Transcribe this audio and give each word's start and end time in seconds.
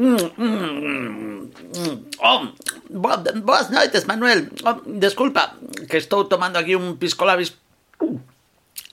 Mm, 0.00 0.16
mm, 0.16 1.52
mm, 1.76 1.96
oh, 2.24 2.48
boas 3.44 3.68
noites, 3.68 4.06
Manuel. 4.06 4.48
Oh, 4.64 4.80
desculpa, 4.86 5.60
que 5.90 6.00
estou 6.00 6.24
tomando 6.24 6.56
aquí 6.56 6.72
un 6.72 6.96
pisco 6.96 7.28
labis. 7.28 7.52
Uh. 8.00 8.16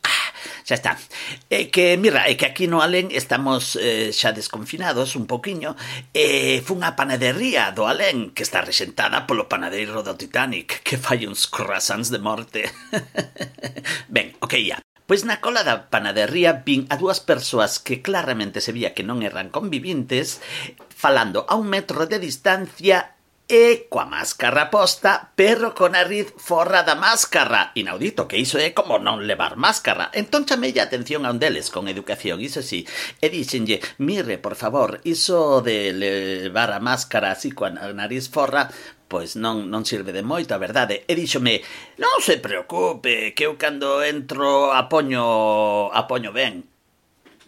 Ah, 0.03 0.27
xa 0.67 0.75
está. 0.75 0.99
É 1.47 1.71
que, 1.71 1.95
mira, 1.95 2.27
é 2.27 2.35
que 2.35 2.43
aquí 2.43 2.67
no 2.67 2.83
Alén 2.83 3.07
estamos 3.15 3.79
eh, 3.79 4.11
xa 4.11 4.35
desconfinados 4.35 5.15
un 5.15 5.31
poquiño. 5.31 5.79
E 6.11 6.59
eh, 6.59 6.65
fun 6.67 6.83
a 6.83 6.99
panadería 6.99 7.71
do 7.71 7.87
Alén, 7.87 8.35
que 8.35 8.43
está 8.43 8.59
rexentada 8.59 9.23
polo 9.23 9.47
panadeiro 9.47 10.03
do 10.03 10.19
Titanic, 10.19 10.83
que 10.83 10.99
fai 10.99 11.23
uns 11.23 11.47
croissants 11.47 12.11
de 12.11 12.19
morte. 12.19 12.67
ben, 14.11 14.35
ok, 14.43 14.59
ya. 14.59 14.83
Pois 15.07 15.23
na 15.23 15.39
cola 15.39 15.63
da 15.63 15.87
panadería 15.87 16.67
vin 16.67 16.83
a 16.91 16.99
dúas 16.99 17.23
persoas 17.23 17.79
que 17.79 18.03
claramente 18.03 18.59
se 18.59 18.75
vía 18.75 18.91
que 18.91 19.07
non 19.07 19.23
eran 19.23 19.47
convivintes 19.55 20.43
falando 20.91 21.47
a 21.47 21.55
un 21.55 21.71
metro 21.71 22.11
de 22.11 22.19
distancia 22.19 23.15
e 23.47 23.87
coa 23.87 24.03
máscara 24.03 24.67
posta, 24.67 25.31
pero 25.39 25.71
con 25.71 25.95
a 25.95 26.03
riz 26.03 26.35
forra 26.35 26.83
da 26.83 26.99
máscara. 26.99 27.71
Inaudito, 27.79 28.27
que 28.27 28.35
iso 28.35 28.59
é 28.59 28.75
como 28.75 28.99
non 28.99 29.23
levar 29.23 29.55
máscara. 29.55 30.11
Entón 30.11 30.43
chamei 30.43 30.75
a 30.75 30.83
atención 30.83 31.23
a 31.23 31.31
un 31.31 31.39
deles 31.39 31.71
con 31.71 31.87
educación, 31.87 32.43
iso 32.43 32.59
sí, 32.59 32.83
e 33.23 33.31
dixenlle, 33.31 33.79
mire, 34.03 34.35
por 34.35 34.59
favor, 34.59 34.99
iso 35.07 35.63
de 35.63 35.95
levar 35.95 36.75
a 36.75 36.83
máscara 36.83 37.31
así 37.31 37.55
coa 37.55 37.71
nariz 37.71 38.27
forra, 38.27 38.67
pois 39.07 39.35
non, 39.35 39.67
non 39.71 39.87
sirve 39.87 40.11
de 40.11 40.23
moito, 40.23 40.53
a 40.53 40.61
verdade. 40.61 41.03
E 41.07 41.15
díxome, 41.15 41.63
non 41.97 42.19
se 42.21 42.37
preocupe, 42.37 43.33
que 43.33 43.47
eu 43.47 43.55
cando 43.57 44.03
entro 44.03 44.71
apoño, 44.71 45.89
apoño 45.91 46.31
ben. 46.31 46.76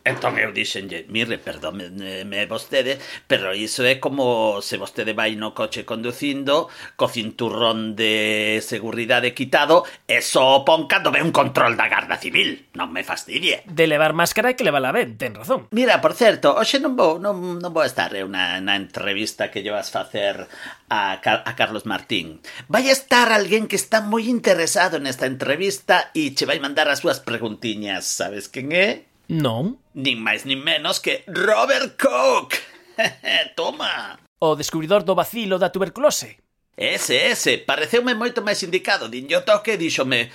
Entón 0.04 0.40
eu 0.40 0.56
dixenlle, 0.56 1.06
mire, 1.12 1.38
perdóneme 1.38 2.48
vostede, 2.48 2.98
pero 3.28 3.52
iso 3.52 3.84
é 3.84 4.00
como 4.00 4.62
se 4.64 4.80
vostede 4.80 5.12
vai 5.12 5.36
no 5.36 5.52
coche 5.52 5.84
conducindo, 5.84 6.72
co 6.96 7.12
cinturrón 7.12 8.00
de 8.00 8.64
seguridade 8.64 9.36
quitado, 9.36 9.84
e 10.08 10.24
só 10.24 10.64
pon 10.64 10.88
cando 10.88 11.12
ve 11.12 11.20
un 11.20 11.36
control 11.36 11.76
da 11.76 11.92
Garda 11.92 12.16
Civil. 12.16 12.72
Non 12.80 12.96
me 12.96 13.04
fastidie. 13.04 13.68
De 13.68 13.86
levar 13.92 14.16
máscara 14.16 14.56
que 14.56 14.64
levala 14.64 14.96
ben, 14.96 15.20
ten 15.20 15.36
razón. 15.36 15.68
Mira, 15.76 16.00
por 16.00 16.16
certo, 16.16 16.56
hoxe 16.56 16.80
non 16.80 16.96
vou, 16.96 17.20
non, 17.20 17.60
non 17.60 17.72
vou 17.76 17.84
estar 17.84 18.16
eu 18.16 18.32
na, 18.32 18.64
na 18.64 18.80
entrevista 18.80 19.52
que 19.52 19.60
lle 19.60 19.76
vas 19.76 19.92
facer 19.92 20.48
a, 20.88 21.20
a 21.20 21.52
Carlos 21.60 21.84
Martín. 21.84 22.40
Vai 22.72 22.88
estar 22.88 23.30
alguén 23.30 23.68
que 23.68 23.76
está 23.76 24.00
moi 24.00 24.32
interesado 24.32 24.98
nesta 24.98 25.28
entrevista 25.28 26.10
e 26.16 26.32
che 26.32 26.48
vai 26.48 26.64
mandar 26.64 26.88
as 26.88 27.04
súas 27.04 27.20
preguntiñas. 27.20 28.08
Sabes 28.08 28.48
quen 28.48 28.72
é? 28.72 29.09
Non. 29.30 29.78
Nin 29.94 30.26
máis 30.26 30.50
nin 30.50 30.66
menos 30.66 30.98
que 30.98 31.22
Robert 31.30 32.02
Koch. 32.02 32.58
Toma. 33.58 34.18
O 34.42 34.58
descubridor 34.58 35.06
do 35.06 35.14
vacilo 35.14 35.62
da 35.62 35.70
tuberculose. 35.70 36.42
Ese, 36.74 37.30
ese. 37.30 37.62
Pareceume 37.62 38.18
moito 38.18 38.42
máis 38.42 38.66
indicado. 38.66 39.06
Din 39.06 39.30
yo 39.30 39.46
toque 39.46 39.78
e 39.78 39.82
díxome... 39.82 40.34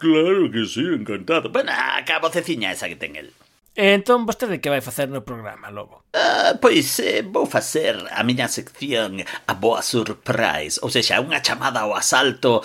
Claro 0.00 0.48
que 0.50 0.64
sí, 0.64 0.80
encantado. 0.80 1.52
Bueno, 1.52 1.70
a 1.70 2.00
voceciña 2.18 2.72
esa 2.72 2.88
que 2.88 2.96
ten 2.96 3.14
el. 3.14 3.30
E 3.76 3.92
entón 3.92 4.24
vostede 4.24 4.56
que 4.56 4.72
vai 4.72 4.80
facer 4.80 5.12
no 5.12 5.20
programa, 5.20 5.68
Lobo? 5.68 6.00
Ah, 6.16 6.56
pois 6.56 6.96
eh, 6.96 7.20
vou 7.20 7.44
facer 7.44 7.92
a 8.08 8.24
miña 8.24 8.48
sección 8.48 9.20
a 9.20 9.52
boa 9.52 9.84
surprise, 9.84 10.80
ou 10.80 10.88
seja, 10.88 11.20
unha 11.20 11.44
chamada 11.44 11.84
ao 11.84 11.92
asalto 11.92 12.64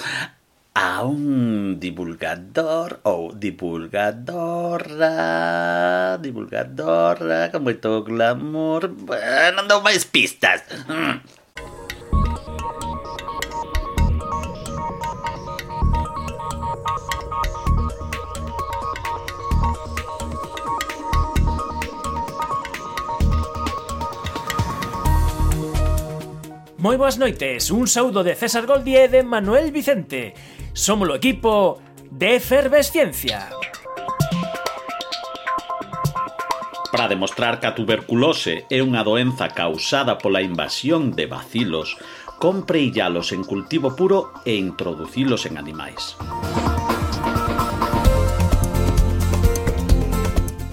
a 0.73 1.03
un 1.03 1.79
divulgador 1.83 3.03
ou 3.03 3.35
divulgadora 3.35 5.11
divulgadora 6.23 7.51
con 7.51 7.67
moito 7.67 8.07
glamour 8.07 8.87
bueno, 8.87 9.51
non 9.59 9.67
dou 9.67 9.83
máis 9.83 10.07
pistas 10.07 10.63
mm. 10.87 11.43
Moi 26.81 26.97
boas 26.97 27.21
noites, 27.21 27.69
un 27.69 27.85
saúdo 27.85 28.25
de 28.25 28.33
César 28.33 28.65
Goldi 28.65 28.97
e 28.97 29.05
de 29.05 29.21
Manuel 29.21 29.69
Vicente 29.69 30.33
Somos 30.73 31.09
o 31.09 31.15
equipo 31.15 31.81
de 32.09 32.35
Efervesciencia. 32.35 33.49
Para 36.91 37.09
demostrar 37.09 37.59
que 37.59 37.67
a 37.67 37.75
tuberculose 37.75 38.63
é 38.71 38.79
unha 38.79 39.03
doenza 39.03 39.51
causada 39.51 40.15
pola 40.15 40.39
invasión 40.39 41.11
de 41.11 41.27
bacilos, 41.27 41.99
compre 42.39 42.79
illalos 42.79 43.35
en 43.35 43.43
cultivo 43.43 43.99
puro 43.99 44.31
e 44.47 44.55
introducilos 44.55 45.43
en 45.43 45.59
animais. 45.59 46.15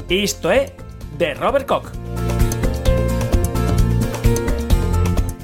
Isto 0.07 0.55
é 0.55 0.79
de 1.19 1.35
Robert 1.35 1.67
Koch. 1.67 2.08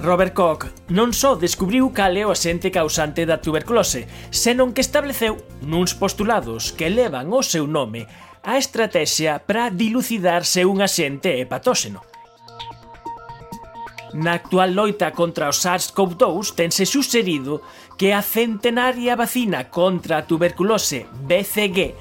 Robert 0.04 0.36
Koch 0.36 0.68
non 0.92 1.16
só 1.16 1.32
descubriu 1.32 1.88
cal 1.96 2.12
é 2.20 2.28
o 2.28 2.36
xente 2.36 2.68
causante 2.68 3.24
da 3.24 3.40
tuberculose, 3.40 4.04
senón 4.28 4.76
que 4.76 4.84
estableceu 4.84 5.40
nuns 5.64 5.96
postulados 5.96 6.76
que 6.76 6.92
levan 6.92 7.32
o 7.32 7.40
seu 7.40 7.64
nome 7.64 8.04
a 8.44 8.60
estrategia 8.60 9.40
para 9.40 9.72
dilucidar 9.72 10.44
se 10.44 10.68
un 10.68 10.84
axente 10.84 11.32
é 11.40 11.48
patóxeno. 11.48 12.04
Na 14.12 14.36
actual 14.36 14.76
loita 14.76 15.16
contra 15.16 15.48
o 15.48 15.56
SARS-CoV-2 15.56 16.52
tense 16.52 16.84
suxerido 16.84 17.64
que 17.96 18.12
a 18.12 18.20
centenaria 18.20 19.16
vacina 19.16 19.72
contra 19.72 20.20
a 20.20 20.26
tuberculose 20.28 21.08
BCG 21.24 21.96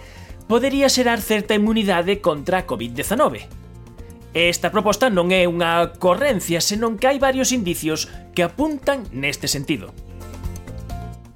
podería 0.51 0.91
xerar 0.91 1.23
certa 1.23 1.55
inmunidade 1.55 2.19
contra 2.19 2.61
a 2.61 2.67
COVID-19. 2.67 3.62
Esta 4.33 4.73
proposta 4.73 5.13
non 5.13 5.29
é 5.29 5.45
unha 5.45 5.93
correncia, 6.01 6.57
senón 6.57 6.97
que 6.97 7.05
hai 7.05 7.21
varios 7.21 7.53
indicios 7.53 8.09
que 8.33 8.41
apuntan 8.41 9.05
neste 9.13 9.45
sentido. 9.45 9.93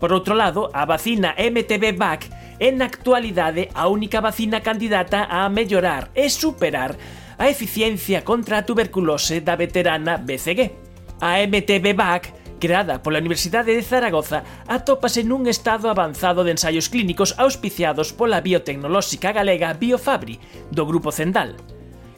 Por 0.01 0.09
outro 0.09 0.33
lado, 0.33 0.73
a 0.73 0.89
vacina 0.89 1.37
MTB-VAC 1.37 2.57
é 2.57 2.73
na 2.73 2.89
actualidade 2.89 3.69
a 3.77 3.85
única 3.85 4.17
vacina 4.17 4.65
candidata 4.65 5.29
a 5.29 5.45
mellorar 5.45 6.09
e 6.17 6.25
superar 6.25 6.97
a 7.37 7.45
eficiencia 7.45 8.25
contra 8.25 8.57
a 8.57 8.65
tuberculose 8.65 9.45
da 9.45 9.53
veterana 9.53 10.17
BCG. 10.17 10.73
A 11.21 11.37
MTB-VAC 11.45 12.33
creada 12.57 12.97
pola 13.05 13.21
Universidade 13.21 13.77
de 13.77 13.85
Zaragoza, 13.85 14.41
atópase 14.65 15.21
nun 15.21 15.45
estado 15.45 15.93
avanzado 15.93 16.41
de 16.41 16.57
ensaios 16.57 16.89
clínicos 16.89 17.37
auspiciados 17.37 18.09
pola 18.09 18.41
biotecnolóxica 18.41 19.29
galega 19.29 19.77
Biofabri, 19.77 20.41
do 20.73 20.81
Grupo 20.89 21.13
Zendal. 21.13 21.76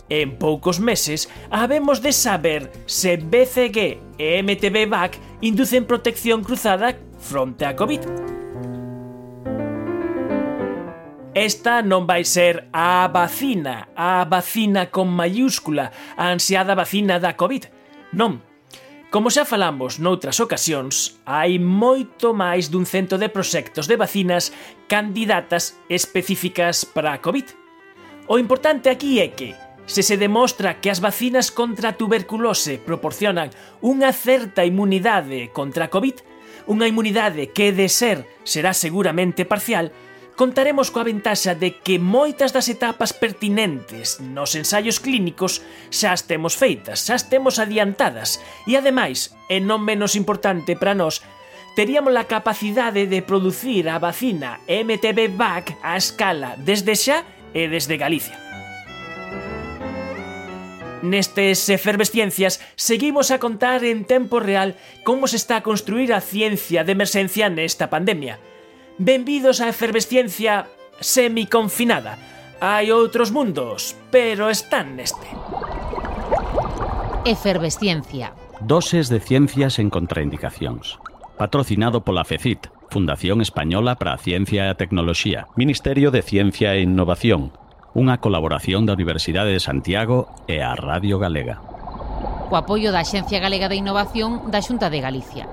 En 0.09 0.37
poucos 0.37 0.79
meses, 0.79 1.29
habemos 1.51 2.01
de 2.01 2.11
saber 2.11 2.71
se 2.85 3.17
BCG 3.17 4.01
e 4.17 4.41
MTB 4.41 4.89
VAC 4.89 5.19
inducen 5.41 5.85
protección 5.85 6.43
cruzada 6.43 6.97
fronte 7.19 7.65
a 7.65 7.75
COVID. 7.75 8.01
Esta 11.37 11.85
non 11.85 12.09
vai 12.09 12.25
ser 12.25 12.67
a 12.73 13.05
vacina, 13.05 13.93
a 13.93 14.25
vacina 14.25 14.89
con 14.89 15.13
mayúscula, 15.13 15.93
a 16.17 16.33
ansiada 16.33 16.73
vacina 16.73 17.21
da 17.21 17.37
COVID. 17.37 17.69
Non. 18.17 18.41
Como 19.13 19.29
xa 19.29 19.45
falamos 19.45 20.01
noutras 20.01 20.41
ocasións, 20.41 21.21
hai 21.29 21.61
moito 21.61 22.33
máis 22.33 22.73
dun 22.73 22.89
cento 22.89 23.21
de 23.21 23.29
proxectos 23.29 23.85
de 23.85 23.93
vacinas 23.93 24.49
candidatas 24.89 25.77
específicas 25.85 26.81
para 26.81 27.13
a 27.13 27.21
COVID. 27.21 27.45
O 28.25 28.41
importante 28.41 28.89
aquí 28.89 29.21
é 29.21 29.29
que, 29.29 29.53
se 29.89 30.03
se 30.05 30.21
demostra 30.21 30.77
que 30.79 30.93
as 30.93 31.01
vacinas 31.01 31.49
contra 31.49 31.89
a 31.89 31.97
tuberculose 31.97 32.77
proporcionan 32.77 33.49
unha 33.81 34.13
certa 34.13 34.61
inmunidade 34.61 35.49
contra 35.49 35.89
a 35.89 35.91
COVID, 35.91 36.21
unha 36.69 36.85
inmunidade 36.85 37.49
que 37.49 37.73
de 37.73 37.89
ser 37.89 38.29
será 38.45 38.77
seguramente 38.77 39.49
parcial, 39.49 39.89
contaremos 40.37 40.93
coa 40.93 41.09
ventaxa 41.09 41.57
de 41.57 41.81
que 41.81 41.97
moitas 41.97 42.53
das 42.53 42.69
etapas 42.69 43.17
pertinentes 43.17 44.21
nos 44.21 44.53
ensaios 44.53 45.01
clínicos 45.01 45.65
xa 45.89 46.13
as 46.13 46.29
temos 46.29 46.53
feitas, 46.53 47.09
xa 47.09 47.17
as 47.17 47.25
temos 47.25 47.57
adiantadas 47.57 48.37
e 48.69 48.77
ademais, 48.77 49.33
e 49.49 49.57
non 49.57 49.81
menos 49.81 50.13
importante 50.13 50.77
para 50.77 50.93
nós, 50.93 51.25
teríamos 51.73 52.13
a 52.13 52.29
capacidade 52.29 53.09
de 53.09 53.25
producir 53.25 53.89
a 53.89 53.97
vacina 53.97 54.61
MTB-VAC 54.69 55.81
a 55.81 55.97
escala 55.97 56.53
desde 56.61 56.93
xa 56.93 57.25
e 57.57 57.65
desde 57.65 57.97
Galicia. 57.97 58.48
Nestes 61.01 61.69
efervesciencias 61.69 62.59
seguimos 62.75 63.31
a 63.31 63.39
contar 63.39 63.83
en 63.83 64.03
tempo 64.03 64.39
real 64.39 64.75
como 65.03 65.27
se 65.27 65.37
está 65.37 65.57
a 65.57 65.63
construir 65.63 66.13
a 66.13 66.19
ciencia 66.19 66.83
de 66.83 66.91
emerxencia 66.91 67.47
nesta 67.47 67.89
pandemia. 67.89 68.39
Benvidos 68.99 69.63
a 69.63 69.71
efervesciencia 69.71 70.67
semiconfinada. 70.99 72.19
Hai 72.59 72.91
outros 72.91 73.31
mundos, 73.31 73.95
pero 74.11 74.51
están 74.51 74.99
neste. 74.99 75.23
Efervesciencia. 77.23 78.35
Doses 78.59 79.07
de 79.07 79.23
ciencias 79.23 79.79
en 79.79 79.87
contraindicacións. 79.87 80.99
Patrocinado 81.39 82.03
pola 82.03 82.27
FECIT, 82.27 82.67
Fundación 82.91 83.39
Española 83.39 83.95
para 83.95 84.11
a 84.11 84.19
Ciencia 84.19 84.67
e 84.67 84.75
a 84.75 84.75
Tecnoloxía, 84.75 85.47
Ministerio 85.55 86.11
de 86.11 86.19
Ciencia 86.19 86.75
e 86.75 86.83
Innovación, 86.83 87.55
unha 87.97 88.21
colaboración 88.21 88.85
da 88.85 88.93
Universidade 88.93 89.49
de 89.49 89.61
Santiago 89.61 90.29
e 90.45 90.61
a 90.61 90.77
Radio 90.77 91.17
Galega. 91.17 91.57
Co 92.49 92.57
apoio 92.57 92.93
da 92.93 93.01
Xencia 93.05 93.41
Galega 93.41 93.69
de 93.69 93.77
Innovación 93.81 94.49
da 94.53 94.61
Xunta 94.61 94.89
de 94.89 95.01
Galicia. 95.01 95.45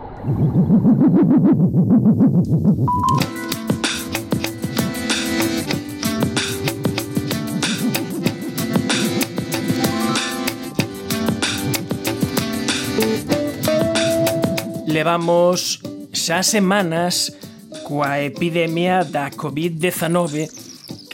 Levamos 14.89 15.85
xa 16.13 16.41
semanas 16.41 17.37
coa 17.85 18.19
epidemia 18.25 19.05
da 19.05 19.29
COVID-19 19.29 20.66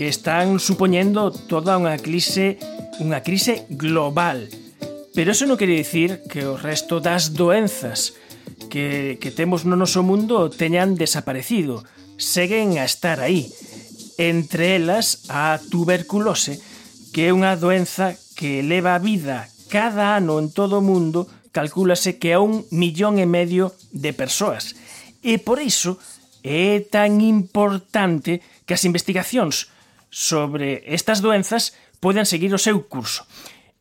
que 0.03 0.09
están 0.09 0.59
supoñendo 0.59 1.31
toda 1.31 1.79
unha 1.79 1.95
crise, 1.95 2.59
unha 2.99 3.23
crise 3.23 3.71
global. 3.71 4.51
Pero 5.15 5.31
eso 5.31 5.47
non 5.47 5.55
quere 5.55 5.79
dicir 5.79 6.27
que 6.27 6.43
o 6.43 6.59
resto 6.59 6.99
das 6.99 7.39
doenzas 7.39 8.19
que, 8.67 9.15
que 9.23 9.31
temos 9.31 9.63
no 9.63 9.79
noso 9.79 10.03
mundo 10.03 10.51
teñan 10.51 10.99
desaparecido. 10.99 11.87
Seguen 12.19 12.83
a 12.83 12.85
estar 12.85 13.23
aí. 13.23 13.47
Entre 14.19 14.75
elas 14.75 15.23
a 15.31 15.63
tuberculose, 15.71 16.59
que 17.15 17.31
é 17.31 17.35
unha 17.37 17.55
doenza 17.55 18.19
que 18.35 18.59
leva 18.67 18.99
a 18.99 19.03
vida 19.07 19.47
cada 19.71 20.19
ano 20.19 20.43
en 20.43 20.51
todo 20.51 20.83
o 20.83 20.87
mundo 20.91 21.31
calcúlase 21.55 22.19
que 22.19 22.35
a 22.35 22.43
un 22.43 22.67
millón 22.75 23.23
e 23.23 23.27
medio 23.31 23.71
de 23.95 24.11
persoas. 24.11 24.75
E 25.23 25.39
por 25.39 25.63
iso 25.63 25.95
é 26.43 26.83
tan 26.91 27.23
importante 27.23 28.43
que 28.67 28.75
as 28.75 28.83
investigacións 28.83 29.71
sobre 30.13 30.85
estas 30.85 31.25
doenzas 31.25 31.73
poden 32.05 32.29
seguir 32.29 32.53
o 32.53 32.61
seu 32.61 32.85
curso. 32.85 33.25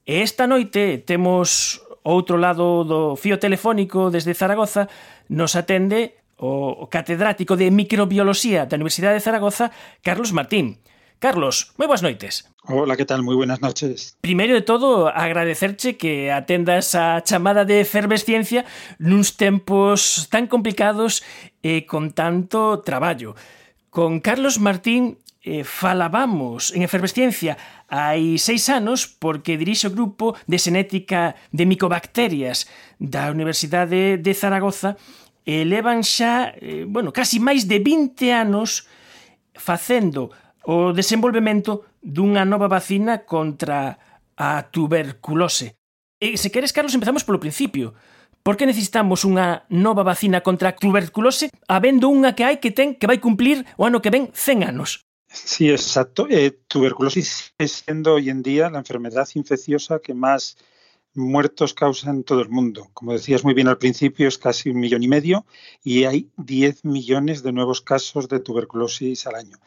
E 0.07 0.23
esta 0.23 0.47
noite 0.47 1.03
temos 1.03 1.83
outro 2.07 2.39
lado 2.39 2.87
do 2.87 3.19
fío 3.19 3.37
telefónico 3.37 4.09
desde 4.09 4.33
Zaragoza 4.33 4.87
nos 5.27 5.53
atende 5.59 6.17
o 6.41 6.89
catedrático 6.89 7.53
de 7.53 7.69
microbioloxía 7.69 8.65
da 8.65 8.79
Universidade 8.79 9.19
de 9.19 9.25
Zaragoza, 9.27 9.69
Carlos 10.01 10.33
Martín. 10.33 10.81
Carlos, 11.21 11.69
moi 11.77 11.85
boas 11.85 12.01
noites. 12.01 12.49
Hola, 12.65 12.97
que 12.97 13.05
tal? 13.05 13.21
Moi 13.21 13.37
buenas 13.37 13.61
noches. 13.61 14.17
Primeiro 14.25 14.57
de 14.57 14.65
todo, 14.65 15.05
agradecerche 15.05 15.93
que 15.93 16.33
atendas 16.33 16.97
a 16.97 17.21
chamada 17.21 17.61
de 17.61 17.85
efervesciencia 17.85 18.65
nuns 18.97 19.37
tempos 19.37 20.25
tan 20.33 20.49
complicados 20.49 21.21
e 21.61 21.85
con 21.85 22.09
tanto 22.17 22.81
traballo. 22.81 23.37
Con 23.93 24.17
Carlos 24.17 24.57
Martín 24.57 25.21
eh, 25.41 25.63
falábamos 25.63 26.71
en 26.73 26.85
Efervesciencia 26.85 27.57
hai 27.89 28.37
seis 28.37 28.69
anos 28.69 29.09
porque 29.09 29.57
dirixe 29.57 29.89
o 29.89 29.95
grupo 29.95 30.37
de 30.45 30.61
Senética 30.61 31.33
de 31.49 31.65
Micobacterias 31.65 32.69
da 33.01 33.33
Universidade 33.33 34.21
de 34.21 34.33
Zaragoza 34.37 35.01
e 35.41 35.65
levan 35.65 36.05
xa, 36.05 36.53
eh, 36.61 36.85
bueno, 36.85 37.09
casi 37.09 37.41
máis 37.41 37.65
de 37.65 37.81
20 37.81 38.29
anos 38.29 38.85
facendo 39.57 40.29
o 40.69 40.93
desenvolvemento 40.93 41.89
dunha 41.97 42.45
nova 42.45 42.69
vacina 42.69 43.25
contra 43.25 43.97
a 44.37 44.69
tuberculose. 44.69 45.73
E 46.21 46.37
se 46.37 46.53
queres, 46.53 46.69
Carlos, 46.69 46.93
empezamos 46.93 47.25
polo 47.25 47.41
principio. 47.41 47.97
Por 48.45 48.57
que 48.57 48.69
necesitamos 48.69 49.25
unha 49.25 49.65
nova 49.73 50.05
vacina 50.05 50.45
contra 50.45 50.69
a 50.69 50.77
tuberculose 50.77 51.49
habendo 51.65 52.13
unha 52.13 52.37
que 52.37 52.45
hai 52.45 52.61
que 52.61 52.69
ten 52.69 52.93
que 52.93 53.09
vai 53.09 53.17
cumplir 53.17 53.65
o 53.77 53.89
ano 53.89 54.01
que 54.05 54.13
ven 54.13 54.29
100 54.33 54.69
anos? 54.69 55.01
Sí, 55.33 55.69
exacto. 55.69 56.27
Eh, 56.29 56.51
tuberculosis 56.67 57.53
es 57.57 57.83
siendo 57.85 58.15
hoy 58.15 58.29
en 58.29 58.43
día 58.43 58.69
la 58.69 58.79
enfermedad 58.79 59.27
infecciosa 59.35 59.99
que 59.99 60.13
más 60.13 60.57
muertos 61.13 61.73
causa 61.73 62.09
en 62.09 62.23
todo 62.23 62.41
el 62.41 62.49
mundo. 62.49 62.89
Como 62.93 63.13
decías 63.13 63.43
muy 63.43 63.53
bien 63.53 63.69
al 63.69 63.77
principio, 63.77 64.27
es 64.27 64.37
casi 64.37 64.69
un 64.69 64.79
millón 64.79 65.03
y 65.03 65.07
medio 65.07 65.45
y 65.83 66.03
hay 66.03 66.29
10 66.37 66.83
millones 66.85 67.43
de 67.43 67.53
nuevos 67.53 67.81
casos 67.81 68.27
de 68.27 68.39
tuberculosis 68.39 69.25
al 69.25 69.35
año. 69.35 69.57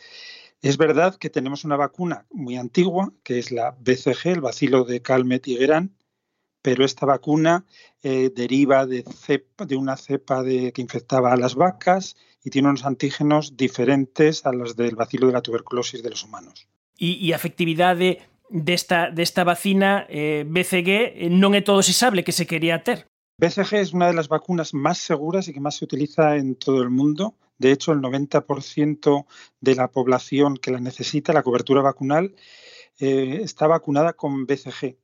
Es 0.60 0.76
verdad 0.76 1.16
que 1.16 1.30
tenemos 1.30 1.64
una 1.64 1.76
vacuna 1.76 2.26
muy 2.30 2.56
antigua, 2.56 3.12
que 3.22 3.38
es 3.38 3.50
la 3.50 3.72
BCG, 3.78 4.26
el 4.26 4.40
bacilo 4.40 4.84
de 4.84 5.02
Calmet 5.02 5.46
y 5.48 5.56
pero 6.64 6.82
esta 6.82 7.04
vacuna 7.04 7.66
eh, 8.02 8.30
deriva 8.34 8.86
de, 8.86 9.02
cepa, 9.02 9.66
de, 9.66 9.76
una 9.76 9.98
cepa 9.98 10.42
de, 10.42 10.72
que 10.72 10.80
infectaba 10.80 11.30
a 11.30 11.36
las 11.36 11.56
vacas 11.56 12.16
y 12.42 12.48
tiene 12.48 12.68
unos 12.68 12.86
antígenos 12.86 13.54
diferentes 13.54 14.46
a 14.46 14.52
los 14.52 14.74
del 14.74 14.96
bacilo 14.96 15.26
de 15.26 15.34
la 15.34 15.42
tuberculosis 15.42 16.02
de 16.02 16.08
los 16.08 16.24
humanos. 16.24 16.66
E, 16.98 17.20
e 17.20 17.34
a 17.34 17.36
efectividade 17.36 18.24
desta, 18.48 19.12
desta 19.12 19.44
vacina 19.44 20.08
eh, 20.08 20.48
BCG 20.48 21.28
non 21.28 21.52
é 21.52 21.60
todo 21.60 21.84
se 21.84 21.92
sabe 21.92 22.24
que 22.24 22.32
se 22.32 22.48
quería 22.48 22.80
ter. 22.80 23.12
BCG 23.36 23.84
es 23.84 23.92
una 23.92 24.08
de 24.08 24.16
las 24.16 24.32
vacunas 24.32 24.72
más 24.72 24.96
seguras 24.96 25.44
y 25.48 25.52
que 25.52 25.60
más 25.60 25.76
se 25.76 25.84
utiliza 25.84 26.40
en 26.40 26.56
todo 26.56 26.80
el 26.80 26.88
mundo. 26.88 27.36
De 27.60 27.76
hecho, 27.76 27.92
el 27.92 28.00
90% 28.00 29.26
de 29.60 29.74
la 29.74 29.92
población 29.92 30.56
que 30.56 30.72
la 30.72 30.80
necesita, 30.80 31.36
la 31.36 31.44
cobertura 31.44 31.82
vacunal, 31.82 32.32
eh, 33.00 33.40
está 33.42 33.66
vacunada 33.66 34.14
con 34.14 34.46
BCG. 34.46 34.96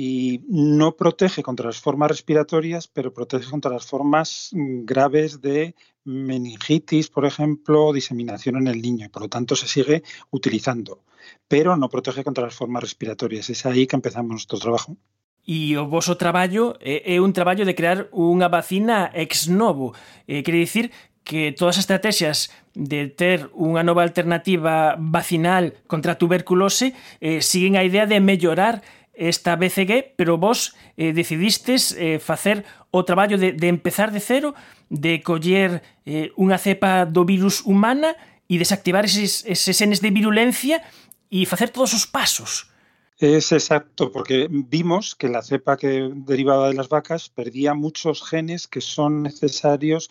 Y 0.00 0.44
no 0.46 0.94
protege 0.94 1.42
contra 1.42 1.66
las 1.66 1.80
formas 1.80 2.08
respiratorias, 2.08 2.86
pero 2.86 3.12
protege 3.12 3.50
contra 3.50 3.72
las 3.72 3.84
formas 3.84 4.50
mm, 4.52 4.84
graves 4.84 5.40
de 5.40 5.74
meningitis, 6.04 7.08
por 7.08 7.26
ejemplo, 7.26 7.92
diseminación 7.92 8.58
en 8.58 8.68
el 8.68 8.80
niño. 8.80 9.06
Y 9.06 9.08
por 9.08 9.22
lo 9.22 9.28
tanto, 9.28 9.56
se 9.56 9.66
sigue 9.66 10.04
utilizando, 10.30 11.02
pero 11.48 11.76
no 11.76 11.88
protege 11.88 12.22
contra 12.22 12.44
las 12.44 12.54
formas 12.54 12.84
respiratorias. 12.84 13.50
Es 13.50 13.66
ahí 13.66 13.88
que 13.88 13.96
empezamos 13.96 14.30
nuestro 14.30 14.60
trabajo. 14.60 14.96
E 15.44 15.74
o 15.74 15.90
voso 15.90 16.14
traballo 16.14 16.78
é 16.78 17.18
un 17.18 17.34
traballo 17.34 17.66
de 17.66 17.74
crear 17.74 18.06
unha 18.14 18.46
vacina 18.46 19.10
ex 19.10 19.50
novo. 19.50 19.98
Eh, 20.30 20.46
quere 20.46 20.62
dicir 20.62 20.94
que 21.26 21.50
todas 21.50 21.74
as 21.74 21.84
estrategias 21.84 22.54
de 22.72 23.10
ter 23.10 23.50
unha 23.52 23.82
nova 23.82 24.06
alternativa 24.06 24.94
vacinal 24.96 25.74
contra 25.90 26.14
a 26.14 26.20
tuberculose 26.20 26.94
eh, 27.18 27.42
siguen 27.42 27.74
a 27.74 27.82
idea 27.82 28.06
de 28.06 28.22
mellorar 28.22 28.80
esta 29.18 29.56
BCG, 29.56 30.14
pero 30.16 30.38
vos 30.38 30.78
eh, 30.96 31.12
decidistes 31.12 31.92
eh, 31.98 32.18
facer 32.22 32.64
o 32.90 33.02
de, 33.02 33.52
de 33.52 33.68
empezar 33.68 34.12
de 34.12 34.20
cero, 34.20 34.54
de 34.88 35.20
coller 35.20 35.82
eh, 36.06 36.30
unha 36.38 36.56
cepa 36.56 37.04
do 37.04 37.26
virus 37.26 37.66
humana 37.66 38.14
e 38.48 38.56
desactivar 38.56 39.04
eses, 39.04 39.44
eses 39.44 40.00
de 40.00 40.10
virulencia 40.14 40.80
e 41.28 41.44
facer 41.44 41.68
todos 41.68 41.92
os 41.92 42.06
pasos. 42.06 42.70
Es 43.18 43.50
exacto, 43.50 44.12
porque 44.14 44.46
vimos 44.48 45.18
que 45.18 45.28
la 45.28 45.42
cepa 45.42 45.76
que 45.76 46.08
derivaba 46.14 46.68
de 46.70 46.78
las 46.78 46.88
vacas 46.88 47.28
perdía 47.28 47.74
muchos 47.74 48.22
genes 48.22 48.70
que 48.70 48.80
son 48.80 49.26
necesarios 49.26 50.08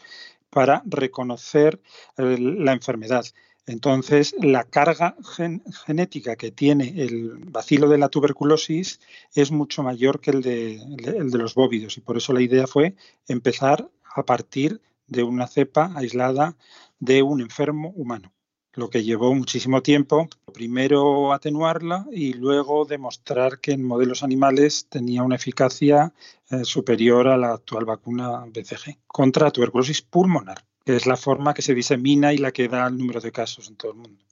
para 0.50 0.84
reconocer 0.86 1.80
la 2.18 2.74
enfermedad. 2.74 3.26
Entonces, 3.68 4.34
la 4.40 4.64
carga 4.64 5.16
gen 5.36 5.62
genética 5.86 6.38
que 6.38 6.52
tiene 6.52 6.94
el 7.04 7.38
bacilo 7.38 7.90
de 7.90 7.98
la 7.98 8.10
tuberculosis 8.10 9.00
es 9.36 9.52
mucho 9.52 9.84
mayor 9.84 10.22
que 10.22 10.32
el 10.32 10.42
de, 10.42 10.76
el 11.06 11.30
de 11.30 11.38
los 11.38 11.54
bóvidos 11.54 11.98
y 11.98 12.02
por 12.02 12.18
eso 12.18 12.34
la 12.34 12.42
idea 12.42 12.66
fue 12.66 12.96
empezar 13.28 13.90
a 14.16 14.24
partir 14.24 14.82
de 15.06 15.24
una 15.24 15.48
cepa 15.48 15.92
aislada 15.96 16.56
de 17.00 17.22
un 17.22 17.42
enfermo 17.42 17.92
humano 17.96 18.34
lo 18.78 18.92
que 18.92 19.04
llevó 19.04 19.34
muchísimo 19.34 19.82
tiempo, 19.82 20.30
primero 20.54 21.34
atenuarla 21.34 22.06
y 22.12 22.34
luego 22.34 22.86
demostrar 22.86 23.60
que 23.60 23.72
en 23.72 23.84
modelos 23.84 24.22
animales 24.22 24.86
tenía 24.88 25.24
una 25.24 25.36
eficacia 25.36 26.14
eh, 26.52 26.64
superior 26.64 27.28
a 27.28 27.38
la 27.38 27.54
actual 27.54 27.86
vacuna 27.86 28.46
BCG 28.46 29.00
contra 29.08 29.50
tuberculosis 29.50 30.04
pulmonar, 30.04 30.64
que 30.88 30.96
es 30.96 31.04
la 31.04 31.20
forma 31.20 31.52
que 31.52 31.60
se 31.60 31.76
disemina 31.76 32.32
y 32.32 32.40
la 32.40 32.56
que 32.56 32.72
da 32.72 32.88
el 32.88 32.96
número 32.96 33.20
de 33.20 33.36
casos 33.36 33.68
en 33.68 33.76
todo 33.76 33.92
el 33.92 34.00
mundo. 34.00 34.24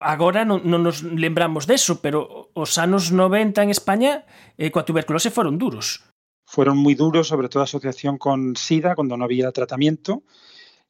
Agora 0.00 0.48
non, 0.48 0.64
non 0.64 0.80
nos 0.80 1.04
lembramos 1.04 1.68
deso, 1.68 2.00
pero 2.00 2.48
os 2.56 2.80
anos 2.80 3.12
90 3.12 3.60
en 3.60 3.68
España 3.68 4.24
eh, 4.56 4.72
coa 4.72 4.88
tuberculose 4.88 5.28
foron 5.28 5.60
duros. 5.60 6.00
Fueron 6.48 6.80
moi 6.80 6.96
duros, 6.96 7.28
sobre 7.28 7.52
todo 7.52 7.60
asociación 7.60 8.16
con 8.16 8.56
SIDA, 8.56 8.96
cuando 8.96 9.20
no 9.20 9.28
había 9.28 9.52
tratamiento, 9.52 10.24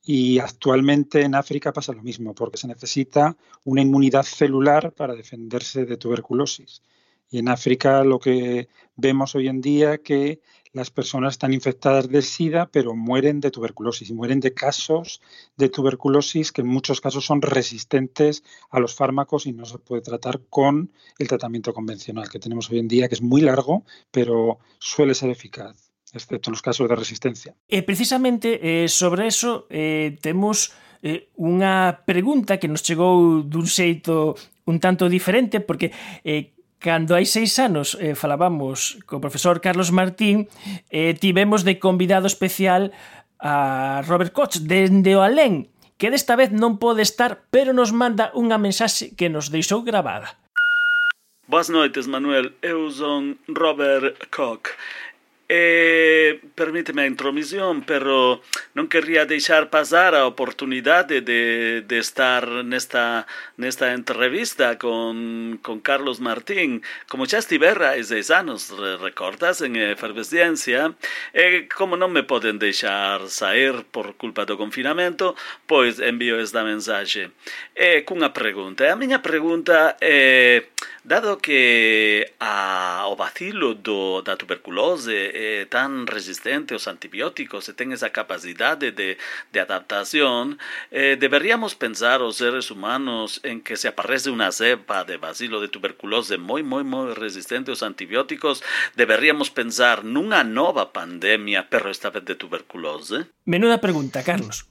Y 0.09 0.39
actualmente 0.39 1.23
en 1.23 1.35
África 1.35 1.73
pasa 1.73 1.93
lo 1.93 2.03
mismo, 2.03 2.35
porque 2.35 2.57
se 2.57 2.67
necesita 2.67 3.37
una 3.65 3.83
inmunidad 3.83 4.23
celular 4.23 4.93
para 4.93 5.15
defenderse 5.15 5.85
de 5.85 5.99
tuberculosis. 5.99 6.83
Y 7.31 7.39
en 7.39 7.49
África 7.49 8.05
lo 8.05 8.19
que 8.19 8.69
vemos 8.97 9.35
hoy 9.35 9.49
en 9.49 9.61
día 9.61 9.99
que 9.99 10.41
las 10.73 10.91
personas 10.91 11.35
están 11.35 11.53
infectadas 11.53 12.09
de 12.09 12.23
SIDA, 12.23 12.67
pero 12.71 12.95
mueren 12.95 13.41
de 13.41 13.51
tuberculosis 13.51 14.11
y 14.11 14.15
mueren 14.15 14.41
de 14.41 14.55
casos 14.55 15.21
de 15.57 15.69
tuberculosis 15.69 16.53
que 16.53 16.61
en 16.61 16.69
muchos 16.69 17.01
casos 17.01 17.25
son 17.25 17.43
resistentes 17.43 18.45
a 18.71 18.81
los 18.81 18.95
fármacos 18.95 19.47
y 19.47 19.53
no 19.53 19.65
se 19.65 19.79
puede 19.79 20.03
tratar 20.03 20.41
con 20.49 20.93
el 21.19 21.29
tratamiento 21.29 21.73
convencional 21.73 22.29
que 22.29 22.39
tenemos 22.39 22.71
hoy 22.71 22.79
en 22.79 22.89
día, 22.89 23.09
que 23.09 23.15
es 23.15 23.23
muy 23.23 23.41
largo, 23.41 23.85
pero 24.11 24.59
suele 24.79 25.15
ser 25.15 25.31
eficaz, 25.31 25.91
excepto 26.13 26.51
en 26.51 26.53
los 26.53 26.63
casos 26.63 26.89
de 26.89 26.97
resistencia. 26.97 27.55
E 27.69 27.83
precisamente 27.83 28.61
eh, 28.63 28.89
sobre 28.89 29.27
eso 29.27 29.67
eh, 29.71 30.17
temos 30.21 30.73
eh, 31.03 31.31
unha 31.39 32.03
pregunta 32.05 32.59
que 32.59 32.69
nos 32.69 32.83
chegou 32.83 33.43
dun 33.47 33.67
xeito 33.67 34.35
un 34.69 34.79
tanto 34.83 35.09
diferente 35.09 35.63
porque 35.65 35.95
eh, 36.27 36.58
Cando 36.79 37.19
hai 37.19 37.27
seis 37.27 37.59
anos 37.59 37.99
eh, 37.99 38.15
falábamos 38.15 39.03
co 39.03 39.19
profesor 39.19 39.59
Carlos 39.59 39.91
Martín, 39.91 40.47
eh, 40.95 41.11
tivemos 41.19 41.67
de 41.67 41.83
convidado 41.83 42.31
especial 42.31 42.95
a 43.43 44.03
Robert 44.07 44.31
Koch, 44.31 44.63
dende 44.63 45.19
o 45.19 45.23
Alén, 45.27 45.67
que 45.99 46.15
desta 46.15 46.39
vez 46.39 46.55
non 46.55 46.79
pode 46.79 47.03
estar, 47.03 47.51
pero 47.51 47.75
nos 47.75 47.91
manda 47.91 48.31
unha 48.31 48.63
mensaxe 48.63 49.11
que 49.19 49.27
nos 49.27 49.51
deixou 49.51 49.83
gravada. 49.83 50.39
Boas 51.51 51.67
noites, 51.67 52.07
Manuel. 52.07 52.55
Eu 52.63 52.87
son 52.95 53.43
Robert 53.51 54.31
Koch. 54.31 54.71
Eh, 55.49 56.18
permíteme 56.59 57.07
a 57.07 57.11
intromisión, 57.11 57.87
pero 57.87 58.43
non 58.75 58.91
querría 58.91 59.31
deixar 59.31 59.71
pasar 59.71 60.19
a 60.19 60.27
oportunidade 60.27 61.23
de, 61.23 61.87
de 61.87 61.99
estar 62.03 62.67
nesta, 62.67 63.31
nesta 63.55 63.95
entrevista 63.95 64.75
con, 64.75 65.63
con 65.63 65.79
Carlos 65.79 66.19
Martín. 66.19 66.83
Como 67.07 67.31
xa 67.31 67.39
estivera 67.39 67.95
hai 67.95 68.03
seis 68.03 68.35
anos, 68.35 68.75
recordas, 68.75 69.63
en 69.63 69.79
efervesciencia, 69.79 70.99
e 71.31 71.71
como 71.71 71.95
non 71.95 72.11
me 72.11 72.27
poden 72.27 72.59
deixar 72.59 73.31
sair 73.31 73.87
por 73.95 74.19
culpa 74.19 74.43
do 74.43 74.59
confinamento, 74.59 75.39
pois 75.71 76.03
envío 76.03 76.43
esta 76.43 76.67
mensaxe. 76.67 77.31
E 77.79 78.03
cunha 78.03 78.35
pregunta. 78.35 78.91
A 78.91 78.99
miña 78.99 79.23
pregunta 79.23 79.95
é, 80.03 80.67
dado 81.09 81.39
que 81.39 82.35
a, 82.39 83.09
o 83.09 83.17
vacilo 83.17 83.75
do, 83.75 84.21
da 84.21 84.37
tuberculose 84.37 85.65
tan 85.73 86.07
resistente 86.07 86.77
aos 86.77 86.85
antibióticos 86.85 87.67
e 87.67 87.73
ten 87.73 87.97
esa 87.97 88.13
capacidade 88.13 88.93
de, 88.93 89.17
de 89.49 89.59
adaptación, 89.59 90.61
eh, 90.93 91.17
pensar 91.81 92.21
os 92.21 92.37
seres 92.37 92.71
humanos 92.71 93.41
en 93.43 93.65
que 93.65 93.81
se 93.81 93.89
aparece 93.89 94.29
unha 94.29 94.53
cepa 94.53 95.09
de 95.09 95.17
bacilo 95.17 95.65
de 95.65 95.73
tuberculose 95.73 96.37
moi, 96.37 96.61
moi, 96.61 96.85
moi 96.85 97.17
resistente 97.17 97.73
aos 97.73 97.81
antibióticos, 97.81 98.61
deberíamos 98.93 99.49
pensar 99.49 100.05
nunha 100.05 100.45
nova 100.45 100.93
pandemia, 100.93 101.73
pero 101.73 101.89
esta 101.89 102.13
vez 102.13 102.29
de 102.29 102.37
tuberculose? 102.37 103.33
Menuda 103.49 103.81
pregunta, 103.81 104.21
Carlos. 104.21 104.69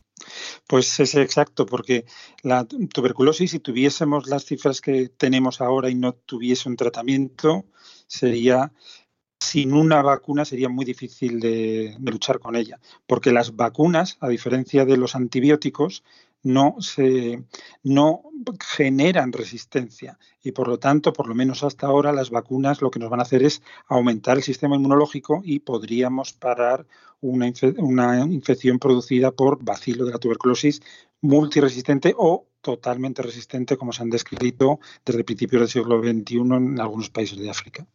Pues 0.67 0.99
es 0.99 1.15
exacto, 1.15 1.65
porque 1.65 2.05
la 2.43 2.65
tuberculosis, 2.65 3.51
si 3.51 3.59
tuviésemos 3.59 4.27
las 4.27 4.45
cifras 4.45 4.81
que 4.81 5.09
tenemos 5.09 5.61
ahora 5.61 5.89
y 5.89 5.95
no 5.95 6.13
tuviese 6.13 6.69
un 6.69 6.75
tratamiento, 6.75 7.65
sería 8.07 8.71
sin 9.39 9.73
una 9.73 10.01
vacuna 10.01 10.45
sería 10.45 10.67
muy 10.67 10.83
difícil 10.83 11.39
de, 11.39 11.95
de, 11.99 12.11
luchar 12.11 12.39
con 12.39 12.55
ella, 12.55 12.79
porque 13.05 13.31
las 13.31 13.55
vacunas, 13.55 14.17
a 14.19 14.29
diferencia 14.29 14.83
de 14.83 14.97
los 14.97 15.15
antibióticos, 15.15 16.03
no, 16.47 16.75
se, 16.79 17.43
no 17.83 18.23
generan 18.75 19.33
resistencia 19.33 20.17
y 20.41 20.53
por 20.53 20.67
lo 20.67 20.79
tanto, 20.79 21.11
por 21.11 21.27
lo 21.27 21.35
menos 21.35 21.63
hasta 21.63 21.87
ahora, 21.87 22.13
las 22.13 22.29
vacunas 22.29 22.81
lo 22.81 22.89
que 22.89 22.99
nos 22.99 23.09
van 23.09 23.19
a 23.19 23.23
hacer 23.23 23.43
es 23.43 23.61
aumentar 23.87 24.37
el 24.37 24.43
sistema 24.43 24.77
inmunológico 24.77 25.41
y 25.43 25.59
podríamos 25.59 26.33
parar 26.33 26.85
una, 27.19 27.51
una 27.77 28.25
infección 28.25 28.79
producida 28.79 29.31
por 29.31 29.63
bacilo 29.63 30.05
de 30.05 30.13
la 30.13 30.19
tuberculosis 30.19 30.81
multiresistente 31.21 32.13
o 32.17 32.45
totalmente 32.61 33.21
resistente, 33.21 33.77
como 33.77 33.91
se 33.91 34.03
han 34.03 34.09
descrito 34.09 34.79
desde 35.05 35.23
principios 35.23 35.61
del 35.61 35.69
siglo 35.69 36.01
XXI 36.01 36.37
en 36.37 36.79
algunos 36.79 37.09
países 37.09 37.37
de 37.37 37.49
África. 37.49 37.85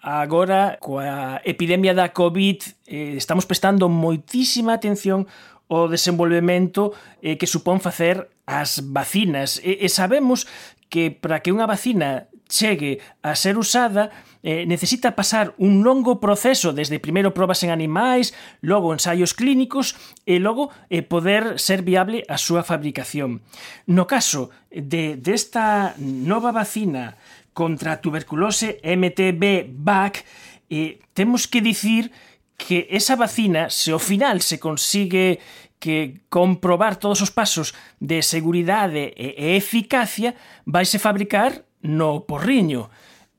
Agora, 0.00 0.78
coa 0.78 1.42
epidemia 1.42 1.90
da 1.90 2.12
COVID, 2.14 2.62
eh, 2.86 3.18
estamos 3.18 3.42
prestando 3.42 3.88
moitísima 3.90 4.78
atención 4.78 5.26
o 5.66 5.90
desenvolvemento 5.90 6.94
eh, 7.22 7.36
que 7.36 7.50
supón 7.50 7.82
facer 7.82 8.30
as 8.46 8.80
vacinas. 8.82 9.58
E, 9.62 9.82
e 9.82 9.88
sabemos 9.90 10.46
que 10.88 11.10
para 11.10 11.42
que 11.42 11.50
unha 11.50 11.66
vacina 11.66 12.30
chegue 12.46 13.02
a 13.26 13.34
ser 13.34 13.58
usada 13.58 14.14
eh, 14.46 14.62
necesita 14.66 15.18
pasar 15.18 15.58
un 15.58 15.82
longo 15.82 16.22
proceso 16.22 16.70
desde 16.70 17.02
primeiro 17.02 17.34
probas 17.34 17.66
en 17.66 17.74
animais, 17.74 18.30
logo 18.62 18.94
ensaios 18.94 19.34
clínicos 19.34 19.98
e 20.22 20.38
logo 20.38 20.70
eh, 20.86 21.02
poder 21.02 21.58
ser 21.58 21.82
viable 21.82 22.22
a 22.30 22.38
súa 22.38 22.62
fabricación. 22.62 23.42
No 23.90 24.06
caso 24.06 24.54
de 24.70 25.18
desta 25.18 25.98
de 25.98 26.06
nova 26.22 26.54
vacina 26.54 27.18
contra 27.50 27.98
a 27.98 28.00
tuberculose 28.04 28.78
MTB-VAC, 28.86 30.22
eh, 30.70 31.02
temos 31.10 31.50
que 31.50 31.58
dicir 31.58 32.14
que 32.56 32.88
esa 32.90 33.16
vacina, 33.16 33.68
se 33.70 33.92
ao 33.92 34.00
final 34.00 34.40
se 34.40 34.58
consigue 34.58 35.38
que 35.78 36.24
comprobar 36.28 36.96
todos 36.96 37.20
os 37.20 37.30
pasos 37.30 37.76
de 38.00 38.22
seguridade 38.24 39.12
e 39.16 39.56
eficacia, 39.56 40.34
vaise 40.64 40.98
fabricar 40.98 41.64
no 41.84 42.24
Porriño. 42.24 42.88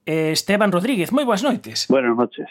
Eh, 0.06 0.32
Esteban 0.32 0.72
Rodríguez, 0.72 1.12
moi 1.12 1.26
boas 1.26 1.44
noites. 1.44 1.90
Buenas 1.90 2.16
noches. 2.16 2.48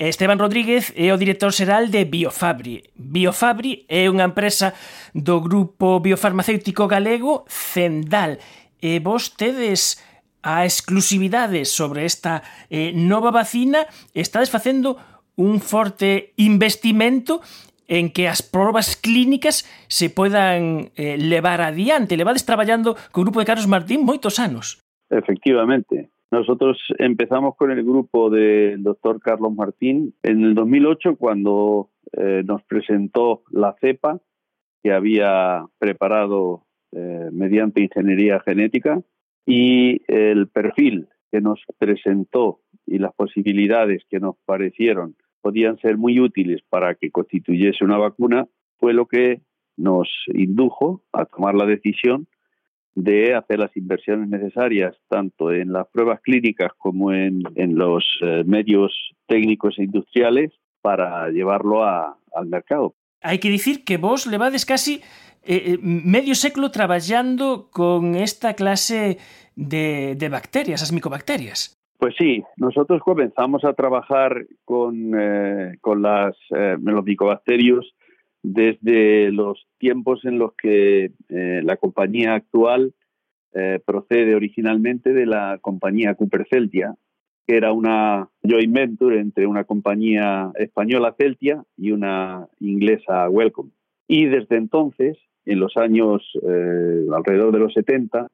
Eh, 0.00 0.08
Esteban 0.08 0.40
Rodríguez 0.40 0.90
é 0.96 1.12
o 1.12 1.20
director 1.20 1.52
xeral 1.52 1.92
de 1.92 2.08
Biofabri. 2.08 2.90
Biofabri 2.96 3.84
é 3.86 4.08
unha 4.10 4.26
empresa 4.26 4.72
do 5.14 5.38
grupo 5.44 6.00
biofarmacéutico 6.00 6.88
galego 6.90 7.44
Zendal. 7.46 8.40
E 8.80 8.98
vos 8.98 9.34
tedes 9.34 10.00
a 10.42 10.64
exclusividade 10.64 11.66
sobre 11.66 12.06
esta 12.06 12.42
eh, 12.70 12.94
nova 12.94 13.34
vacina 13.34 13.86
estades 14.14 14.50
facendo 14.50 14.96
un 15.38 15.60
forte 15.60 16.34
investimento 16.36 17.40
en 17.86 18.12
que 18.12 18.28
as 18.28 18.42
probas 18.42 18.98
clínicas 18.98 19.64
se 19.88 20.10
poidan 20.10 20.92
eh, 20.98 21.16
levar 21.16 21.62
adiante. 21.62 22.18
Levades 22.20 22.44
traballando 22.44 22.98
co 23.14 23.24
grupo 23.24 23.40
de 23.40 23.48
Carlos 23.48 23.70
Martín 23.70 24.04
moitos 24.04 24.36
anos. 24.36 24.82
Efectivamente. 25.08 26.10
Nosotros 26.30 26.76
empezamos 26.98 27.56
con 27.56 27.70
el 27.70 27.82
grupo 27.82 28.28
del 28.28 28.82
doctor 28.82 29.18
Carlos 29.20 29.54
Martín 29.54 30.12
en 30.22 30.44
el 30.44 30.54
2008 30.54 31.16
cuando 31.16 31.88
eh, 32.12 32.42
nos 32.44 32.62
presentó 32.64 33.42
la 33.50 33.74
cepa 33.80 34.20
que 34.82 34.92
había 34.92 35.64
preparado 35.78 36.66
eh, 36.92 37.30
mediante 37.32 37.80
ingeniería 37.80 38.40
genética 38.40 39.00
y 39.46 40.02
el 40.06 40.48
perfil 40.48 41.08
que 41.32 41.40
nos 41.40 41.64
presentó 41.78 42.60
y 42.86 42.98
las 42.98 43.14
posibilidades 43.14 44.02
que 44.10 44.20
nos 44.20 44.36
parecieron 44.44 45.16
podían 45.40 45.78
ser 45.78 45.96
muy 45.96 46.20
útiles 46.20 46.60
para 46.68 46.94
que 46.94 47.10
constituyese 47.10 47.84
una 47.84 47.98
vacuna 47.98 48.46
fue 48.78 48.92
lo 48.92 49.06
que 49.06 49.40
nos 49.76 50.08
indujo 50.34 51.02
a 51.12 51.24
tomar 51.24 51.54
la 51.54 51.66
decisión 51.66 52.26
de 52.94 53.34
hacer 53.34 53.60
las 53.60 53.76
inversiones 53.76 54.28
necesarias 54.28 54.96
tanto 55.08 55.52
en 55.52 55.72
las 55.72 55.86
pruebas 55.88 56.20
clínicas 56.20 56.72
como 56.76 57.12
en, 57.12 57.42
en 57.54 57.76
los 57.76 58.04
eh, 58.22 58.42
medios 58.44 58.92
técnicos 59.26 59.78
e 59.78 59.84
industriales 59.84 60.50
para 60.82 61.28
llevarlo 61.30 61.84
a, 61.84 62.18
al 62.34 62.46
mercado. 62.46 62.94
Hai 63.22 63.38
que 63.38 63.50
dicir 63.50 63.82
que 63.82 63.98
vos 63.98 64.26
levades 64.26 64.62
casi 64.62 65.02
eh, 65.42 65.74
eh, 65.74 65.78
medio 65.82 66.34
século 66.34 66.70
traballando 66.70 67.70
con 67.70 68.14
esta 68.14 68.54
clase 68.54 69.18
de, 69.54 70.14
de 70.14 70.28
bacterias, 70.28 70.82
as 70.82 70.94
micobacterias. 70.94 71.77
Pues 71.98 72.14
sí, 72.16 72.44
nosotros 72.56 73.02
comenzamos 73.02 73.64
a 73.64 73.72
trabajar 73.72 74.46
con, 74.64 75.12
eh, 75.18 75.78
con 75.80 76.00
las, 76.00 76.36
eh, 76.54 76.76
los 76.80 77.04
micobacterios 77.04 77.92
desde 78.40 79.32
los 79.32 79.66
tiempos 79.78 80.24
en 80.24 80.38
los 80.38 80.52
que 80.54 81.10
eh, 81.28 81.60
la 81.64 81.76
compañía 81.76 82.34
actual 82.34 82.94
eh, 83.52 83.80
procede 83.84 84.36
originalmente 84.36 85.12
de 85.12 85.26
la 85.26 85.58
compañía 85.60 86.14
Cooper 86.14 86.46
Celtia, 86.48 86.94
que 87.48 87.56
era 87.56 87.72
una 87.72 88.28
joint 88.48 88.72
venture 88.72 89.18
entre 89.18 89.48
una 89.48 89.64
compañía 89.64 90.52
española 90.54 91.16
Celtia 91.18 91.64
y 91.76 91.90
una 91.90 92.46
inglesa 92.60 93.28
Welcome. 93.28 93.72
Y 94.06 94.26
desde 94.26 94.56
entonces 94.56 95.18
en 95.46 95.58
los 95.58 95.76
años 95.76 96.22
alrededor 97.12 97.52
de 97.52 97.58
los 97.58 97.72
70 97.72 98.28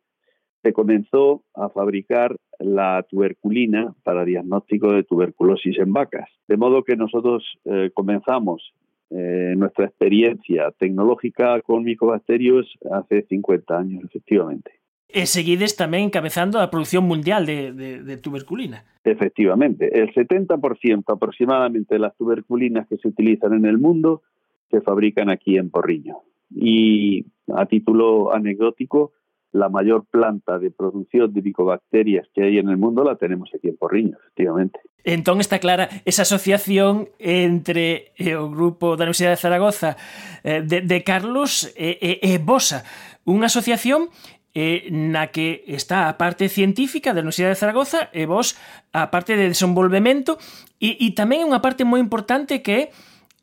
se 0.64 0.72
comenzó 0.72 1.42
a 1.54 1.68
fabricar 1.68 2.34
la 2.58 3.04
tuberculina 3.08 3.94
para 4.02 4.24
diagnóstico 4.24 4.92
de 4.92 5.04
tuberculosis 5.04 5.78
en 5.78 5.92
vacas. 5.92 6.28
De 6.48 6.56
modo 6.56 6.82
que 6.82 6.96
nosotros 6.96 7.44
eh, 7.66 7.90
comenzamos 7.92 8.72
eh, 9.10 9.52
nuestra 9.56 9.84
experiencia 9.84 10.72
tecnológica 10.78 11.60
con 11.60 11.84
micobacterios 11.84 12.66
hace 12.90 13.22
50 13.28 13.78
años, 13.78 14.04
efectivamente. 14.04 14.72
seguides 15.28 15.76
tamén 15.78 16.10
encabezando 16.10 16.58
a 16.58 16.72
produción 16.72 17.06
mundial 17.06 17.46
de, 17.46 17.70
de, 17.70 18.02
de 18.02 18.16
tuberculina. 18.18 18.82
Efectivamente, 19.04 19.86
el 19.94 20.10
70% 20.10 20.58
aproximadamente 21.06 21.94
de 21.94 22.02
las 22.02 22.16
tuberculinas 22.16 22.88
que 22.88 22.96
se 22.98 23.06
utilizan 23.06 23.52
en 23.54 23.68
el 23.68 23.78
mundo 23.78 24.26
se 24.72 24.80
fabrican 24.80 25.30
aquí 25.30 25.54
en 25.60 25.70
Porriño. 25.70 26.24
Y 26.50 27.26
a 27.54 27.66
título 27.66 28.34
anecdótico, 28.34 29.12
la 29.54 29.68
mayor 29.68 30.04
planta 30.10 30.58
de 30.58 30.72
producción 30.72 31.32
de 31.32 31.40
micobacterias 31.40 32.26
que 32.34 32.42
hay 32.42 32.58
en 32.58 32.68
el 32.68 32.76
mundo 32.76 33.04
la 33.04 33.14
tenemos 33.14 33.50
aquí 33.54 33.68
en 33.68 33.76
Porriño, 33.76 34.16
efectivamente. 34.20 34.80
Entón 35.04 35.40
está 35.40 35.60
clara 35.60 35.88
esa 36.04 36.22
asociación 36.22 37.08
entre 37.20 38.12
eh, 38.18 38.34
o 38.34 38.50
grupo 38.50 38.98
da 38.98 39.06
Universidade 39.06 39.38
de 39.38 39.44
Zaragoza 39.46 39.90
eh, 40.42 40.58
de, 40.66 40.82
de 40.82 40.98
Carlos 41.06 41.70
e, 41.78 41.94
e, 42.02 42.34
e 42.34 42.42
Bosa, 42.42 42.82
unha 43.22 43.46
asociación 43.46 44.10
eh, 44.58 44.90
na 44.90 45.30
que 45.30 45.62
está 45.70 46.10
a 46.10 46.18
parte 46.18 46.50
científica 46.50 47.14
da 47.14 47.22
Universidade 47.22 47.54
de 47.54 47.62
Zaragoza 47.62 48.10
e 48.10 48.26
vos 48.26 48.58
a 48.90 49.14
parte 49.14 49.38
de 49.38 49.54
desenvolvemento 49.54 50.34
e, 50.82 50.98
e 50.98 51.14
tamén 51.14 51.46
unha 51.46 51.62
parte 51.62 51.86
moi 51.86 52.02
importante 52.02 52.58
que 52.58 52.74
é 52.74 52.82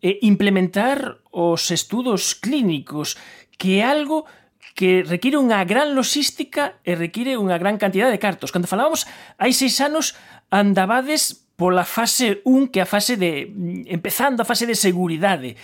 eh, 0.04 0.20
implementar 0.28 1.24
os 1.32 1.72
estudos 1.72 2.36
clínicos 2.36 3.16
que 3.56 3.80
é 3.80 3.88
algo 3.88 4.28
que 4.28 4.41
require 4.78 5.38
unha 5.38 5.64
gran 5.68 5.94
logística 5.94 6.80
e 6.84 6.96
require 6.96 7.36
unha 7.38 7.58
gran 7.60 7.78
cantidad 7.78 8.10
de 8.10 8.20
cartos. 8.20 8.52
Cando 8.52 8.70
falábamos 8.70 9.06
hai 9.38 9.52
seis 9.52 9.78
anos 9.82 10.16
andabades 10.50 11.48
pola 11.60 11.86
fase 11.86 12.42
1 12.44 12.74
que 12.74 12.82
a 12.82 12.90
fase 12.90 13.18
de 13.18 13.52
empezando 13.86 14.42
a 14.42 14.50
fase 14.50 14.66
de 14.66 14.74
seguridade. 14.74 15.56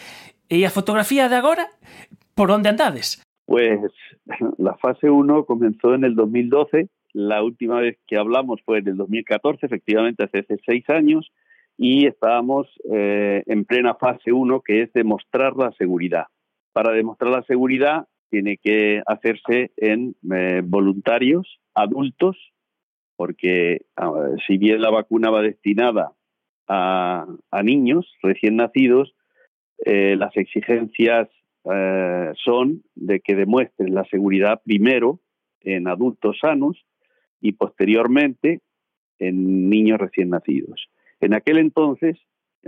E 0.48 0.64
a 0.64 0.72
fotografía 0.72 1.28
de 1.28 1.36
agora 1.36 1.68
por 2.38 2.52
onde 2.52 2.70
andades? 2.70 3.20
Pues 3.46 3.80
la 4.58 4.78
fase 4.78 5.10
1 5.10 5.46
comenzó 5.46 5.96
en 5.96 6.04
el 6.04 6.16
2012, 6.16 6.88
la 7.14 7.44
última 7.44 7.80
vez 7.80 7.98
que 8.06 8.18
hablamos 8.18 8.62
fue 8.64 8.80
en 8.80 8.90
el 8.90 8.98
2014, 8.98 9.66
efectivamente 9.66 10.24
hace 10.24 10.46
seis 10.66 10.88
años, 10.90 11.32
y 11.78 12.08
estábamos 12.08 12.68
eh, 12.92 13.44
en 13.46 13.66
plena 13.66 13.96
fase 13.96 14.32
1, 14.32 14.62
que 14.62 14.84
es 14.84 14.94
demostrar 14.94 15.56
la 15.56 15.72
seguridad. 15.74 16.26
Para 16.74 16.92
demostrar 16.92 17.32
la 17.32 17.44
seguridad 17.44 18.08
tiene 18.30 18.58
que 18.58 19.02
hacerse 19.06 19.72
en 19.78 20.16
eh, 20.32 20.62
voluntarios 20.64 21.60
adultos, 21.74 22.38
porque 23.16 23.86
si 24.46 24.58
bien 24.58 24.82
la 24.82 24.92
vacuna 24.92 25.30
va 25.30 25.42
destinada 25.42 26.14
a, 26.68 27.26
a 27.52 27.64
niños 27.64 28.06
recién 28.22 28.58
nacidos, 28.58 29.16
eh, 29.86 30.16
las 30.18 30.36
exigencias 30.36 31.30
eh, 31.72 32.32
son 32.44 32.84
de 32.96 33.20
que 33.20 33.36
demuestren 33.36 33.94
la 33.94 34.06
seguridad 34.06 34.62
primero 34.64 35.20
en 35.62 35.88
adultos 35.88 36.38
sanos 36.42 36.86
y 37.42 37.52
posteriormente 37.54 38.62
en 39.20 39.70
niños 39.70 40.00
recién 40.00 40.30
nacidos. 40.30 40.90
En 41.20 41.34
aquel 41.34 41.58
entonces, 41.58 42.18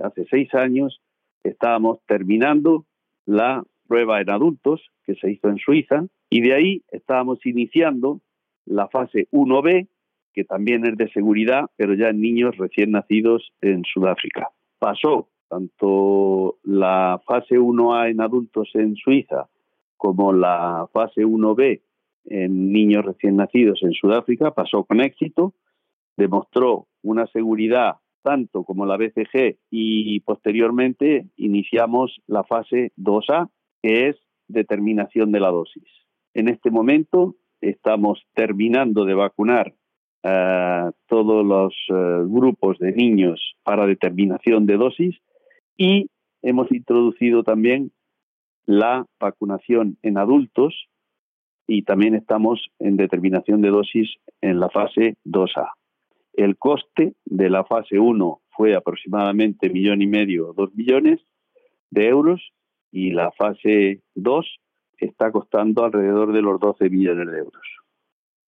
hace 0.03 0.25
seis 0.29 0.53
años, 0.53 1.01
estábamos 1.43 1.99
terminando 2.07 2.85
la 3.25 3.63
prueba 3.89 4.22
en 4.22 4.29
adultos 4.29 4.81
que 5.03 5.15
se 5.15 5.31
hizo 5.31 5.50
en 5.50 5.58
Suiza 5.58 6.05
y 6.29 6.41
de 6.41 6.53
ahí 6.53 6.84
estábamos 6.91 7.43
iniciando 7.46 8.22
la 8.65 8.88
fase 8.88 9.27
1B, 9.31 9.88
que 10.31 10.43
también 10.43 10.86
es 10.86 10.96
de 10.96 11.10
seguridad, 11.10 11.65
pero 11.75 11.96
ya 11.96 12.10
en 12.10 12.22
niños 12.22 12.55
recién 12.58 12.91
nacidos 12.91 13.51
en 13.62 13.84
Sudáfrica. 13.84 14.50
Pasó 14.77 15.27
tanto 15.50 16.60
la 16.63 17.19
fase 17.25 17.55
1A 17.60 18.12
en 18.12 18.22
adultos 18.22 18.69
en 18.75 18.96
Suiza 18.96 19.50
como 19.98 20.31
la 20.31 20.88
fase 20.93 21.25
1B 21.25 21.81
en 22.25 22.72
niños 22.72 23.03
recién 23.03 23.38
nacidos 23.38 23.81
en 23.81 23.93
Sudáfrica, 23.93 24.51
pasó 24.51 24.84
con 24.84 25.01
éxito, 25.01 25.53
demostró 26.15 26.86
una 27.01 27.25
seguridad 27.27 27.96
tanto 28.22 28.63
como 28.63 28.86
la 28.86 28.98
BCG 28.98 29.58
y 29.72 30.19
posteriormente 30.19 31.25
iniciamos 31.38 32.22
la 32.27 32.43
fase 32.43 32.91
2A 32.98 33.50
que 33.81 34.09
es 34.09 34.17
determinación 34.48 35.31
de 35.31 35.39
la 35.39 35.50
dosis. 35.50 35.88
En 36.33 36.48
este 36.48 36.71
momento 36.71 37.36
estamos 37.62 38.24
terminando 38.33 39.05
de 39.05 39.13
vacunar 39.13 39.74
a 40.24 40.91
todos 41.07 41.45
los 41.45 41.74
uh, 41.89 42.27
grupos 42.27 42.77
de 42.79 42.91
niños 42.91 43.55
para 43.63 43.88
determinación 43.88 44.65
de 44.65 44.77
dosis 44.77 45.15
y 45.77 46.09
hemos 46.41 46.71
introducido 46.71 47.43
también 47.43 47.91
la 48.65 49.05
vacunación 49.19 49.98
en 50.01 50.17
adultos 50.17 50.89
y 51.67 51.84
también 51.84 52.15
estamos 52.15 52.67
en 52.80 52.97
determinación 52.97 53.62
de 53.62 53.69
dosis 53.69 54.10
en 54.41 54.60
la 54.60 54.69
fase 54.69 55.15
2A. 55.25 55.71
El 56.34 56.58
coste 56.58 57.13
de 57.25 57.49
la 57.49 57.63
fase 57.63 57.99
1 57.99 58.41
fue 58.49 58.75
aproximadamente 58.75 59.69
millón 59.69 60.01
y 60.01 60.08
medio, 60.08 60.53
dos 60.53 60.73
millones 60.73 61.19
de 61.91 62.08
euros 62.08 62.51
y 62.91 63.12
la 63.12 63.32
fase 63.32 64.02
2 64.15 64.60
está 64.97 65.32
costando 65.32 65.86
alrededor 65.86 66.34
de 66.34 66.41
los 66.41 66.60
12 66.60 66.89
millones 66.89 67.32
de 67.32 67.38
euros. 67.39 67.63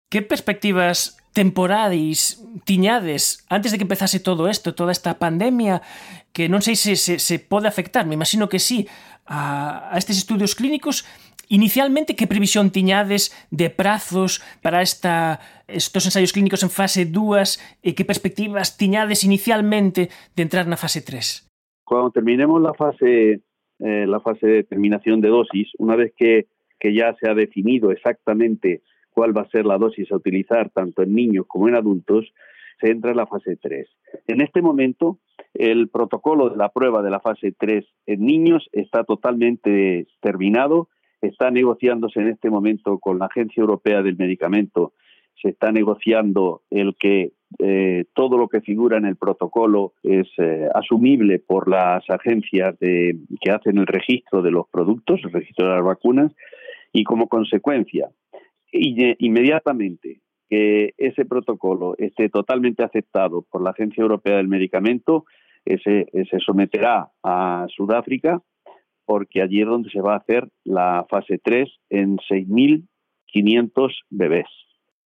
Que 0.09 0.21
perspectivas 0.21 1.21
temporais 1.33 2.41
tiñades 2.65 3.45
antes 3.49 3.71
de 3.71 3.77
que 3.77 3.85
empezase 3.85 4.19
todo 4.19 4.49
isto, 4.49 4.73
toda 4.73 4.91
esta 4.91 5.21
pandemia, 5.21 5.85
que 6.33 6.49
non 6.49 6.65
sei 6.65 6.73
se 6.73 6.97
se, 6.97 7.21
se 7.21 7.37
pode 7.37 7.69
afectar, 7.69 8.09
me 8.09 8.17
imagino 8.17 8.49
que 8.49 8.57
sí, 8.57 8.89
a, 9.29 9.93
a 9.93 9.95
estes 10.01 10.17
estudios 10.17 10.57
clínicos, 10.57 11.05
inicialmente 11.49 12.15
que 12.15 12.25
previsión 12.25 12.73
tiñades 12.73 13.29
de 13.53 13.69
prazos 13.69 14.41
para 14.61 14.81
esta, 14.81 15.39
estos 15.67 16.05
ensaios 16.05 16.33
clínicos 16.33 16.65
en 16.65 16.73
fase 16.73 17.05
2 17.05 17.85
e 17.85 17.93
que 17.93 18.09
perspectivas 18.09 18.77
tiñades 18.77 19.21
inicialmente 19.21 20.09
de 20.33 20.41
entrar 20.41 20.65
na 20.65 20.81
fase 20.81 21.05
3? 21.05 21.45
Cando 21.85 22.09
terminemos 22.09 22.57
la 22.61 22.73
fase 22.73 23.41
eh, 23.79 24.05
la 24.07 24.19
fase 24.19 24.47
de 24.47 24.53
determinación 24.53 25.21
de 25.21 25.29
dosis, 25.29 25.69
una 25.77 25.95
vez 25.95 26.13
que, 26.15 26.47
que 26.79 26.93
ya 26.93 27.15
se 27.19 27.29
ha 27.29 27.33
definido 27.33 27.91
exactamente 27.91 28.81
cuál 29.11 29.35
va 29.35 29.41
a 29.41 29.49
ser 29.49 29.65
la 29.65 29.77
dosis 29.77 30.11
a 30.11 30.15
utilizar 30.15 30.69
tanto 30.69 31.03
en 31.03 31.13
niños 31.13 31.45
como 31.47 31.67
en 31.67 31.75
adultos, 31.75 32.31
se 32.79 32.91
entra 32.91 33.11
en 33.11 33.17
la 33.17 33.27
fase 33.27 33.57
3. 33.57 33.87
En 34.27 34.41
este 34.41 34.61
momento, 34.61 35.19
el 35.53 35.89
protocolo 35.89 36.49
de 36.49 36.57
la 36.57 36.69
prueba 36.69 37.01
de 37.01 37.09
la 37.09 37.19
fase 37.19 37.53
3 37.57 37.85
en 38.05 38.25
niños 38.25 38.69
está 38.71 39.03
totalmente 39.03 40.07
terminado, 40.21 40.87
está 41.21 41.51
negociándose 41.51 42.21
en 42.21 42.29
este 42.29 42.49
momento 42.49 42.99
con 42.99 43.19
la 43.19 43.25
Agencia 43.25 43.61
Europea 43.61 44.01
del 44.01 44.17
Medicamento, 44.17 44.93
se 45.41 45.49
está 45.49 45.71
negociando 45.71 46.61
el 46.69 46.95
que 46.97 47.31
eh, 47.57 48.05
todo 48.13 48.37
lo 48.37 48.47
que 48.47 48.61
figura 48.61 48.97
en 48.97 49.05
el 49.05 49.15
protocolo 49.15 49.93
es 50.03 50.27
eh, 50.37 50.69
asumible 50.73 51.39
por 51.39 51.67
las 51.67 52.07
agencias 52.09 52.77
de, 52.79 53.17
que 53.41 53.51
hacen 53.51 53.79
el 53.79 53.87
registro 53.87 54.41
de 54.41 54.51
los 54.51 54.67
productos, 54.69 55.21
el 55.23 55.31
registro 55.31 55.67
de 55.67 55.75
las 55.75 55.83
vacunas, 55.83 56.31
y 56.93 57.03
como 57.03 57.27
consecuencia, 57.27 58.09
inmediatamente 58.71 60.21
que 60.49 60.93
ese 60.97 61.25
protocolo 61.25 61.95
esté 61.97 62.29
totalmente 62.29 62.83
aceptado 62.83 63.43
por 63.43 63.63
la 63.63 63.69
Agencia 63.69 64.01
Europea 64.01 64.37
del 64.37 64.47
Medicamento, 64.47 65.25
ese, 65.63 66.07
se 66.11 66.39
someterá 66.39 67.09
a 67.23 67.67
Sudáfrica, 67.75 68.41
porque 69.05 69.41
allí 69.41 69.61
es 69.61 69.67
donde 69.67 69.89
se 69.89 70.01
va 70.01 70.13
a 70.13 70.17
hacer 70.17 70.49
la 70.63 71.05
fase 71.09 71.39
3 71.43 71.69
en 71.89 72.17
6.500 72.17 73.91
bebés. 74.09 74.47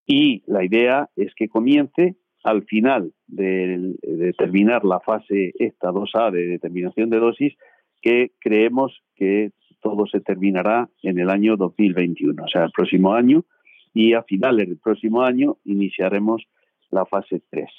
Y 0.06 0.44
la 0.46 0.64
idea 0.64 1.10
es 1.16 1.34
que 1.36 1.48
comience 1.48 2.16
al 2.44 2.64
final 2.66 3.14
de, 3.28 3.96
de, 4.02 4.34
terminar 4.34 4.84
la 4.84 5.00
fase 5.00 5.54
esta 5.60 5.92
2A 5.92 6.32
de 6.32 6.48
determinación 6.48 7.10
de 7.10 7.20
dosis, 7.20 7.54
que 8.02 8.32
creemos 8.40 9.02
que 9.16 9.52
todo 9.82 10.06
se 10.08 10.20
terminará 10.20 10.90
en 11.02 11.20
el 11.20 11.30
año 11.30 11.56
2021, 11.58 12.44
o 12.44 12.48
sea, 12.48 12.66
el 12.66 12.72
próximo 12.72 13.14
año, 13.14 13.46
y 13.94 14.14
a 14.14 14.24
finales 14.24 14.68
del 14.68 14.78
próximo 14.78 15.22
año 15.22 15.58
iniciaremos 15.66 16.44
la 16.90 17.06
fase 17.06 17.42
3. 17.50 17.70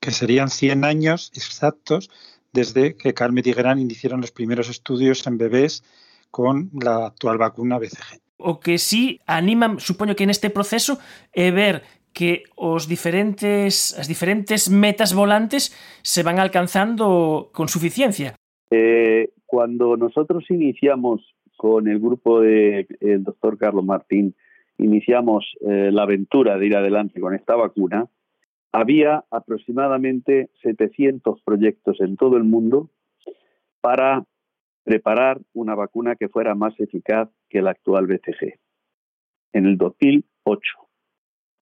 Que 0.00 0.10
serían 0.10 0.48
100 0.48 0.84
años 0.84 1.32
exactos 1.34 2.10
desde 2.52 2.96
que 2.96 3.14
Carmet 3.14 3.46
y 3.46 3.52
Gran 3.52 3.78
iniciaron 3.78 4.20
los 4.20 4.30
primeros 4.30 4.68
estudios 4.68 5.26
en 5.26 5.38
bebés 5.38 5.84
con 6.30 6.70
la 6.72 7.06
actual 7.06 7.38
vacuna 7.38 7.78
BCG. 7.78 8.20
O 8.38 8.60
que 8.60 8.78
sí 8.78 9.20
anima, 9.26 9.76
supoño 9.78 10.14
que 10.14 10.24
en 10.24 10.30
este 10.30 10.50
proceso 10.50 10.98
é 11.32 11.50
ver 11.50 11.82
que 12.16 12.44
os 12.56 12.88
diferentes 12.88 13.92
as 14.00 14.08
diferentes 14.08 14.72
metas 14.72 15.12
volantes 15.12 15.68
se 16.00 16.24
van 16.24 16.40
alcanzando 16.40 17.52
con 17.52 17.68
suficiencia. 17.68 18.32
Eh, 18.72 19.28
cuando 19.44 19.98
nosotros 19.98 20.48
iniciamos 20.48 21.20
con 21.58 21.88
el 21.88 22.00
grupo 22.00 22.40
del 22.40 22.88
de, 22.88 23.18
doctor 23.18 23.58
Carlos 23.58 23.84
Martín, 23.84 24.34
iniciamos 24.78 25.44
eh, 25.60 25.90
la 25.92 26.04
aventura 26.04 26.56
de 26.56 26.66
ir 26.66 26.76
adelante 26.76 27.20
con 27.20 27.34
esta 27.34 27.54
vacuna, 27.54 28.08
había 28.72 29.24
aproximadamente 29.30 30.48
700 30.62 31.42
proyectos 31.42 32.00
en 32.00 32.16
todo 32.16 32.38
el 32.38 32.44
mundo 32.44 32.88
para 33.82 34.24
preparar 34.84 35.42
una 35.52 35.74
vacuna 35.74 36.16
que 36.16 36.30
fuera 36.30 36.54
más 36.54 36.72
eficaz 36.80 37.28
que 37.50 37.60
la 37.60 37.72
actual 37.72 38.06
BCG. 38.06 38.56
En 39.52 39.66
el 39.66 39.76
2008 39.76 40.85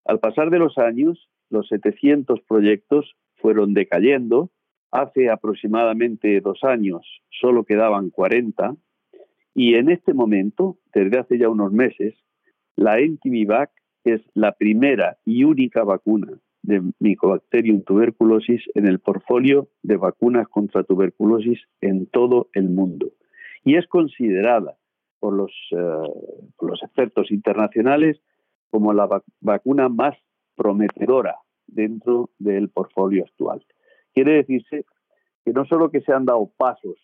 Al 0.04 0.20
pasar 0.20 0.50
de 0.50 0.58
los 0.58 0.78
años, 0.78 1.28
los 1.50 1.68
700 1.68 2.40
proyectos 2.42 3.16
fueron 3.36 3.74
decayendo. 3.74 4.50
Hace 4.90 5.30
aproximadamente 5.30 6.40
dos 6.40 6.62
años 6.62 7.22
solo 7.30 7.64
quedaban 7.64 8.10
40 8.10 8.76
y 9.54 9.74
en 9.74 9.88
este 9.88 10.14
momento, 10.14 10.78
desde 10.92 11.18
hace 11.18 11.38
ya 11.38 11.48
unos 11.48 11.72
meses, 11.72 12.14
la 12.76 12.98
Entivivac 12.98 13.70
es 14.04 14.20
la 14.34 14.52
primera 14.52 15.16
y 15.24 15.44
única 15.44 15.84
vacuna 15.84 16.38
de 16.62 16.82
Mycobacterium 16.98 17.82
tuberculosis 17.82 18.62
en 18.74 18.86
el 18.86 18.98
portfolio 18.98 19.68
de 19.82 19.96
vacunas 19.96 20.48
contra 20.48 20.82
tuberculosis 20.82 21.60
en 21.80 22.06
todo 22.06 22.48
el 22.54 22.68
mundo. 22.68 23.12
Y 23.64 23.76
es 23.76 23.86
considerada 23.86 24.76
por 25.20 25.34
los, 25.34 25.52
eh, 25.70 25.76
por 26.56 26.70
los 26.70 26.82
expertos 26.82 27.30
internacionales 27.30 28.20
como 28.74 28.92
la 28.92 29.08
vacuna 29.40 29.88
más 29.88 30.16
prometedora 30.56 31.36
dentro 31.64 32.30
del 32.40 32.70
portfolio 32.70 33.22
actual. 33.22 33.64
Quiere 34.12 34.32
decirse 34.32 34.84
que 35.44 35.52
no 35.52 35.64
solo 35.64 35.92
que 35.92 36.00
se 36.00 36.12
han 36.12 36.24
dado 36.24 36.50
pasos 36.56 36.96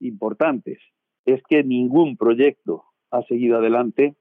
importantes, 0.00 0.80
es 1.24 1.40
que 1.48 1.62
ningún 1.62 2.16
proyecto 2.16 2.82
ha 3.12 3.22
seguido 3.28 3.58
adelante 3.58 4.16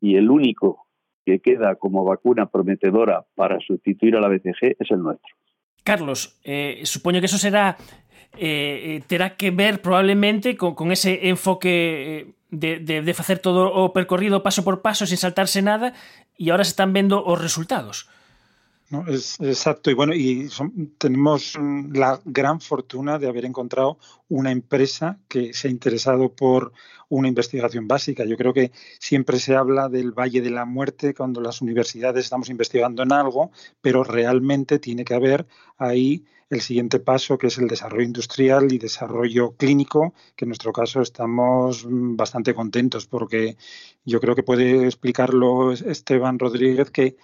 y 0.00 0.16
el 0.16 0.30
único 0.30 0.88
que 1.24 1.38
queda 1.38 1.76
como 1.76 2.04
vacuna 2.04 2.46
prometedora 2.46 3.24
para 3.36 3.60
sustituir 3.60 4.16
a 4.16 4.20
la 4.20 4.26
BCG 4.26 4.74
es 4.80 4.90
el 4.90 5.00
nuestro. 5.00 5.36
Carlos, 5.84 6.40
eh, 6.42 6.80
supoño 6.82 7.20
que 7.20 7.26
eso 7.26 7.38
será 7.38 7.76
eh, 8.36 8.96
eh, 8.96 9.02
terá 9.06 9.36
que 9.36 9.52
ver 9.52 9.80
probablemente 9.80 10.56
con, 10.56 10.90
ese 10.90 11.28
enfoque 11.28 12.34
de, 12.52 12.78
de, 12.78 13.00
de 13.00 13.14
facer 13.14 13.40
todo 13.40 13.72
o 13.72 13.90
percorrido 13.96 14.44
paso 14.44 14.62
por 14.62 14.84
paso 14.84 15.08
sin 15.08 15.16
saltarse 15.16 15.64
nada 15.64 15.96
e 16.36 16.52
ahora 16.52 16.62
se 16.62 16.76
están 16.76 16.92
vendo 16.92 17.24
os 17.24 17.40
resultados. 17.40 18.06
¿No? 18.92 19.06
Es, 19.08 19.40
exacto, 19.40 19.90
y 19.90 19.94
bueno, 19.94 20.14
y 20.14 20.48
tenemos 20.98 21.58
la 21.92 22.20
gran 22.24 22.60
fortuna 22.60 23.18
de 23.18 23.26
haber 23.26 23.44
encontrado 23.44 23.98
una 24.28 24.52
empresa 24.52 25.18
que 25.28 25.52
se 25.52 25.68
ha 25.68 25.70
interesado 25.70 26.32
por 26.32 26.72
una 27.08 27.28
investigación 27.28 27.88
básica. 27.88 28.24
Yo 28.24 28.36
creo 28.36 28.54
que 28.54 28.70
siempre 28.98 29.38
se 29.38 29.54
habla 29.54 29.88
del 29.88 30.12
Valle 30.12 30.40
de 30.40 30.50
la 30.50 30.64
Muerte 30.64 31.14
cuando 31.14 31.40
las 31.40 31.60
universidades 31.60 32.24
estamos 32.24 32.48
investigando 32.48 33.02
en 33.02 33.12
algo, 33.12 33.50
pero 33.80 34.04
realmente 34.04 34.78
tiene 34.78 35.04
que 35.04 35.14
haber 35.14 35.46
ahí 35.76 36.24
el 36.48 36.60
siguiente 36.60 37.00
paso, 37.00 37.38
que 37.38 37.46
es 37.46 37.56
el 37.56 37.66
desarrollo 37.66 38.04
industrial 38.04 38.72
y 38.72 38.78
desarrollo 38.78 39.56
clínico, 39.56 40.12
que 40.36 40.44
en 40.44 40.50
nuestro 40.50 40.72
caso 40.72 41.00
estamos 41.00 41.86
bastante 41.88 42.54
contentos 42.54 43.06
porque 43.06 43.56
yo 44.04 44.20
creo 44.20 44.34
que 44.34 44.42
puede 44.42 44.84
explicarlo 44.84 45.72
Esteban 45.72 46.38
Rodríguez 46.38 46.90
que 46.90 47.16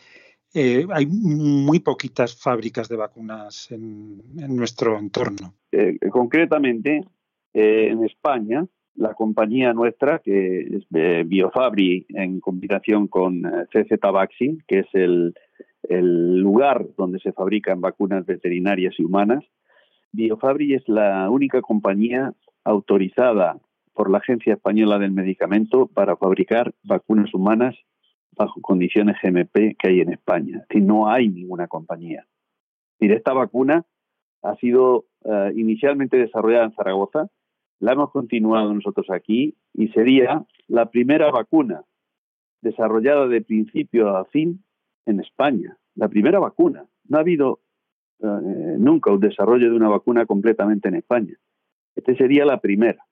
eh, 0.55 0.87
hay 0.93 1.07
muy 1.07 1.81
poquitas 1.81 2.41
fábricas 2.41 2.89
de 2.89 2.97
vacunas 2.97 3.71
en, 3.71 4.23
nuestro 4.57 4.99
entorno. 4.99 5.55
Eh, 5.73 5.99
concretamente, 6.11 7.05
eh, 7.53 7.89
en 7.91 8.05
España, 8.05 8.67
la 8.95 9.15
compañía 9.15 9.73
nuestra, 9.73 10.21
que 10.21 10.61
es 10.61 10.87
eh, 10.95 11.25
Biofabri, 11.27 12.07
en 12.11 12.41
combinación 12.41 13.07
con 13.09 13.43
CZ 13.43 14.01
Vaccine, 14.13 14.59
que 14.67 14.81
es 14.81 14.87
el, 14.93 15.35
el 15.83 16.39
lugar 16.39 16.87
donde 16.97 17.21
se 17.21 17.33
fabrican 17.33 17.81
vacunas 17.81 18.27
veterinarias 18.27 18.95
y 18.99 19.05
humanas, 19.05 19.45
Biofabri 20.13 20.75
es 20.75 20.89
la 20.89 21.31
única 21.31 21.61
compañía 21.61 22.33
autorizada 22.65 23.59
por 23.93 24.11
la 24.11 24.19
Agencia 24.19 24.55
Española 24.55 24.99
del 24.99 25.11
Medicamento 25.11 25.87
para 25.87 26.17
fabricar 26.17 26.75
vacunas 26.83 27.33
humanas 27.35 27.77
bajo 28.39 28.61
condiciones 28.63 29.17
GMP 29.23 29.77
que 29.77 29.89
hay 29.89 30.01
en 30.01 30.13
España. 30.13 30.59
Es 30.63 30.69
decir, 30.69 30.83
no 30.85 31.11
hay 31.11 31.29
ninguna 31.29 31.67
compañía. 31.67 32.27
Es 33.01 33.11
esta 33.11 33.33
vacuna 33.33 33.85
ha 34.43 34.55
sido 34.57 35.07
uh, 35.23 35.51
inicialmente 35.55 36.17
desarrollada 36.17 36.67
en 36.67 36.73
Zaragoza, 36.73 37.29
la 37.81 37.93
hemos 37.93 38.11
continuado 38.11 38.73
nosotros 38.73 39.07
aquí 39.11 39.57
y 39.75 39.89
sería 39.89 40.45
la 40.69 40.91
primera 40.91 41.31
vacuna 41.31 41.83
desarrollada 42.61 43.27
de 43.27 43.41
principio 43.41 44.17
a 44.17 44.25
fin 44.27 44.65
en 45.07 45.21
España. 45.21 45.77
La 45.95 46.09
primera 46.09 46.39
vacuna. 46.39 46.87
No 47.09 47.19
ha 47.19 47.21
habido 47.21 47.61
uh, 48.21 48.29
nunca 48.79 49.13
un 49.13 49.21
desarrollo 49.21 49.71
de 49.71 49.77
una 49.77 49.89
vacuna 49.89 50.27
completamente 50.27 50.89
en 50.89 50.95
España. 50.95 51.37
Este 51.97 52.17
sería 52.17 52.45
la 52.45 52.61
primera 52.61 53.08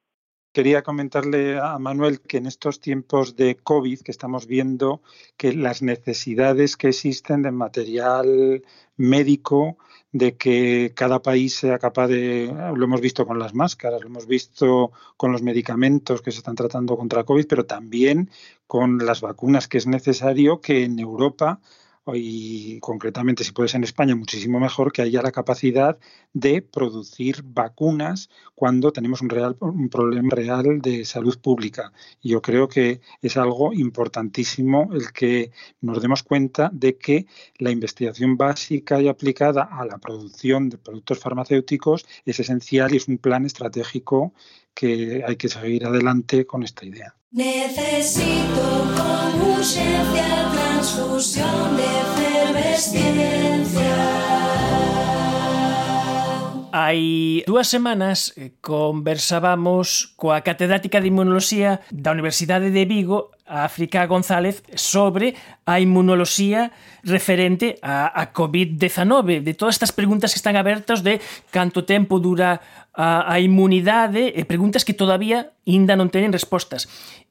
quería 0.56 0.82
comentarle 0.82 1.58
a 1.58 1.78
Manuel 1.78 2.22
que 2.22 2.38
en 2.38 2.46
estos 2.46 2.80
tiempos 2.80 3.36
de 3.36 3.56
COVID 3.56 4.00
que 4.00 4.10
estamos 4.10 4.46
viendo 4.46 5.02
que 5.36 5.52
las 5.52 5.82
necesidades 5.82 6.78
que 6.78 6.88
existen 6.88 7.42
de 7.42 7.50
material 7.50 8.62
médico, 8.96 9.76
de 10.12 10.38
que 10.38 10.92
cada 10.94 11.20
país 11.20 11.56
sea 11.56 11.78
capaz 11.78 12.08
de, 12.08 12.50
lo 12.74 12.84
hemos 12.86 13.02
visto 13.02 13.26
con 13.26 13.38
las 13.38 13.52
máscaras, 13.52 14.00
lo 14.00 14.06
hemos 14.06 14.26
visto 14.26 14.92
con 15.18 15.30
los 15.30 15.42
medicamentos 15.42 16.22
que 16.22 16.32
se 16.32 16.38
están 16.38 16.56
tratando 16.56 16.96
contra 16.96 17.24
COVID, 17.24 17.46
pero 17.46 17.66
también 17.66 18.30
con 18.66 18.96
las 19.04 19.20
vacunas, 19.20 19.68
que 19.68 19.76
es 19.76 19.86
necesario 19.86 20.62
que 20.62 20.84
en 20.84 20.98
Europa 20.98 21.60
y 22.14 22.78
concretamente 22.80 23.42
si 23.42 23.52
puede 23.52 23.68
ser 23.68 23.78
en 23.78 23.84
España 23.84 24.14
muchísimo 24.14 24.60
mejor 24.60 24.92
que 24.92 25.02
haya 25.02 25.22
la 25.22 25.32
capacidad 25.32 25.98
de 26.32 26.62
producir 26.62 27.42
vacunas 27.42 28.30
cuando 28.54 28.92
tenemos 28.92 29.22
un, 29.22 29.28
real, 29.28 29.56
un 29.60 29.88
problema 29.88 30.28
real 30.30 30.80
de 30.80 31.04
salud 31.04 31.38
pública. 31.40 31.92
Y 32.20 32.30
yo 32.30 32.42
creo 32.42 32.68
que 32.68 33.00
es 33.22 33.36
algo 33.36 33.72
importantísimo 33.72 34.90
el 34.92 35.12
que 35.12 35.50
nos 35.80 36.00
demos 36.00 36.22
cuenta 36.22 36.70
de 36.72 36.96
que 36.96 37.26
la 37.58 37.70
investigación 37.70 38.36
básica 38.36 39.00
y 39.00 39.08
aplicada 39.08 39.62
a 39.64 39.84
la 39.84 39.98
producción 39.98 40.68
de 40.68 40.78
productos 40.78 41.18
farmacéuticos 41.18 42.06
es 42.24 42.38
esencial 42.40 42.94
y 42.94 42.98
es 42.98 43.08
un 43.08 43.18
plan 43.18 43.44
estratégico 43.46 44.32
que 44.74 45.24
hay 45.26 45.36
que 45.36 45.48
seguir 45.48 45.86
adelante 45.86 46.46
con 46.46 46.62
esta 46.62 46.84
idea. 46.84 47.14
Necesito 47.36 48.64
con 48.96 49.42
urgencia 49.42 50.50
transfusión 50.54 51.76
de 51.76 51.84
efervescencia. 51.84 53.92
Hai 56.72 57.44
dúas 57.44 57.68
semanas 57.68 58.32
eh, 58.40 58.56
conversábamos 58.64 60.16
coa 60.16 60.40
catedrática 60.40 61.04
de 61.04 61.12
Inmunoloxía 61.12 61.84
da 61.92 62.16
Universidade 62.16 62.72
de 62.72 62.88
Vigo, 62.88 63.36
África 63.44 64.08
González, 64.08 64.64
sobre 64.72 65.36
a 65.68 65.76
inmunoloxía 65.80 66.72
referente 67.04 67.76
a, 67.84 68.08
a 68.12 68.32
COVID-19, 68.32 69.44
de 69.44 69.52
todas 69.52 69.76
estas 69.76 69.92
preguntas 69.92 70.32
que 70.32 70.40
están 70.40 70.56
abertas 70.56 71.04
de 71.04 71.20
canto 71.52 71.84
tempo 71.84 72.16
dura 72.16 72.64
a, 72.96 73.28
a 73.28 73.36
inmunidade, 73.40 74.32
e 74.32 74.48
preguntas 74.48 74.88
que 74.88 74.96
todavía 74.96 75.52
ainda 75.64 75.96
non 75.96 76.08
teñen 76.08 76.32
respostas. 76.32 76.88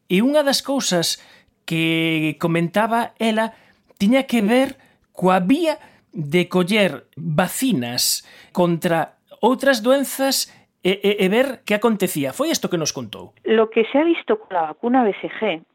E 0.10 0.22
unha 0.22 0.46
das 0.46 0.62
cousas 0.62 1.18
que 1.66 2.38
comentaba 2.38 3.18
ela 3.18 3.58
tiña 3.98 4.30
que 4.30 4.42
ver 4.46 4.78
coa 5.12 5.42
vía 5.42 5.82
de 6.14 6.48
coller 6.48 7.10
vacinas 7.18 8.24
contra 8.54 9.18
outras 9.42 9.82
doenzas 9.82 10.48
e, 10.86 11.02
e, 11.02 11.12
e 11.26 11.28
ver 11.28 11.66
que 11.66 11.74
acontecía. 11.74 12.32
Foi 12.32 12.54
isto 12.54 12.70
que 12.70 12.78
nos 12.78 12.94
contou. 12.94 13.34
Lo 13.44 13.74
que 13.74 13.84
se 13.90 13.98
ha 13.98 14.06
visto 14.06 14.38
con 14.38 14.54
la 14.54 14.70
vacuna 14.70 15.04
BCG 15.04 15.66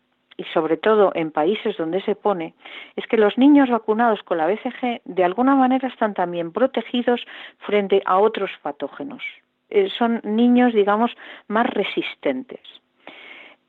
y 0.41 0.45
sobre 0.55 0.79
todo 0.79 1.13
en 1.15 1.31
países 1.31 1.77
donde 1.77 2.01
se 2.01 2.15
pone, 2.15 2.55
es 2.97 3.07
que 3.07 3.19
los 3.19 3.37
niños 3.37 3.69
vacunados 3.69 4.23
con 4.23 4.39
la 4.39 4.47
BCG 4.47 5.03
de 5.05 5.25
alguna 5.25 5.55
manera 5.55 5.89
están 5.89 6.15
también 6.15 6.51
protegidos 6.51 7.21
frente 7.59 8.01
a 8.07 8.19
otros 8.19 8.51
patógenos. 8.63 9.23
Eh, 9.69 9.91
son 9.99 10.21
niños, 10.25 10.73
digamos, 10.73 11.11
más 11.47 11.67
resistentes. 11.67 12.61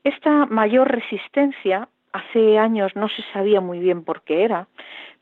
Esta 0.04 0.46
mayor 0.46 0.90
resistencia 0.90 1.88
hace 2.12 2.58
años 2.58 2.92
no 2.94 3.08
se 3.08 3.22
sabía 3.32 3.60
muy 3.60 3.78
bien 3.78 4.04
por 4.04 4.22
qué 4.22 4.44
era, 4.44 4.68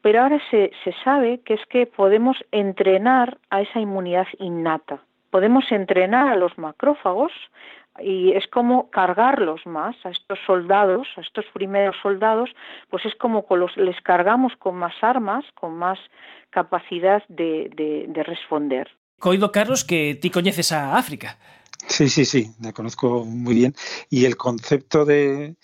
pero 0.02 0.22
ahora 0.22 0.40
se, 0.50 0.72
se, 0.84 0.94
sabe 1.04 1.40
que 1.44 1.54
es 1.54 1.60
que 1.66 1.86
podemos 1.86 2.36
entrenar 2.50 3.38
a 3.50 3.60
esa 3.60 3.80
inmunidad 3.80 4.26
innata. 4.38 5.02
Podemos 5.30 5.70
entrenar 5.70 6.28
a 6.28 6.36
los 6.36 6.56
macrófagos 6.58 7.32
y 8.00 8.32
es 8.32 8.46
como 8.48 8.90
cargarlos 8.90 9.66
más 9.66 9.94
a 10.04 10.10
estos 10.10 10.38
soldados, 10.46 11.06
a 11.16 11.20
estos 11.20 11.44
primeros 11.52 11.96
soldados, 12.02 12.50
pues 12.88 13.04
es 13.04 13.14
como 13.16 13.44
los, 13.50 13.76
les 13.76 14.00
cargamos 14.00 14.54
con 14.56 14.76
más 14.76 14.94
armas, 15.02 15.44
con 15.54 15.76
más 15.76 15.98
capacidad 16.50 17.22
de, 17.28 17.70
de, 17.76 18.06
de 18.08 18.22
responder. 18.22 18.88
Coido, 19.18 19.52
Carlos, 19.52 19.84
que 19.84 20.14
ti 20.14 20.30
coñeces 20.30 20.72
a 20.72 20.96
África. 20.96 21.36
Sí, 21.88 22.08
sí, 22.08 22.24
sí, 22.24 22.50
la 22.60 22.72
conozco 22.72 23.24
muy 23.24 23.54
bien. 23.54 23.74
Y 24.08 24.24
el 24.24 24.36
concepto 24.36 25.04
de, 25.04 25.56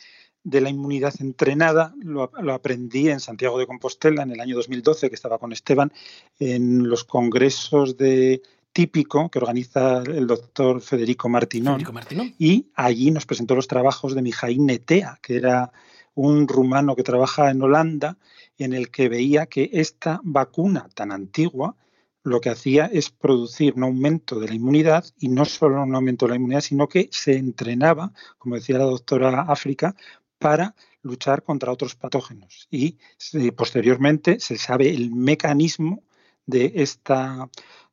de 0.45 0.61
la 0.61 0.71
inmunidad 0.71 1.15
entrenada 1.21 1.95
lo, 1.99 2.31
lo, 2.41 2.55
aprendí 2.55 3.09
en 3.09 3.21
Santiago 3.21 3.59
de 3.59 3.67
Compostela 3.67 4.23
en 4.23 4.31
el 4.31 4.41
año 4.41 4.57
2012, 4.57 5.09
que 5.09 5.15
estaba 5.15 5.39
con 5.39 5.53
Esteban, 5.53 5.93
en 6.39 6.89
los 6.89 7.05
congresos 7.05 7.97
de 7.97 8.43
típico 8.73 9.31
que 9.31 9.39
organiza 9.39 10.03
el 10.03 10.27
doctor 10.27 10.83
Federico 10.83 11.29
Martinón. 11.29 11.77
Federico 11.77 11.93
Martinón. 11.95 12.35
Y 12.39 12.67
allí 12.75 13.11
nos 13.11 13.25
presentó 13.25 13.55
los 13.55 13.69
trabajos 13.69 14.15
de 14.15 14.21
Mijaín 14.21 14.67
Netea, 14.67 15.19
que 15.23 15.37
era 15.37 15.73
un 16.15 16.47
rumano 16.47 16.95
que 16.95 17.03
trabaja 17.03 17.51
en 17.51 17.63
Holanda 17.63 18.19
en 18.59 18.75
el 18.75 18.91
que 18.91 19.09
veía 19.09 19.47
que 19.47 19.71
esta 19.73 20.21
vacuna 20.23 20.89
tan 20.95 21.11
antigua 21.11 21.75
lo 22.27 22.41
que 22.41 22.51
hacía 22.51 22.87
es 22.87 23.11
producir 23.11 23.75
un 23.77 23.85
aumento 23.85 24.41
de 24.41 24.49
la 24.49 24.55
inmunidad 24.55 25.05
y 25.19 25.29
no 25.29 25.45
solo 25.45 25.83
un 25.83 25.95
aumento 25.95 26.27
de 26.27 26.31
la 26.31 26.37
inmunidad, 26.37 26.61
sino 26.61 26.89
que 26.89 27.09
se 27.13 27.37
entrenaba, 27.37 28.13
como 28.39 28.57
decía 28.57 28.79
la 28.79 28.85
doctora 28.85 29.43
África, 29.43 29.95
para 30.39 30.75
luchar 31.03 31.45
contra 31.45 31.71
otros 31.71 31.95
patógenos. 31.95 32.67
Y 32.69 32.99
posteriormente 33.55 34.41
se 34.41 34.59
sabe 34.59 34.91
el 34.91 35.13
mecanismo 35.13 36.03
de 36.47 36.73
esta 36.75 37.49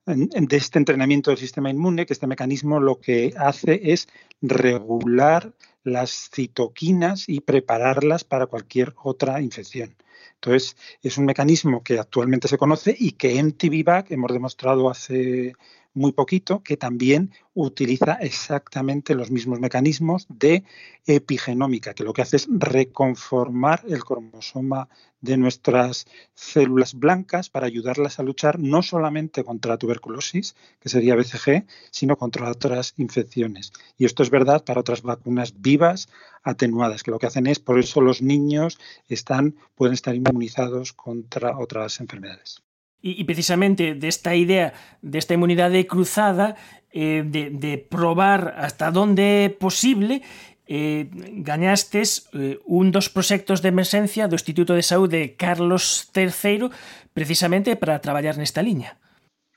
de 0.05 0.57
este 0.57 0.79
entrenamiento 0.79 1.31
del 1.31 1.37
sistema 1.37 1.69
inmune, 1.69 2.05
que 2.05 2.11
este 2.11 2.27
mecanismo 2.27 2.79
lo 2.79 2.99
que 2.99 3.33
hace 3.37 3.93
es 3.93 4.09
regular 4.41 5.53
las 5.83 6.29
citoquinas 6.33 7.29
y 7.29 7.39
prepararlas 7.39 8.23
para 8.25 8.47
cualquier 8.47 8.93
otra 9.01 9.41
infección. 9.41 9.95
Entonces, 10.43 10.75
es 11.01 11.17
un 11.17 11.23
mecanismo 11.25 11.81
que 11.83 11.97
actualmente 11.99 12.49
se 12.49 12.57
conoce 12.57 12.93
y 12.99 13.13
que 13.13 13.39
en 13.39 13.53
TVVAC 13.53 14.11
hemos 14.11 14.33
demostrado 14.33 14.89
hace 14.89 15.55
muy 15.93 16.11
poquito 16.11 16.63
que 16.63 16.77
también 16.77 17.31
utiliza 17.53 18.13
exactamente 18.13 19.15
los 19.15 19.31
mismos 19.31 19.59
mecanismos 19.59 20.25
de 20.29 20.63
epigenómica, 21.05 21.93
que 21.93 22.03
lo 22.03 22.13
que 22.13 22.21
hace 22.21 22.37
es 22.37 22.47
reconformar 22.49 23.83
el 23.87 24.03
cromosoma 24.03 24.89
de 25.21 25.37
nuestras 25.37 26.05
células 26.33 26.95
blancas 26.95 27.49
para 27.49 27.67
ayudarlas 27.67 28.19
a 28.19 28.23
luchar 28.23 28.59
no 28.59 28.81
solamente 28.81 29.43
contra 29.43 29.71
la 29.71 29.77
tuberculosis, 29.77 30.55
que 30.79 30.89
sería 30.89 31.15
BCG, 31.15 31.65
sino 31.91 32.17
contra 32.17 32.49
otras 32.49 32.93
infecciones. 32.97 33.71
Y 33.97 34.05
esto 34.05 34.23
es 34.23 34.29
verdad 34.29 34.63
para 34.65 34.81
otras 34.81 35.01
vacunas 35.01 35.61
vivas 35.61 36.09
atenuadas, 36.43 37.03
que 37.03 37.11
lo 37.11 37.19
que 37.19 37.27
hacen 37.27 37.47
es, 37.47 37.59
por 37.59 37.79
eso 37.79 38.01
los 38.01 38.21
niños 38.21 38.79
están, 39.07 39.55
pueden 39.75 39.93
estar 39.93 40.15
inmunizados 40.15 40.91
contra 40.93 41.57
otras 41.57 41.99
enfermedades. 42.01 42.63
Y, 43.05 43.25
precisamente 43.25 43.95
desta 43.99 44.31
idea 44.33 44.71
desta 45.03 45.35
inmunidade 45.35 45.85
cruzada 45.85 46.55
eh, 46.87 47.27
de, 47.27 47.51
de 47.51 47.77
probar 47.77 48.55
hasta 48.55 48.87
onde 48.95 49.43
é 49.43 49.51
posible 49.51 50.23
eh, 50.65 51.11
gañastes 51.43 52.31
eh, 52.31 52.63
un 52.63 52.95
dos 52.95 53.11
proxectos 53.11 53.59
de 53.59 53.75
emerxencia 53.75 54.31
do 54.31 54.39
Instituto 54.39 54.71
de 54.71 54.87
Saúde 54.87 55.35
Carlos 55.35 56.07
III 56.15 56.71
precisamente 57.11 57.75
para 57.75 57.99
traballar 57.99 58.39
nesta 58.39 58.63
liña. 58.63 58.95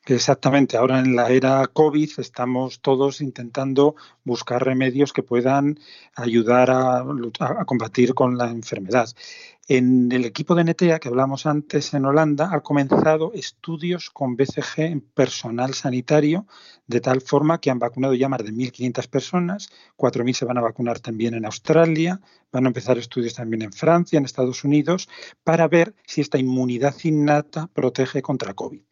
Exactamente, 0.06 0.76
ahora 0.76 1.00
en 1.00 1.16
la 1.16 1.30
era 1.30 1.66
COVID 1.66 2.10
estamos 2.18 2.80
todos 2.80 3.20
intentando 3.20 3.96
buscar 4.22 4.64
remedios 4.64 5.12
que 5.12 5.24
puedan 5.24 5.80
ayudar 6.14 6.70
a, 6.70 7.04
combatir 7.66 8.14
con 8.14 8.38
la 8.38 8.50
enfermedad. 8.50 9.08
En 9.68 10.12
el 10.12 10.24
equipo 10.24 10.54
de 10.54 10.62
NETEA 10.62 11.00
que 11.00 11.08
hablamos 11.08 11.44
antes 11.44 11.92
en 11.92 12.04
Holanda 12.04 12.50
ha 12.52 12.60
comenzado 12.60 13.32
estudios 13.34 14.10
con 14.10 14.36
BCG 14.36 14.82
en 14.82 15.00
personal 15.00 15.74
sanitario, 15.74 16.46
de 16.86 17.00
tal 17.00 17.20
forma 17.20 17.60
que 17.60 17.70
han 17.70 17.80
vacunado 17.80 18.14
ya 18.14 18.28
más 18.28 18.44
de 18.44 18.52
1.500 18.52 19.08
personas, 19.08 19.68
4.000 19.96 20.34
se 20.34 20.44
van 20.44 20.58
a 20.58 20.60
vacunar 20.60 21.00
también 21.00 21.34
en 21.34 21.44
Australia, 21.44 22.20
van 22.52 22.66
a 22.66 22.68
empezar 22.68 22.96
estudios 22.96 23.34
también 23.34 23.62
en 23.62 23.72
Francia, 23.72 24.18
en 24.18 24.24
Estados 24.24 24.62
Unidos, 24.62 25.08
para 25.42 25.66
ver 25.66 25.96
si 26.06 26.20
esta 26.20 26.38
inmunidad 26.38 26.94
innata 27.02 27.66
protege 27.66 28.22
contra 28.22 28.54
COVID. 28.54 28.82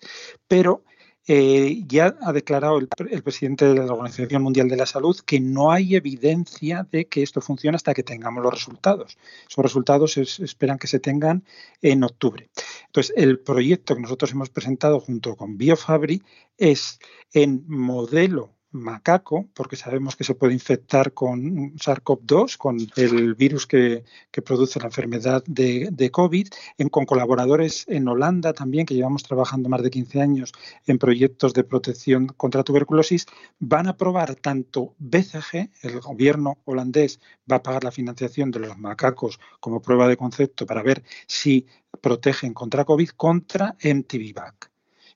Pero 0.49 0.83
eh, 1.27 1.83
ya 1.87 2.17
ha 2.21 2.33
declarado 2.33 2.79
el, 2.79 2.89
el, 3.11 3.23
presidente 3.23 3.67
de 3.67 3.75
la 3.75 3.93
Organización 3.93 4.43
Mundial 4.43 4.69
de 4.69 4.77
la 4.77 4.87
Salud 4.87 5.19
que 5.25 5.41
no 5.41 5.73
hay 5.73 5.97
evidencia 5.97 6.87
de 6.91 7.07
que 7.07 7.23
esto 7.23 7.41
funcione 7.41 7.77
hasta 7.77 7.95
que 7.95 8.03
tengamos 8.03 8.43
los 8.43 8.53
resultados. 8.53 9.17
Esos 9.49 9.63
resultados 9.63 10.17
es, 10.19 10.41
esperan 10.41 10.79
que 10.79 10.87
se 10.87 11.01
tengan 11.01 11.45
en 11.81 12.05
octubre. 12.05 12.51
Entonces, 12.87 13.15
el 13.17 13.39
proyecto 13.39 13.95
que 13.95 14.03
nosotros 14.03 14.33
hemos 14.33 14.51
presentado 14.51 15.01
junto 15.01 15.35
con 15.37 15.57
Biofabri 15.57 16.23
es 16.59 16.99
en 17.33 17.65
modelo 17.67 18.54
macaco, 18.75 19.49
porque 19.55 19.77
sabemos 19.77 20.17
que 20.17 20.25
se 20.25 20.35
puede 20.35 20.53
infectar 20.53 21.13
con 21.13 21.75
SARS-CoV-2, 21.77 22.57
con 22.59 22.77
el 22.97 23.35
virus 23.35 23.67
que, 23.67 24.05
produce 24.45 24.81
la 24.81 24.87
enfermedad 24.87 25.43
de, 25.47 25.89
de 25.93 26.11
COVID, 26.11 26.49
en, 26.79 26.89
con 26.89 27.07
colaboradores 27.07 27.87
en 27.89 28.09
Holanda 28.09 28.53
también, 28.53 28.85
que 28.85 28.95
llevamos 28.95 29.23
trabajando 29.23 29.69
más 29.69 29.83
de 29.83 29.91
15 29.91 30.21
años 30.21 30.53
en 30.87 30.99
proyectos 30.99 31.55
de 31.55 31.65
protección 31.65 32.27
contra 32.27 32.65
tuberculosis, 32.65 33.27
van 33.61 33.87
a 33.87 33.97
probar 33.97 34.35
tanto 34.35 34.95
BCG, 34.99 35.71
el 35.83 36.01
gobierno 36.01 36.59
holandés 36.65 37.21
va 37.51 37.57
a 37.57 37.63
pagar 37.63 37.85
la 37.85 37.93
financiación 37.93 38.51
de 38.51 38.59
los 38.61 38.77
macacos 38.77 39.39
como 39.61 39.81
prueba 39.81 40.09
de 40.09 40.17
concepto 40.17 40.67
para 40.67 40.83
ver 40.83 41.05
si 41.27 41.67
protegen 42.01 42.53
contra 42.53 42.85
COVID, 42.85 43.11
contra 43.11 43.77
MTV-VAC 43.79 44.74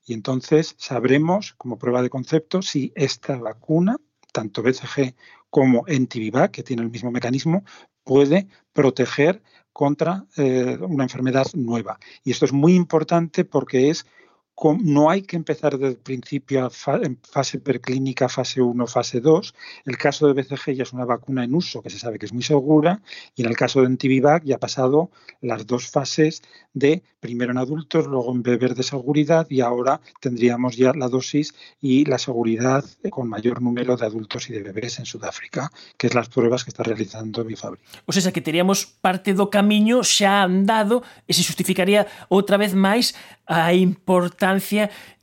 y 0.09 0.13
entonces 0.13 0.73
sabremos, 0.79 1.53
como 1.53 1.77
prueba 1.77 2.01
de 2.01 2.09
concepto, 2.09 2.63
si 2.63 2.91
esta 2.95 3.37
vacuna, 3.37 3.97
tanto 4.33 4.63
BCG 4.63 5.13
como 5.51 5.87
Entivivac, 5.87 6.49
que 6.49 6.63
tiene 6.63 6.81
el 6.81 6.89
mismo 6.89 7.11
mecanismo, 7.11 7.63
puede 8.03 8.47
proteger 8.73 9.43
contra 9.71 10.25
eh, 10.35 10.79
una 10.81 11.03
enfermedad 11.03 11.45
nueva. 11.53 11.99
Y 12.23 12.31
esto 12.31 12.45
es 12.45 12.53
muy 12.53 12.73
importante 12.73 13.45
porque 13.45 13.91
es 13.91 14.07
no 14.81 15.09
hay 15.09 15.21
que 15.21 15.35
empezar 15.35 15.77
desde 15.77 15.93
el 15.93 15.97
principio 15.97 16.69
en 17.01 17.17
fase 17.17 17.59
preclínica, 17.59 18.27
fase 18.29 18.61
1, 18.61 18.87
fase 18.87 19.21
2. 19.21 19.55
El 19.85 19.97
caso 19.97 20.27
de 20.27 20.33
BCG 20.33 20.73
ya 20.73 20.83
es 20.83 20.93
una 20.93 21.05
vacuna 21.05 21.43
en 21.43 21.55
uso 21.55 21.81
que 21.81 21.89
se 21.89 21.99
sabe 21.99 22.19
que 22.19 22.25
es 22.25 22.33
muy 22.33 22.43
segura 22.43 23.01
y 23.35 23.43
en 23.43 23.49
el 23.49 23.55
caso 23.55 23.81
de 23.81 23.87
Antivivac 23.87 24.43
ya 24.43 24.55
ha 24.55 24.59
pasado 24.59 25.11
las 25.41 25.65
dos 25.65 25.87
fases 25.87 26.41
de 26.73 27.03
primero 27.19 27.51
en 27.51 27.57
adultos, 27.57 28.07
luego 28.07 28.31
en 28.31 28.43
bebés 28.43 28.75
de 28.75 28.83
seguridad 28.83 29.47
y 29.49 29.61
ahora 29.61 29.99
tendríamos 30.21 30.77
ya 30.77 30.93
la 30.93 31.09
dosis 31.09 31.53
y 31.81 32.05
la 32.05 32.17
seguridad 32.17 32.85
con 33.09 33.27
mayor 33.27 33.61
número 33.61 33.97
de 33.97 34.05
adultos 34.05 34.49
y 34.49 34.53
de 34.53 34.63
bebés 34.63 34.99
en 34.99 35.05
Sudáfrica, 35.05 35.71
que 35.97 36.07
es 36.07 36.15
las 36.15 36.29
pruebas 36.29 36.63
que 36.63 36.69
está 36.69 36.83
realizando 36.83 37.43
Bifabri. 37.43 37.81
O 38.05 38.11
sea, 38.11 38.31
que 38.31 38.41
teríamos 38.41 38.85
parte 38.85 39.33
do 39.33 39.49
camiño 39.49 40.03
xa 40.03 40.43
andado 40.43 41.03
e 41.27 41.33
se 41.33 41.43
justificaría 41.43 42.07
outra 42.29 42.55
vez 42.57 42.75
máis 42.75 43.15
a 43.49 43.73
importancia 43.73 44.48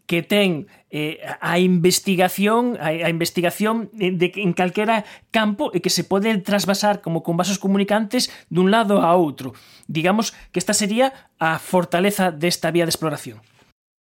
que 0.06 0.22
ten 0.22 0.70
eh, 0.88 1.18
a 1.42 1.58
investigación 1.58 2.78
a, 2.78 3.10
investigación 3.10 3.90
de, 3.92 4.30
en 4.38 4.54
calquera 4.54 5.02
campo 5.34 5.74
e 5.74 5.82
que 5.82 5.90
se 5.90 6.06
pode 6.06 6.30
trasvasar 6.38 7.02
como 7.02 7.26
con 7.26 7.34
vasos 7.34 7.58
comunicantes 7.58 8.30
dun 8.46 8.70
lado 8.70 9.02
a 9.02 9.10
outro. 9.18 9.52
Digamos 9.90 10.30
que 10.54 10.62
esta 10.62 10.72
sería 10.72 11.10
a 11.42 11.58
fortaleza 11.58 12.30
desta 12.30 12.70
vía 12.70 12.86
de 12.86 12.94
exploración. 12.94 13.42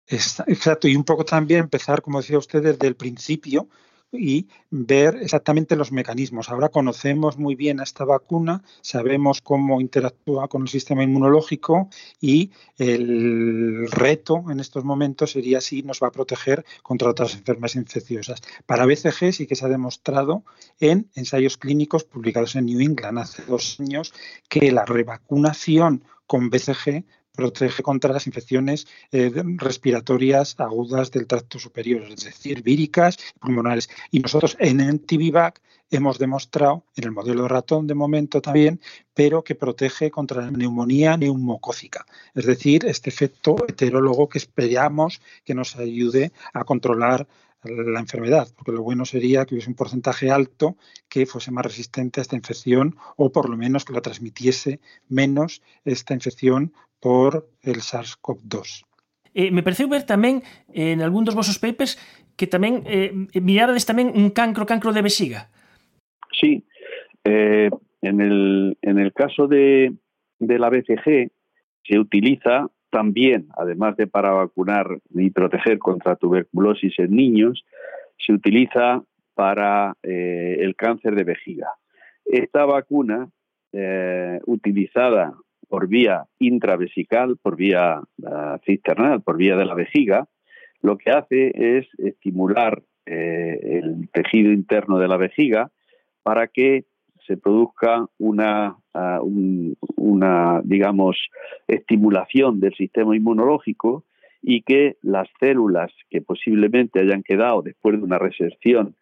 Exacto, 0.06 0.86
y 0.86 0.94
un 0.94 1.02
poco 1.02 1.26
también 1.26 1.66
empezar, 1.66 2.00
como 2.00 2.22
decía 2.22 2.38
usted, 2.38 2.62
desde 2.62 2.86
el 2.86 2.94
principio, 2.94 3.66
y 4.12 4.48
ver 4.70 5.16
exactamente 5.16 5.76
los 5.76 5.92
mecanismos. 5.92 6.48
Ahora 6.48 6.68
conocemos 6.68 7.38
muy 7.38 7.54
bien 7.54 7.80
a 7.80 7.82
esta 7.82 8.04
vacuna, 8.04 8.62
sabemos 8.80 9.40
cómo 9.42 9.80
interactúa 9.80 10.48
con 10.48 10.62
el 10.62 10.68
sistema 10.68 11.02
inmunológico 11.02 11.88
y 12.20 12.52
el 12.78 13.90
reto 13.90 14.44
en 14.50 14.60
estos 14.60 14.84
momentos 14.84 15.32
sería 15.32 15.60
si 15.60 15.82
nos 15.82 16.02
va 16.02 16.08
a 16.08 16.12
proteger 16.12 16.64
contra 16.82 17.10
otras 17.10 17.34
enfermedades 17.34 17.76
infecciosas. 17.76 18.40
Para 18.64 18.86
BCG 18.86 19.32
sí 19.32 19.46
que 19.46 19.56
se 19.56 19.64
ha 19.64 19.68
demostrado 19.68 20.44
en 20.80 21.10
ensayos 21.14 21.56
clínicos 21.56 22.04
publicados 22.04 22.56
en 22.56 22.66
New 22.66 22.80
England 22.80 23.18
hace 23.18 23.42
dos 23.44 23.80
años 23.80 24.12
que 24.48 24.72
la 24.72 24.84
revacunación 24.84 26.04
con 26.26 26.50
BCG 26.50 27.04
protege 27.36 27.82
contra 27.82 28.12
las 28.12 28.26
infecciones 28.26 28.88
eh, 29.12 29.30
respiratorias 29.58 30.56
agudas 30.58 31.10
del 31.12 31.26
tracto 31.26 31.58
superior, 31.58 32.02
es 32.10 32.24
decir, 32.24 32.62
víricas 32.62 33.18
y 33.36 33.38
pulmonares. 33.38 33.88
Y 34.10 34.20
nosotros 34.20 34.56
en 34.58 34.78
NTVVAC 34.78 35.60
hemos 35.90 36.18
demostrado, 36.18 36.84
en 36.96 37.04
el 37.04 37.12
modelo 37.12 37.42
de 37.42 37.48
ratón 37.48 37.86
de 37.86 37.94
momento 37.94 38.40
también, 38.40 38.80
pero 39.14 39.44
que 39.44 39.54
protege 39.54 40.10
contra 40.10 40.42
la 40.42 40.50
neumonía 40.50 41.16
neumocócica, 41.16 42.06
es 42.34 42.46
decir, 42.46 42.84
este 42.86 43.10
efecto 43.10 43.56
heterólogo 43.68 44.28
que 44.28 44.38
esperamos 44.38 45.20
que 45.44 45.54
nos 45.54 45.76
ayude 45.76 46.32
a 46.52 46.64
controlar 46.64 47.28
la 47.68 48.00
enfermedad, 48.00 48.48
porque 48.56 48.72
lo 48.72 48.82
bueno 48.82 49.04
sería 49.04 49.44
que 49.44 49.54
hubiese 49.54 49.70
un 49.70 49.76
porcentaje 49.76 50.30
alto 50.30 50.76
que 51.08 51.26
fuese 51.26 51.50
más 51.50 51.64
resistente 51.64 52.20
a 52.20 52.22
esta 52.22 52.36
infección 52.36 52.96
o 53.16 53.30
por 53.30 53.48
lo 53.48 53.56
menos 53.56 53.84
que 53.84 53.92
la 53.92 54.00
transmitiese 54.00 54.80
menos 55.08 55.62
esta 55.84 56.14
infección 56.14 56.72
por 57.00 57.48
el 57.62 57.76
SARS-CoV-2. 57.76 58.84
Eh, 59.34 59.50
me 59.52 59.60
pareceu 59.60 59.84
ver 59.84 60.08
tamén 60.08 60.40
eh, 60.72 60.96
en 60.96 61.04
algún 61.04 61.28
dos 61.28 61.36
vosos 61.36 61.60
papers 61.60 62.00
que 62.40 62.48
tamén 62.48 62.80
eh, 62.88 63.12
mirarades 63.36 63.84
tamén 63.84 64.08
un 64.16 64.32
cancro, 64.32 64.64
cancro 64.64 64.96
de 64.96 65.04
vexiga. 65.04 65.52
Sí, 66.32 66.64
eh, 67.24 67.68
en, 68.00 68.16
el, 68.20 68.78
en 68.80 68.96
el 68.96 69.12
caso 69.12 69.44
de, 69.44 69.92
de 70.40 70.56
la 70.58 70.72
BCG 70.72 71.28
se 71.84 71.98
utiliza 71.98 72.72
también, 72.90 73.48
además 73.56 73.96
de 73.96 74.06
para 74.06 74.30
vacunar 74.30 74.98
y 75.10 75.30
proteger 75.30 75.78
contra 75.78 76.16
tuberculosis 76.16 76.98
en 76.98 77.16
niños, 77.16 77.64
se 78.18 78.32
utiliza 78.32 79.02
para 79.34 79.94
eh, 80.02 80.58
el 80.60 80.74
cáncer 80.76 81.14
de 81.14 81.24
vejiga. 81.24 81.68
Esta 82.24 82.64
vacuna 82.64 83.28
eh, 83.72 84.40
utilizada 84.46 85.34
por 85.68 85.88
vía 85.88 86.24
intravesical, 86.38 87.36
por 87.42 87.56
vía 87.56 88.00
uh, 88.22 88.58
cisternal, 88.64 89.22
por 89.22 89.36
vía 89.36 89.56
de 89.56 89.64
la 89.64 89.74
vejiga, 89.74 90.26
lo 90.80 90.96
que 90.96 91.10
hace 91.10 91.78
es 91.78 91.86
estimular 91.98 92.82
eh, 93.04 93.80
el 93.82 94.08
tejido 94.12 94.52
interno 94.52 94.98
de 94.98 95.08
la 95.08 95.16
vejiga 95.16 95.70
para 96.22 96.46
que 96.48 96.84
se 97.26 97.36
produzca 97.36 98.06
una, 98.18 98.76
uh, 98.94 99.22
un, 99.22 99.76
una, 99.96 100.60
digamos, 100.64 101.16
estimulación 101.66 102.60
del 102.60 102.74
sistema 102.74 103.16
inmunológico 103.16 104.04
y 104.42 104.62
que 104.62 104.96
las 105.02 105.28
células 105.40 105.90
que 106.08 106.22
posiblemente 106.22 107.00
hayan 107.00 107.22
quedado 107.22 107.62
después 107.62 107.96
de 107.98 108.04
una 108.04 108.18
resección 108.18 108.94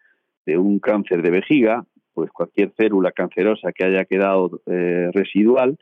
de 0.47 0.59
un 0.59 0.79
cáncer 0.79 1.23
de 1.23 1.31
vejiga, 1.31 1.85
pues 2.15 2.31
cualquier 2.31 2.73
célula 2.77 3.13
cancerosa 3.13 3.73
que 3.73 3.85
haya 3.85 4.05
quedado 4.05 4.63
eh, 4.67 5.11
residual, 5.13 5.79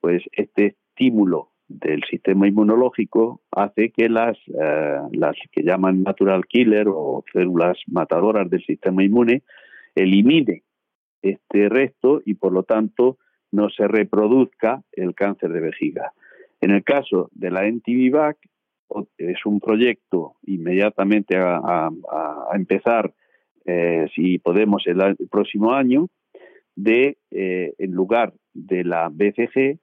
pues 0.00 0.22
este 0.32 0.76
estímulo 0.88 1.50
del 1.68 2.02
sistema 2.10 2.46
inmunológico 2.46 3.40
hace 3.50 3.90
que 3.90 4.08
las, 4.08 4.36
eh, 4.48 4.98
las 5.12 5.36
que 5.50 5.62
llaman 5.62 6.02
natural 6.02 6.44
killer 6.46 6.88
o 6.88 7.24
células 7.32 7.78
matadoras 7.86 8.48
del 8.50 8.64
sistema 8.64 9.02
inmune 9.02 9.42
elimine 9.94 10.62
este 11.24 11.68
resto 11.68 12.22
y 12.24 12.34
por 12.34 12.52
lo 12.52 12.62
tanto 12.62 13.18
no 13.50 13.70
se 13.70 13.88
reproduzca 13.88 14.82
el 14.92 15.14
cáncer 15.14 15.52
de 15.52 15.60
vejiga. 15.60 16.12
En 16.60 16.70
el 16.70 16.84
caso 16.84 17.30
de 17.32 17.50
la 17.50 17.66
NTV-VAC, 17.66 18.36
es 19.18 19.46
un 19.46 19.60
proyecto 19.60 20.34
inmediatamente 20.46 21.36
a, 21.36 21.90
empezar, 22.54 23.12
eh, 23.64 24.06
si 24.14 24.38
podemos, 24.38 24.86
el, 24.86 25.00
el, 25.00 25.28
próximo 25.28 25.72
año, 25.72 26.08
de, 26.76 27.18
eh, 27.30 27.74
en 27.78 27.92
lugar 27.92 28.34
de 28.52 28.84
la 28.84 29.08
BCG, 29.08 29.78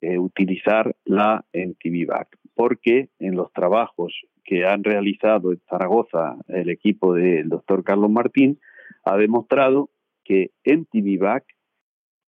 eh, 0.00 0.18
utilizar 0.18 0.94
la 1.04 1.44
NTVVAC, 1.52 2.28
porque 2.54 3.08
en 3.18 3.36
los 3.36 3.52
trabajos 3.52 4.14
que 4.44 4.64
han 4.64 4.84
realizado 4.84 5.52
en 5.52 5.60
Zaragoza 5.68 6.36
el 6.48 6.70
equipo 6.70 7.14
del 7.14 7.48
doctor 7.48 7.84
Carlos 7.84 8.10
Martín, 8.10 8.58
ha 9.04 9.16
demostrado 9.16 9.90
que 10.28 10.50
NTVVAC 10.64 11.42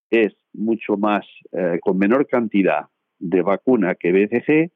es 0.10 0.34
mucho 0.54 0.96
más, 0.96 1.26
eh, 1.52 1.80
con 1.82 1.98
menor 1.98 2.28
cantidad 2.28 2.86
de 3.20 3.42
vacuna 3.42 3.96
que 3.96 4.14
BCG, 4.14 4.72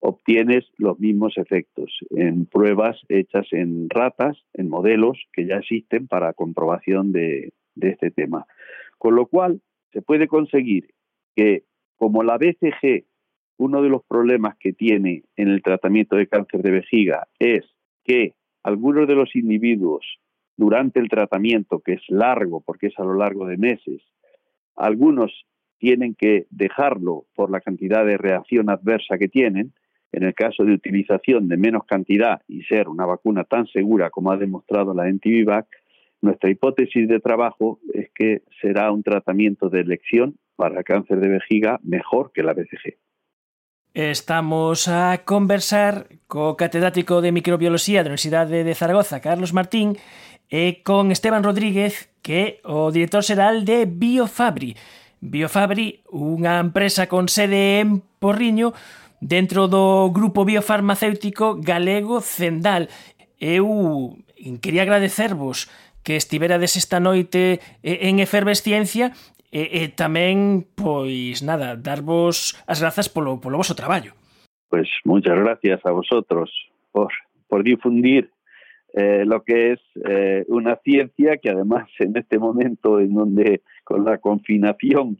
obtienes 0.00 0.64
los 0.76 0.98
mismos 0.98 1.38
efectos 1.38 1.98
en 2.10 2.46
pruebas 2.46 3.00
hechas 3.08 3.46
en 3.52 3.88
ratas, 3.88 4.36
en 4.54 4.68
modelos 4.68 5.18
que 5.32 5.46
ya 5.46 5.56
existen 5.56 6.08
para 6.08 6.32
comprobación 6.32 7.12
de, 7.12 7.52
de 7.76 7.90
este 7.90 8.10
tema. 8.10 8.44
Con 8.98 9.14
lo 9.14 9.26
cual, 9.26 9.60
se 9.92 10.02
puede 10.02 10.26
conseguir 10.26 10.90
que, 11.34 11.62
como 11.96 12.22
la 12.22 12.38
BCG, 12.38 13.04
uno 13.56 13.82
de 13.82 13.88
los 13.88 14.04
problemas 14.04 14.56
que 14.58 14.72
tiene 14.72 15.22
en 15.36 15.48
el 15.48 15.62
tratamiento 15.62 16.16
de 16.16 16.26
cáncer 16.26 16.62
de 16.62 16.72
vejiga 16.72 17.28
es 17.38 17.64
que 18.04 18.34
algunos 18.62 19.08
de 19.08 19.14
los 19.14 19.34
individuos 19.34 20.04
durante 20.58 20.98
el 21.00 21.08
tratamiento, 21.08 21.78
que 21.78 21.94
es 21.94 22.02
largo, 22.08 22.60
porque 22.60 22.88
es 22.88 22.98
a 22.98 23.04
lo 23.04 23.14
largo 23.14 23.46
de 23.46 23.56
meses, 23.56 24.02
algunos 24.76 25.46
tienen 25.78 26.14
que 26.14 26.46
dejarlo 26.50 27.24
por 27.34 27.50
la 27.50 27.60
cantidad 27.60 28.04
de 28.04 28.18
reacción 28.18 28.68
adversa 28.68 29.16
que 29.18 29.28
tienen, 29.28 29.72
en 30.10 30.24
el 30.24 30.34
caso 30.34 30.64
de 30.64 30.72
utilización 30.72 31.48
de 31.48 31.56
menos 31.56 31.84
cantidad 31.86 32.42
y 32.48 32.62
ser 32.62 32.88
una 32.88 33.06
vacuna 33.06 33.44
tan 33.44 33.66
segura 33.68 34.10
como 34.10 34.32
ha 34.32 34.36
demostrado 34.36 34.92
la 34.94 35.08
NTVVAC, 35.08 35.66
nuestra 36.20 36.50
hipótesis 36.50 37.06
de 37.08 37.20
trabajo 37.20 37.78
es 37.94 38.10
que 38.12 38.42
será 38.60 38.90
un 38.90 39.04
tratamiento 39.04 39.68
de 39.68 39.80
elección 39.80 40.36
para 40.56 40.82
cáncer 40.82 41.20
de 41.20 41.28
vejiga 41.28 41.78
mejor 41.84 42.32
que 42.32 42.42
la 42.42 42.54
BCG. 42.54 42.96
Estamos 43.94 44.88
a 44.88 45.22
conversar 45.24 46.06
co 46.26 46.56
catedrático 46.56 47.20
de 47.22 47.32
microbioloxía 47.32 48.02
da 48.02 48.10
Universidade 48.10 48.64
de 48.64 48.74
Zaragoza, 48.74 49.20
Carlos 49.20 49.54
Martín, 49.54 49.96
e 50.48 50.80
con 50.82 51.12
Esteban 51.12 51.44
Rodríguez, 51.44 52.08
que 52.24 52.36
é 52.36 52.46
o 52.64 52.88
director 52.92 53.24
xeral 53.24 53.68
de 53.68 53.84
Biofabri. 53.84 54.76
Biofabri, 55.20 56.04
unha 56.08 56.60
empresa 56.60 57.08
con 57.08 57.28
sede 57.28 57.84
en 57.84 58.00
Porriño, 58.20 58.72
dentro 59.20 59.68
do 59.68 60.08
grupo 60.14 60.44
biofarmacéutico 60.44 61.58
galego 61.60 62.20
Zendal. 62.20 62.88
Eu 63.38 64.16
quería 64.62 64.82
agradecervos 64.82 65.70
que 66.02 66.16
estiverades 66.16 66.76
esta 66.76 67.00
noite 67.00 67.60
eh, 67.82 68.08
en 68.08 68.22
efervesciencia 68.22 69.12
e, 69.50 69.84
e 69.84 69.92
tamén, 69.92 70.64
pois 70.76 71.44
nada, 71.44 71.76
darvos 71.76 72.56
as 72.64 72.80
grazas 72.80 73.08
polo, 73.10 73.40
polo 73.42 73.58
voso 73.60 73.76
traballo. 73.76 74.14
Pois 74.68 74.88
pues 74.88 74.88
muchas 75.04 75.36
gracias 75.36 75.80
a 75.84 75.92
vosotros 75.92 76.52
por, 76.92 77.12
por 77.48 77.64
difundir 77.64 78.30
eh, 78.94 79.24
lo 79.26 79.42
que 79.42 79.72
es 79.72 79.80
eh, 80.08 80.44
una 80.48 80.76
ciencia 80.76 81.36
que 81.36 81.50
además 81.50 81.88
en 81.98 82.16
este 82.16 82.38
momento 82.38 83.00
en 83.00 83.12
donde 83.12 83.62
con 83.84 84.04
la 84.04 84.18
confinación 84.18 85.18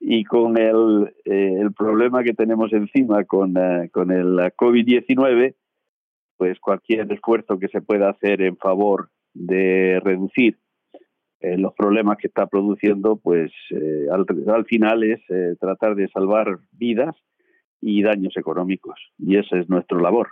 y 0.00 0.24
con 0.24 0.58
el, 0.58 1.14
eh, 1.24 1.56
el 1.60 1.72
problema 1.72 2.24
que 2.24 2.34
tenemos 2.34 2.72
encima 2.72 3.24
con, 3.24 3.56
uh, 3.56 3.88
con 3.90 4.10
el 4.10 4.36
COVID-19, 4.56 5.54
pues 6.36 6.58
cualquier 6.60 7.10
esfuerzo 7.12 7.58
que 7.58 7.68
se 7.68 7.80
pueda 7.80 8.10
hacer 8.10 8.42
en 8.42 8.56
favor 8.56 9.08
de 9.32 10.00
reducir 10.02 10.58
los 11.40 11.74
problemas 11.74 12.16
que 12.16 12.26
está 12.26 12.46
produciendo, 12.46 13.16
pues 13.16 13.52
al, 14.10 14.26
al, 14.52 14.64
final 14.64 15.04
es 15.04 15.20
tratar 15.60 15.94
de 15.94 16.08
salvar 16.08 16.58
vidas 16.72 17.14
y 17.80 18.02
daños 18.02 18.36
económicos. 18.36 18.98
Y 19.18 19.36
esa 19.36 19.58
es 19.58 19.68
nuestra 19.68 20.00
labor. 20.00 20.28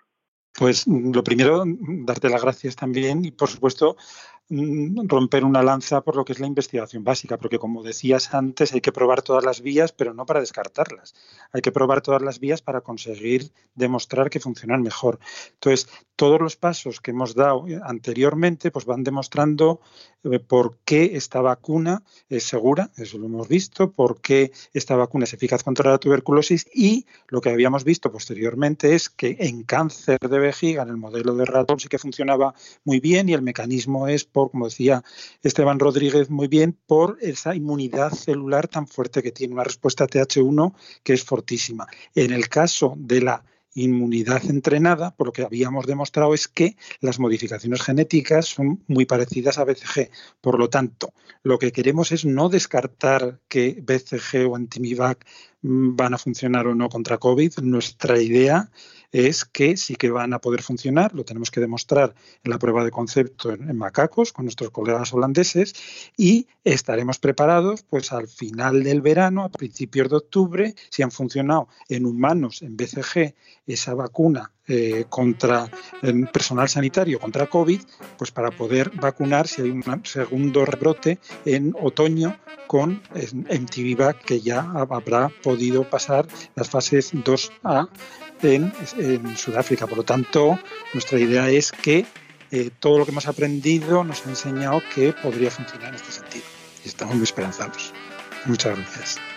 Pues 0.57 0.87
lo 0.87 1.25
primero, 1.25 1.65
darte 1.67 2.29
las 2.29 2.43
gracias 2.43 2.77
también 2.77 3.25
y 3.25 3.33
por 3.33 3.49
supuesto 3.49 3.97
Mm, 3.97 4.34
romper 4.51 5.45
una 5.45 5.63
lanza 5.63 6.03
por 6.03 6.17
lo 6.17 6.25
que 6.25 6.33
es 6.33 6.41
la 6.41 6.47
investigación 6.47 7.03
básica, 7.03 7.39
porque 7.39 7.59
como 7.59 7.83
decías 7.83 8.35
antes, 8.35 8.73
hay 8.75 8.81
que 8.81 8.93
probar 8.93 9.23
todas 9.23 9.45
las 9.45 9.63
vías, 9.63 9.93
pero 9.93 10.13
no 10.13 10.27
para 10.27 10.41
descartarlas. 10.41 11.15
Hay 11.53 11.63
que 11.63 11.73
probar 11.73 12.03
todas 12.03 12.23
las 12.23 12.41
vías 12.41 12.61
para 12.61 12.83
conseguir 12.83 13.51
demostrar 13.75 14.31
que 14.31 14.41
funcionan 14.41 14.83
mejor. 14.83 15.19
Entonces, 15.55 15.89
todos 16.17 16.41
los 16.41 16.57
pasos 16.57 17.01
que 17.01 17.11
hemos 17.11 17.35
dado 17.35 17.65
anteriormente, 17.83 18.71
pues 18.71 18.85
van 18.85 19.03
demostrando 19.03 19.81
eh, 20.25 20.39
por 20.39 20.79
qué 20.85 21.17
esta 21.17 21.41
vacuna 21.41 22.03
es 22.29 22.45
segura, 22.45 22.91
eso 22.97 23.19
lo 23.19 23.27
hemos 23.27 23.49
visto, 23.49 23.91
por 23.91 24.21
qué 24.21 24.53
esta 24.73 24.95
vacuna 24.97 25.25
es 25.25 25.35
eficaz 25.35 25.63
contra 25.63 25.91
la 25.91 25.99
tuberculosis 25.99 26.67
y 26.73 27.07
lo 27.29 27.41
que 27.41 27.51
habíamos 27.51 27.85
visto 27.85 28.13
posteriormente 28.13 28.95
es 28.95 29.11
que 29.11 29.37
en 29.41 29.65
cáncer 29.65 30.19
de 30.19 30.39
vejiga, 30.39 30.83
en 30.83 30.91
el 30.91 30.97
modelo 30.97 31.35
de 31.35 31.45
ratón, 31.45 31.81
sí 31.81 31.89
que 31.89 31.99
funcionaba 31.99 32.55
muy 32.85 33.01
bien 33.01 33.29
y 33.29 33.35
el 33.35 33.43
mecanismo 33.43 34.07
es 34.09 34.25
por, 34.35 34.51
como 34.51 34.67
decía 34.67 35.05
Esteban 35.43 35.79
Rodríguez 35.79 36.29
muy 36.29 36.49
bien, 36.49 36.77
por 36.87 37.17
esa 37.21 37.55
inmunidad 37.55 38.11
celular 38.13 38.67
tan 38.67 38.89
fuerte 38.89 39.23
que 39.23 39.31
tiene, 39.31 39.55
una 39.55 39.65
respuesta 39.65 40.07
TH1 40.07 40.75
que 41.05 41.13
es 41.15 41.25
fortísima. 41.25 41.87
En 42.15 42.33
el 42.33 42.49
caso 42.49 42.95
de 42.99 43.23
la 43.23 43.45
inmunidad 43.75 44.45
entrenada, 44.47 45.15
por 45.17 45.29
lo 45.29 45.33
que 45.33 45.43
habíamos 45.43 45.87
demostrado 45.87 46.35
es 46.35 46.49
que 46.49 46.77
las 47.01 47.19
modificaciones 47.19 47.83
genéticas 47.83 48.47
son 48.47 48.83
muy 48.89 49.05
parecidas 49.05 49.59
a 49.59 49.65
BCG. 49.65 50.11
Por 50.41 50.59
lo 50.59 50.69
tanto, 50.69 51.13
lo 51.43 51.59
que 51.59 51.73
queremos 51.73 52.13
es 52.13 52.25
no 52.25 52.49
descartar 52.49 53.41
que 53.49 53.83
BCG 53.83 54.49
o 54.49 54.57
Antimivac 54.57 55.25
mm, 55.63 55.97
van 55.97 56.15
a 56.15 56.19
funcionar 56.19 56.67
o 56.67 56.75
no 56.75 56.89
contra 56.89 57.19
COVID. 57.19 57.59
Nuestra 57.63 58.21
idea 58.21 58.71
es 59.15 59.45
que 59.45 59.77
sí 59.77 59.95
que 59.95 60.11
van 60.11 60.33
a 60.33 60.41
poder 60.41 60.61
funcionar, 60.61 61.15
lo 61.15 61.25
tenemos 61.25 61.53
que 61.53 61.61
demostrar 61.61 62.17
en 62.43 62.51
la 62.51 62.59
prueba 62.59 62.85
de 62.85 62.91
concepto 62.91 63.53
en, 63.53 63.77
macacos 63.79 64.33
con 64.33 64.45
nuestros 64.45 64.73
colegas 64.73 65.15
holandeses 65.15 65.73
y 66.17 66.49
estaremos 66.65 67.21
preparados 67.21 67.85
pues 67.85 68.11
al 68.11 68.27
final 68.27 68.83
del 68.83 69.03
verano, 69.03 69.45
a 69.45 69.51
principios 69.51 70.11
de 70.11 70.17
octubre, 70.17 70.75
si 70.91 71.05
han 71.05 71.13
funcionado 71.13 71.69
en 71.89 72.07
humanos, 72.07 72.63
en 72.63 72.77
BCG, 72.77 73.37
esa 73.69 73.95
vacuna 73.95 74.51
eh, 74.67 75.05
contra 75.09 75.69
personal 76.33 76.69
sanitario 76.69 77.21
contra 77.21 77.47
COVID, 77.47 77.81
pues 78.17 78.31
para 78.31 78.51
poder 78.51 78.91
vacunar 78.91 79.47
si 79.47 79.63
hay 79.63 79.71
un 79.71 79.83
segundo 80.05 80.65
rebrote 80.65 81.19
en 81.45 81.75
otoño 81.81 82.39
con 82.67 83.03
MTVVAC 83.15 84.25
que 84.25 84.41
ya 84.41 84.61
habrá 84.75 85.29
podido 85.43 85.89
pasar 85.89 86.27
las 86.55 86.69
fases 86.69 87.15
2A 87.15 87.89
en, 88.43 88.73
en 88.99 89.37
Sudáfrica. 89.37 89.87
Por 89.87 89.99
lo 89.99 90.05
tanto, 90.05 90.59
nuestra 90.93 91.19
idea 91.19 91.49
es 91.51 91.73
que 91.73 92.07
eh, 92.51 92.71
todo 92.79 92.99
lo 92.99 93.05
que 93.05 93.11
hemos 93.11 93.27
aprendido 93.27 94.05
nos 94.05 94.27
ha 94.27 94.31
enseñado 94.31 94.83
que 94.95 95.13
podría 95.13 95.51
funcionar 95.51 95.89
en 95.89 95.97
este 95.97 96.13
sentido. 96.13 96.45
Y 96.85 96.89
estamos 96.89 97.15
muy 97.15 97.25
esperanzados. 97.25 97.93
Muchas 98.47 98.77
gracias. 98.77 99.34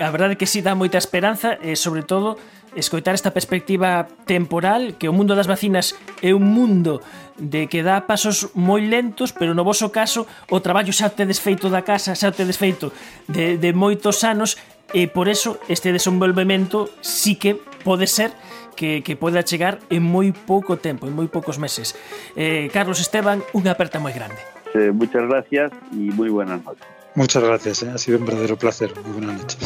a 0.00 0.10
verdade 0.10 0.36
que 0.36 0.46
si 0.46 0.60
sí 0.60 0.64
dá 0.64 0.72
moita 0.74 0.96
esperanza 0.96 1.60
e 1.60 1.76
sobre 1.76 2.02
todo 2.02 2.40
escoitar 2.72 3.12
esta 3.12 3.34
perspectiva 3.36 4.08
temporal 4.24 4.96
que 4.96 5.10
o 5.10 5.14
mundo 5.14 5.36
das 5.36 5.50
vacinas 5.50 5.92
é 6.24 6.32
un 6.32 6.48
mundo 6.48 7.04
de 7.36 7.68
que 7.68 7.84
dá 7.84 8.08
pasos 8.08 8.48
moi 8.56 8.80
lentos 8.80 9.36
pero 9.36 9.52
no 9.52 9.60
vosso 9.60 9.92
caso 9.92 10.24
o 10.48 10.58
traballo 10.64 10.94
xa 10.94 11.12
te 11.12 11.28
desfeito 11.28 11.68
da 11.68 11.84
casa 11.84 12.16
xa 12.16 12.32
te 12.32 12.48
desfeito 12.48 12.96
de, 13.28 13.60
de 13.60 13.70
moitos 13.76 14.24
anos 14.24 14.56
e 14.96 15.04
por 15.04 15.28
eso 15.28 15.60
este 15.68 15.92
desenvolvemento 15.92 16.88
sí 17.04 17.36
que 17.36 17.60
pode 17.84 18.08
ser 18.08 18.32
que, 18.78 19.04
que 19.04 19.20
poda 19.20 19.44
chegar 19.44 19.84
en 19.92 20.00
moi 20.00 20.32
pouco 20.32 20.80
tempo 20.80 21.04
en 21.04 21.12
moi 21.12 21.28
poucos 21.28 21.60
meses 21.60 21.92
eh, 22.40 22.72
Carlos 22.72 23.02
Esteban, 23.04 23.44
unha 23.52 23.76
aperta 23.76 24.00
moi 24.00 24.16
grande 24.16 24.40
eh, 24.72 24.94
Muchas 24.94 25.28
gracias 25.28 25.68
y 25.92 26.08
muy 26.14 26.32
buenas 26.32 26.64
noches 26.64 27.00
Muchas 27.14 27.42
gracias, 27.42 27.82
¿eh? 27.82 27.90
ha 27.92 27.98
sido 27.98 28.18
un 28.18 28.26
verdadero 28.26 28.56
placer. 28.56 28.92
Muy 29.04 29.12
buenas 29.12 29.42
noches. 29.42 29.58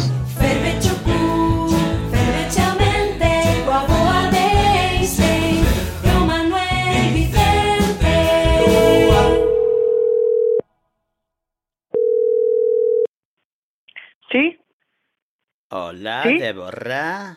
Hola, 15.76 16.22
¿Sí? 16.22 16.38
Deborah. 16.38 17.36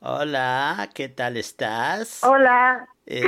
Hola, 0.00 0.90
¿qué 0.92 1.08
tal 1.08 1.38
estás? 1.38 2.22
Hola. 2.22 2.86
Eh, 3.06 3.24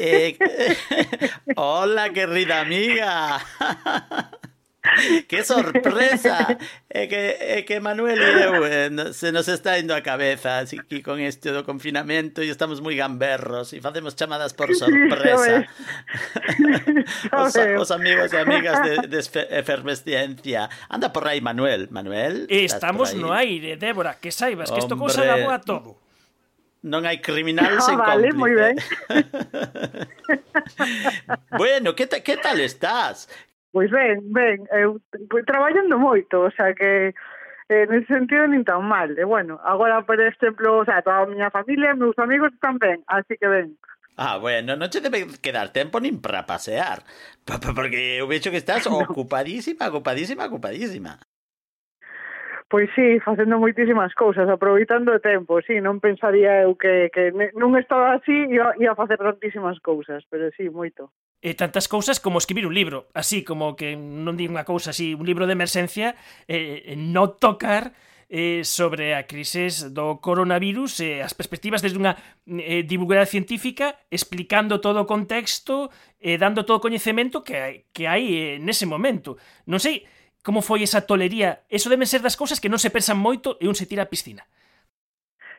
eh, 0.00 0.36
hola, 1.54 2.10
querida 2.10 2.62
amiga. 2.62 3.38
¡Qué 5.28 5.44
sorpresa! 5.44 6.58
É 6.90 7.06
que, 7.06 7.16
é 7.40 7.62
que 7.62 7.80
Manuel 7.80 8.20
e 8.20 8.30
eu 8.44 8.64
eh, 8.68 8.90
se 9.12 9.32
nos 9.32 9.48
está 9.48 9.78
indo 9.80 9.96
a 9.96 10.04
cabeza 10.04 10.60
así 10.60 10.76
que 10.76 11.00
con 11.00 11.18
este 11.20 11.50
do 11.56 11.64
confinamento 11.64 12.44
e 12.44 12.52
estamos 12.52 12.84
moi 12.84 12.92
gamberros 12.92 13.72
e 13.72 13.80
facemos 13.80 14.12
chamadas 14.12 14.52
por 14.52 14.68
sorpresa. 14.76 15.64
os, 17.32 17.54
os 17.56 17.90
amigos 17.90 18.32
e 18.32 18.38
amigas 18.38 18.76
de, 18.84 19.08
de 19.08 19.18
efervesciencia. 19.56 20.68
Anda 20.92 21.08
por 21.08 21.24
aí, 21.28 21.40
Manuel. 21.40 21.88
Manuel, 21.88 22.44
Estamos 22.48 23.16
no 23.16 23.32
aire, 23.32 23.76
Débora, 23.76 24.20
que 24.20 24.30
saibas 24.30 24.70
que 24.70 24.80
isto 24.84 24.96
cousa 25.00 25.24
da 25.24 25.40
boa 25.40 25.58
todo. 25.64 26.04
non 26.84 27.08
hai 27.08 27.16
criminal 27.24 27.72
no, 27.72 27.80
sen 27.80 27.96
vale, 27.96 28.28
cómplice. 28.28 28.36
moi 28.36 28.52
ben. 28.52 28.76
bueno, 31.56 31.96
que, 31.96 32.04
ta, 32.04 32.20
que 32.20 32.36
tal 32.36 32.60
estás? 32.60 33.24
Pois 33.74 33.90
ben, 33.90 34.22
ben, 34.30 34.62
eu 34.70 35.02
traballando 35.42 35.98
moito, 35.98 36.46
o 36.46 36.50
sea 36.54 36.70
que 36.78 37.10
eh, 37.68 37.86
ese 37.90 38.06
sentido 38.06 38.46
nin 38.46 38.62
tan 38.62 38.86
mal. 38.86 39.18
E 39.18 39.26
bueno, 39.26 39.58
agora, 39.66 40.06
por 40.06 40.20
exemplo, 40.22 40.78
o 40.78 40.84
sea, 40.86 41.02
toda 41.02 41.26
a 41.26 41.26
miña 41.26 41.50
familia 41.50 41.90
e 41.90 41.98
meus 41.98 42.14
amigos 42.22 42.54
están 42.54 42.78
ben, 42.78 43.02
así 43.10 43.34
que 43.34 43.50
ben. 43.50 43.74
Ah, 44.14 44.38
bueno, 44.38 44.78
non 44.78 44.94
che 44.94 45.02
debe 45.02 45.26
quedar 45.42 45.74
tempo 45.74 45.98
nin 45.98 46.22
para 46.22 46.46
pasear, 46.46 47.02
porque 47.74 48.22
eu 48.22 48.30
vexo 48.30 48.54
que 48.54 48.62
estás 48.62 48.86
ocupadísima, 49.10 49.90
ocupadísima, 49.90 50.46
ocupadísima. 50.46 51.18
Pois 52.70 52.86
sí, 52.94 53.18
facendo 53.26 53.58
moitísimas 53.58 54.14
cousas, 54.14 54.46
aproveitando 54.46 55.10
o 55.10 55.18
tempo, 55.18 55.58
sí, 55.66 55.82
non 55.82 55.98
pensaría 55.98 56.62
eu 56.62 56.78
que, 56.78 57.10
que 57.10 57.34
non 57.58 57.74
estaba 57.74 58.22
así, 58.22 58.54
ia, 58.54 58.70
ia 58.78 58.94
facer 58.94 59.18
tantísimas 59.18 59.82
cousas, 59.82 60.22
pero 60.30 60.46
sí, 60.54 60.70
moito 60.70 61.10
e 61.44 61.52
tantas 61.52 61.92
cousas 61.92 62.24
como 62.24 62.40
escribir 62.40 62.64
un 62.64 62.72
libro, 62.72 63.12
así 63.12 63.44
como 63.44 63.76
que 63.76 64.00
non 64.00 64.32
di 64.32 64.48
unha 64.48 64.64
cousa 64.64 64.96
así, 64.96 65.12
un 65.12 65.28
libro 65.28 65.44
de 65.44 65.52
emerxencia, 65.52 66.16
eh, 66.48 66.88
eh 66.88 66.96
non 66.96 67.36
tocar 67.36 67.92
eh, 68.32 68.64
sobre 68.64 69.12
a 69.12 69.28
crisis 69.28 69.92
do 69.92 70.24
coronavirus 70.24 71.04
e 71.04 71.20
eh, 71.20 71.26
as 71.26 71.36
perspectivas 71.36 71.84
desde 71.84 72.00
unha 72.00 72.16
eh, 72.48 72.80
divulgada 72.88 73.28
científica 73.28 74.00
explicando 74.08 74.80
todo 74.80 75.04
o 75.04 75.10
contexto 75.10 75.92
e 76.16 76.34
eh, 76.34 76.36
dando 76.40 76.64
todo 76.64 76.80
o 76.80 76.84
coñecemento 76.84 77.44
que 77.44 77.56
hai, 77.60 77.74
que 77.92 78.08
hai 78.08 78.24
eh, 78.32 78.56
nese 78.56 78.88
momento. 78.88 79.36
Non 79.68 79.76
sei 79.76 80.08
como 80.40 80.64
foi 80.64 80.80
esa 80.80 81.04
tolería. 81.04 81.64
Eso 81.68 81.92
deben 81.92 82.08
ser 82.08 82.24
das 82.24 82.40
cousas 82.40 82.56
que 82.56 82.72
non 82.72 82.80
se 82.80 82.88
pensan 82.88 83.20
moito 83.20 83.60
e 83.60 83.68
un 83.68 83.76
se 83.76 83.84
tira 83.84 84.08
a 84.08 84.12
piscina. 84.12 84.48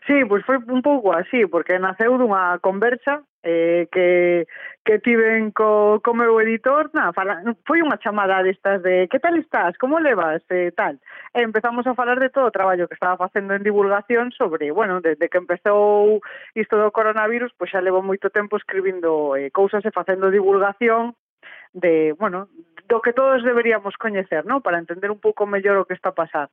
Sí, 0.10 0.22
pois 0.30 0.46
foi 0.46 0.58
un 0.58 0.82
pouco 0.86 1.14
así, 1.14 1.46
porque 1.50 1.78
naceu 1.78 2.18
dunha 2.18 2.58
conversa 2.62 3.26
eh, 3.46 3.88
que, 3.92 4.48
que 4.84 5.00
tiven 5.00 5.52
co, 5.52 6.02
co 6.04 6.14
meu 6.18 6.42
editor, 6.42 6.90
na, 6.98 7.14
fala, 7.14 7.46
foi 7.64 7.86
unha 7.86 8.02
chamada 8.02 8.42
destas 8.42 8.82
de 8.82 9.06
que 9.06 9.22
tal 9.22 9.38
estás, 9.38 9.78
como 9.78 10.02
levas, 10.02 10.42
eh, 10.50 10.74
tal. 10.74 10.98
E 11.38 11.46
empezamos 11.46 11.86
a 11.86 11.94
falar 11.94 12.18
de 12.18 12.34
todo 12.34 12.50
o 12.50 12.56
traballo 12.56 12.90
que 12.90 12.98
estaba 12.98 13.22
facendo 13.22 13.54
en 13.54 13.62
divulgación 13.62 14.34
sobre, 14.34 14.74
bueno, 14.74 15.00
desde 15.00 15.30
que 15.30 15.38
empezou 15.38 16.26
isto 16.58 16.76
do 16.76 16.90
coronavirus, 16.90 17.54
pois 17.54 17.70
pues 17.70 17.78
xa 17.78 17.86
levo 17.86 18.02
moito 18.02 18.34
tempo 18.34 18.58
escribindo 18.58 19.38
eh, 19.38 19.54
cousas 19.54 19.86
e 19.86 19.94
facendo 19.94 20.34
divulgación 20.34 21.14
de, 21.78 22.18
bueno, 22.18 22.50
do 22.88 23.02
que 23.02 23.14
todos 23.14 23.44
deberíamos 23.44 23.98
coñecer, 23.98 24.46
non? 24.46 24.62
Para 24.62 24.78
entender 24.78 25.10
un 25.10 25.18
pouco 25.18 25.50
mellor 25.50 25.82
o 25.82 25.88
que 25.88 25.98
está 25.98 26.14
a 26.14 26.18
pasar. 26.18 26.48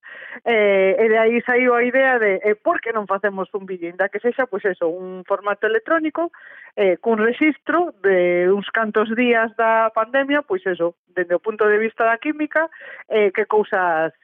Eh, 0.44 0.96
e 0.96 1.04
de 1.08 1.18
aí 1.20 1.40
saiu 1.44 1.76
a 1.76 1.84
idea 1.84 2.16
de 2.16 2.40
eh, 2.40 2.56
por 2.56 2.80
que 2.80 2.92
non 2.92 3.04
facemos 3.04 3.52
un 3.52 3.68
billinda 3.68 4.08
que 4.08 4.20
sexa, 4.20 4.48
pois 4.48 4.64
pues 4.64 4.76
eso, 4.76 4.88
un 4.88 5.24
formato 5.28 5.68
electrónico 5.68 6.32
eh, 6.76 6.96
cun 6.96 7.20
registro 7.20 7.92
de 8.00 8.48
uns 8.48 8.72
cantos 8.72 9.12
días 9.12 9.52
da 9.60 9.92
pandemia, 9.92 10.40
pois 10.42 10.64
pues 10.64 10.78
eso, 10.78 10.96
dende 11.12 11.36
o 11.36 11.44
punto 11.44 11.68
de 11.68 11.76
vista 11.76 12.08
da 12.08 12.16
química, 12.16 12.72
eh, 13.08 13.32
que 13.32 13.44
cousas 13.44 14.16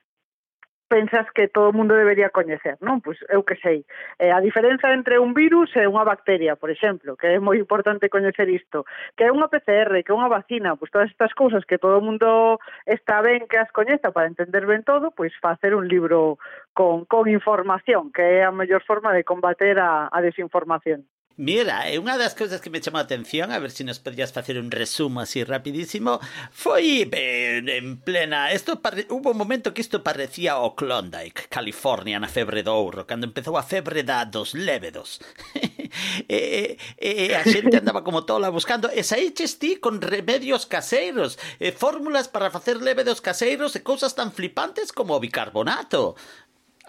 pensas 0.89 1.27
que 1.33 1.49
todo 1.49 1.69
o 1.69 1.77
mundo 1.77 1.95
debería 1.95 2.33
coñecer, 2.33 2.81
non? 2.81 3.05
Pois 3.05 3.21
eu 3.29 3.45
que 3.45 3.61
sei. 3.61 3.85
Eh, 4.19 4.33
a 4.33 4.41
diferenza 4.41 4.91
entre 4.91 5.21
un 5.21 5.37
virus 5.37 5.69
e 5.77 5.85
unha 5.85 6.03
bacteria, 6.03 6.57
por 6.57 6.73
exemplo, 6.73 7.15
que 7.21 7.37
é 7.37 7.39
moi 7.39 7.61
importante 7.61 8.09
coñecer 8.09 8.49
isto, 8.49 8.89
que 9.15 9.29
é 9.29 9.31
unha 9.31 9.53
PCR, 9.53 10.01
que 10.01 10.11
é 10.11 10.17
unha 10.17 10.33
vacina, 10.33 10.75
pois 10.81 10.91
todas 10.91 11.13
estas 11.13 11.37
cousas 11.37 11.63
que 11.69 11.77
todo 11.77 12.01
o 12.01 12.05
mundo 12.05 12.59
está 12.89 13.21
ben 13.21 13.45
que 13.47 13.61
as 13.61 13.71
coñeza 13.71 14.11
para 14.11 14.33
entender 14.33 14.65
ben 14.65 14.83
todo, 14.83 15.13
pois 15.13 15.37
facer 15.39 15.77
un 15.77 15.87
libro 15.87 16.41
con, 16.73 17.05
con 17.05 17.29
información, 17.29 18.09
que 18.11 18.41
é 18.41 18.49
a 18.49 18.51
mellor 18.51 18.81
forma 18.83 19.13
de 19.13 19.23
combater 19.23 19.77
a, 19.79 20.09
a 20.09 20.19
desinformación. 20.25 21.05
Mira, 21.39 21.87
e 21.87 22.03
unha 22.03 22.19
das 22.19 22.35
cousas 22.35 22.59
que 22.59 22.67
me 22.67 22.83
chamou 22.83 22.99
a 22.99 23.07
atención, 23.07 23.55
a 23.55 23.63
ver 23.63 23.71
se 23.71 23.81
si 23.81 23.85
nos 23.87 24.03
podías 24.03 24.35
facer 24.35 24.59
un 24.59 24.75
resumo 24.75 25.23
así 25.23 25.47
rapidísimo, 25.47 26.19
foi 26.51 27.07
en, 27.07 27.71
en 27.71 28.03
plena... 28.03 28.51
Esto 28.51 28.83
pare... 28.83 29.07
Hubo 29.07 29.31
un 29.31 29.39
momento 29.39 29.71
que 29.71 29.79
isto 29.79 30.03
parecía 30.03 30.59
o 30.59 30.75
Klondike, 30.75 31.47
California, 31.47 32.19
na 32.19 32.27
febre 32.27 32.67
do 32.67 32.75
ouro, 32.75 33.07
cando 33.07 33.31
empezou 33.31 33.55
a 33.55 33.63
febre 33.63 34.03
da 34.03 34.27
dos 34.27 34.51
lévedos. 34.51 35.23
e, 36.27 36.75
e, 36.99 37.11
e 37.31 37.35
a 37.39 37.47
xente 37.47 37.79
andaba 37.81 38.03
como 38.03 38.27
tola 38.27 38.51
buscando 38.51 38.91
e 38.91 39.07
saíches 39.07 39.63
ti 39.63 39.79
con 39.79 40.03
remedios 40.03 40.67
caseiros 40.67 41.39
e 41.63 41.71
fórmulas 41.71 42.27
para 42.27 42.51
facer 42.51 42.83
lévedos 42.83 43.23
caseiros 43.23 43.79
e 43.79 43.87
cousas 43.87 44.19
tan 44.19 44.35
flipantes 44.35 44.91
como 44.91 45.15
o 45.15 45.23
bicarbonato 45.23 46.19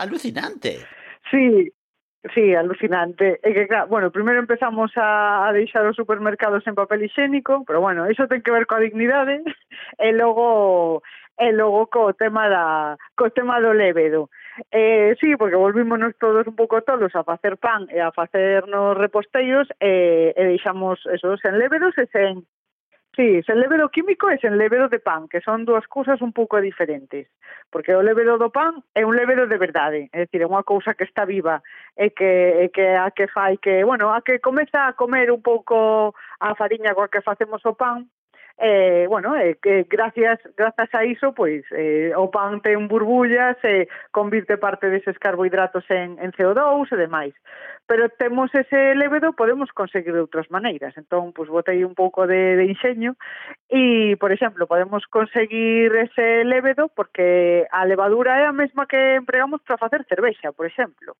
alucinante 0.02 0.90
Sí, 1.30 1.70
Sí, 2.36 2.54
alucinante. 2.54 3.40
É 3.42 3.54
que, 3.54 3.66
claro, 3.68 3.88
bueno, 3.88 4.12
primeiro 4.12 4.42
empezamos 4.42 4.92
a, 4.98 5.48
a 5.48 5.54
deixar 5.54 5.88
os 5.88 5.96
supermercados 5.96 6.68
en 6.68 6.76
papel 6.76 7.04
higiénico, 7.04 7.64
pero 7.66 7.80
bueno, 7.80 8.12
iso 8.12 8.28
ten 8.28 8.44
que 8.44 8.52
ver 8.52 8.68
coa 8.68 8.84
dignidade, 8.84 9.40
e 9.98 10.12
logo 10.12 11.00
e 11.40 11.56
logo 11.56 11.88
co 11.88 12.12
tema 12.12 12.52
da 12.52 13.00
co 13.16 13.32
tema 13.32 13.64
do 13.64 13.72
lévedo. 13.72 14.28
Eh, 14.72 15.16
sí, 15.24 15.40
porque 15.40 15.56
volvímonos 15.56 16.12
todos 16.20 16.44
un 16.44 16.60
pouco 16.60 16.84
tolos 16.84 17.16
a 17.16 17.24
facer 17.24 17.56
pan 17.56 17.88
e 17.88 18.04
a 18.04 18.12
facernos 18.12 19.00
reposteiros 19.00 19.72
e, 19.80 20.36
e 20.36 20.44
deixamos 20.44 21.00
esos 21.08 21.40
sen 21.40 21.56
lévedos 21.56 21.96
e 21.96 22.04
sen 22.12 22.44
Sí, 23.16 23.42
sen 23.44 23.60
lévedo 23.60 23.90
químico 23.90 24.30
e 24.30 24.38
sen 24.38 24.58
lévedo 24.58 24.88
de 24.88 25.00
pan, 25.00 25.28
que 25.28 25.42
son 25.42 25.66
dúas 25.66 25.88
cousas 25.90 26.22
un 26.22 26.32
pouco 26.32 26.62
diferentes, 26.62 27.28
porque 27.74 27.96
o 27.98 28.06
lévedo 28.06 28.38
do 28.38 28.54
pan 28.54 28.86
é 28.94 29.02
un 29.04 29.18
lévedo 29.18 29.50
de 29.50 29.58
verdade, 29.58 30.10
é 30.14 30.30
dicir, 30.30 30.46
é 30.46 30.48
unha 30.48 30.62
cousa 30.62 30.94
que 30.94 31.10
está 31.10 31.26
viva, 31.26 31.66
e 31.98 32.14
que, 32.14 32.64
e 32.64 32.66
que 32.70 32.96
a 32.96 33.10
que 33.10 33.26
fai 33.28 33.58
que, 33.58 33.82
bueno, 33.84 34.14
a 34.14 34.22
que 34.22 34.38
comeza 34.38 34.86
a 34.86 34.94
comer 34.94 35.34
un 35.34 35.42
pouco 35.42 36.14
a 36.40 36.54
fariña 36.54 36.94
coa 36.94 37.10
que 37.10 37.26
facemos 37.26 37.66
o 37.66 37.74
pan, 37.74 38.06
eh, 38.62 39.06
bueno, 39.08 39.38
eh, 39.38 39.58
que 39.62 39.86
gracias 39.90 40.40
grazas 40.58 40.94
a 40.94 41.06
iso, 41.06 41.34
pois 41.34 41.64
eh, 41.72 42.12
o 42.16 42.30
pan 42.30 42.60
ten 42.60 42.90
burbullas, 42.92 43.56
e 43.64 43.84
eh, 43.84 43.88
convirte 44.12 44.58
parte 44.60 44.92
deses 44.92 45.18
carbohidratos 45.18 45.88
en, 45.88 46.20
en 46.20 46.36
CO2 46.36 46.92
e 46.92 46.98
demais. 47.00 47.34
Pero 47.88 48.10
temos 48.10 48.54
ese 48.54 48.96
lévedo, 49.00 49.32
podemos 49.32 49.72
conseguir 49.72 50.12
de 50.12 50.20
outras 50.20 50.52
maneiras. 50.52 50.92
Entón, 51.00 51.32
pois 51.32 51.48
botei 51.48 51.88
un 51.88 51.96
pouco 51.96 52.28
de, 52.28 52.60
de 52.60 52.68
enxeño 52.68 53.16
e, 53.72 54.20
por 54.20 54.36
exemplo, 54.36 54.68
podemos 54.68 55.08
conseguir 55.08 55.96
ese 55.96 56.44
lévedo 56.44 56.92
porque 56.92 57.64
a 57.72 57.88
levadura 57.88 58.44
é 58.44 58.46
a 58.46 58.52
mesma 58.52 58.92
que 58.92 59.16
empregamos 59.16 59.64
para 59.64 59.80
facer 59.80 60.04
cervexa, 60.04 60.52
por 60.52 60.68
exemplo. 60.68 61.16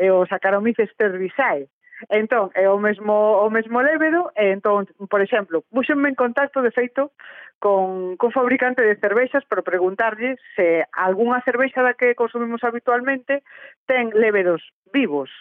E 0.00 0.08
o 0.08 0.24
Saccharomyces 0.24 0.88
cerevisiae 0.96 1.68
Entón, 2.08 2.52
é 2.54 2.68
o 2.68 2.78
mesmo 2.78 3.40
o 3.40 3.48
mesmo 3.48 3.80
lévedo, 3.80 4.28
e 4.36 4.52
entón, 4.52 4.84
por 5.08 5.24
exemplo, 5.24 5.64
puxenme 5.72 6.12
en 6.12 6.16
contacto 6.16 6.60
de 6.60 6.70
feito 6.70 7.16
con 7.58 8.16
con 8.20 8.32
fabricante 8.36 8.84
de 8.84 9.00
cervexas 9.00 9.44
para 9.48 9.64
preguntarlle 9.64 10.36
se 10.54 10.84
algunha 10.92 11.40
cervexa 11.40 11.80
da 11.80 11.96
que 11.96 12.14
consumimos 12.14 12.60
habitualmente 12.64 13.40
ten 13.88 14.12
lévedos 14.12 14.60
vivos. 14.92 15.32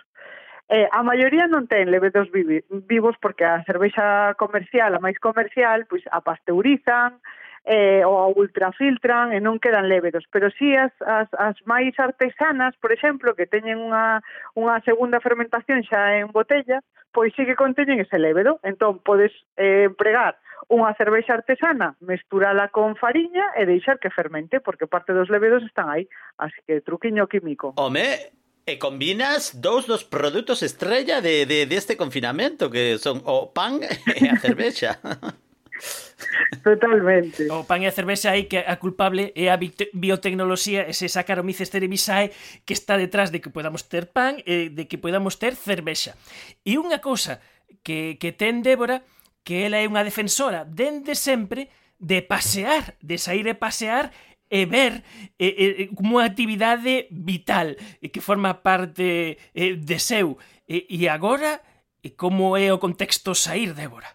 Eh, 0.71 0.87
a 0.89 1.03
maioría 1.03 1.45
non 1.51 1.67
ten 1.67 1.91
levedos 1.91 2.31
vivos 2.31 3.15
porque 3.19 3.43
a 3.43 3.61
cervexa 3.67 4.33
comercial, 4.39 4.95
a 4.95 5.03
máis 5.03 5.19
comercial, 5.19 5.83
pois 5.91 6.07
a 6.07 6.23
pasteurizan, 6.23 7.19
eh, 7.65 8.05
ou 8.05 8.31
ultrafiltran 8.37 9.33
e 9.33 9.41
non 9.41 9.57
quedan 9.57 9.89
lébedos, 9.89 10.23
pero 10.29 10.53
si 10.53 10.69
sí 10.69 10.77
as, 10.77 10.93
as, 11.01 11.29
as 11.33 11.57
máis 11.65 11.97
artesanas, 11.97 12.77
por 12.77 12.93
exemplo, 12.93 13.33
que 13.33 13.49
teñen 13.49 13.81
unha, 13.81 14.21
unha 14.53 14.77
segunda 14.85 15.17
fermentación 15.17 15.81
xa 15.81 16.21
en 16.21 16.29
botella, 16.29 16.85
pois 17.09 17.33
sí 17.33 17.43
que 17.43 17.57
conteñen 17.57 17.97
ese 17.97 18.21
lébedo, 18.21 18.61
entón 18.61 19.01
podes 19.01 19.33
eh, 19.57 19.89
empregar 19.89 20.37
unha 20.69 20.93
cervexa 20.97 21.37
artesana, 21.37 21.93
mesturala 22.01 22.69
con 22.69 22.97
fariña 22.97 23.53
e 23.57 23.65
deixar 23.69 24.01
que 24.01 24.13
fermente, 24.13 24.61
porque 24.61 24.89
parte 24.89 25.13
dos 25.13 25.29
levedos 25.29 25.61
están 25.61 25.89
aí. 25.89 26.09
Así 26.41 26.57
que 26.65 26.81
truquiño 26.81 27.29
químico. 27.29 27.77
Home, 27.77 28.33
e 28.65 28.81
combinas 28.81 29.61
dous 29.61 29.85
dos 29.85 30.01
produtos 30.01 30.65
estrella 30.65 31.21
de, 31.21 31.45
de, 31.45 31.69
deste 31.69 31.93
este 31.93 32.01
confinamento, 32.01 32.73
que 32.73 32.97
son 32.97 33.21
o 33.29 33.53
pan 33.53 33.77
e 33.85 34.25
a 34.25 34.41
cervexa. 34.41 34.97
Totalmente. 36.63 37.47
O 37.51 37.63
pan 37.63 37.83
e 37.83 37.87
a 37.87 37.95
cervexa 37.95 38.31
aí 38.31 38.47
que 38.47 38.59
a 38.59 38.75
culpable 38.79 39.31
é 39.35 39.51
a 39.51 39.59
biotecnoloxía, 39.59 40.87
ese 40.87 41.07
Saccharomyces 41.11 41.69
cerevisiae 41.69 42.31
que 42.63 42.73
está 42.73 42.97
detrás 42.97 43.31
de 43.31 43.39
que 43.41 43.53
podamos 43.53 43.87
ter 43.87 44.09
pan 44.11 44.39
e 44.43 44.71
de 44.71 44.87
que 44.87 44.97
podamos 44.97 45.37
ter 45.37 45.55
cervexa. 45.55 46.17
E 46.63 46.79
unha 46.79 46.99
cousa 47.03 47.43
que, 47.83 48.17
que 48.17 48.33
ten 48.33 48.63
Débora, 48.65 49.03
que 49.45 49.67
ela 49.67 49.77
é 49.77 49.85
unha 49.85 50.03
defensora 50.03 50.65
dende 50.65 51.13
sempre 51.13 51.69
de 51.99 52.25
pasear, 52.25 52.97
de 52.99 53.15
sair 53.21 53.45
e 53.47 53.55
pasear 53.55 54.11
e 54.49 54.65
ver 54.65 55.03
e, 55.39 55.47
e, 55.47 55.93
como 55.93 56.17
unha 56.17 56.29
actividade 56.29 57.09
vital 57.11 57.75
e 58.01 58.09
que 58.09 58.23
forma 58.23 58.61
parte 58.61 59.37
e, 59.53 59.63
de 59.77 59.97
seu. 59.99 60.37
E, 60.65 60.85
e 60.89 61.05
agora, 61.09 61.61
e 62.01 62.13
como 62.13 62.57
é 62.57 62.73
o 62.73 62.81
contexto 62.81 63.33
sair, 63.37 63.73
Débora? 63.73 64.09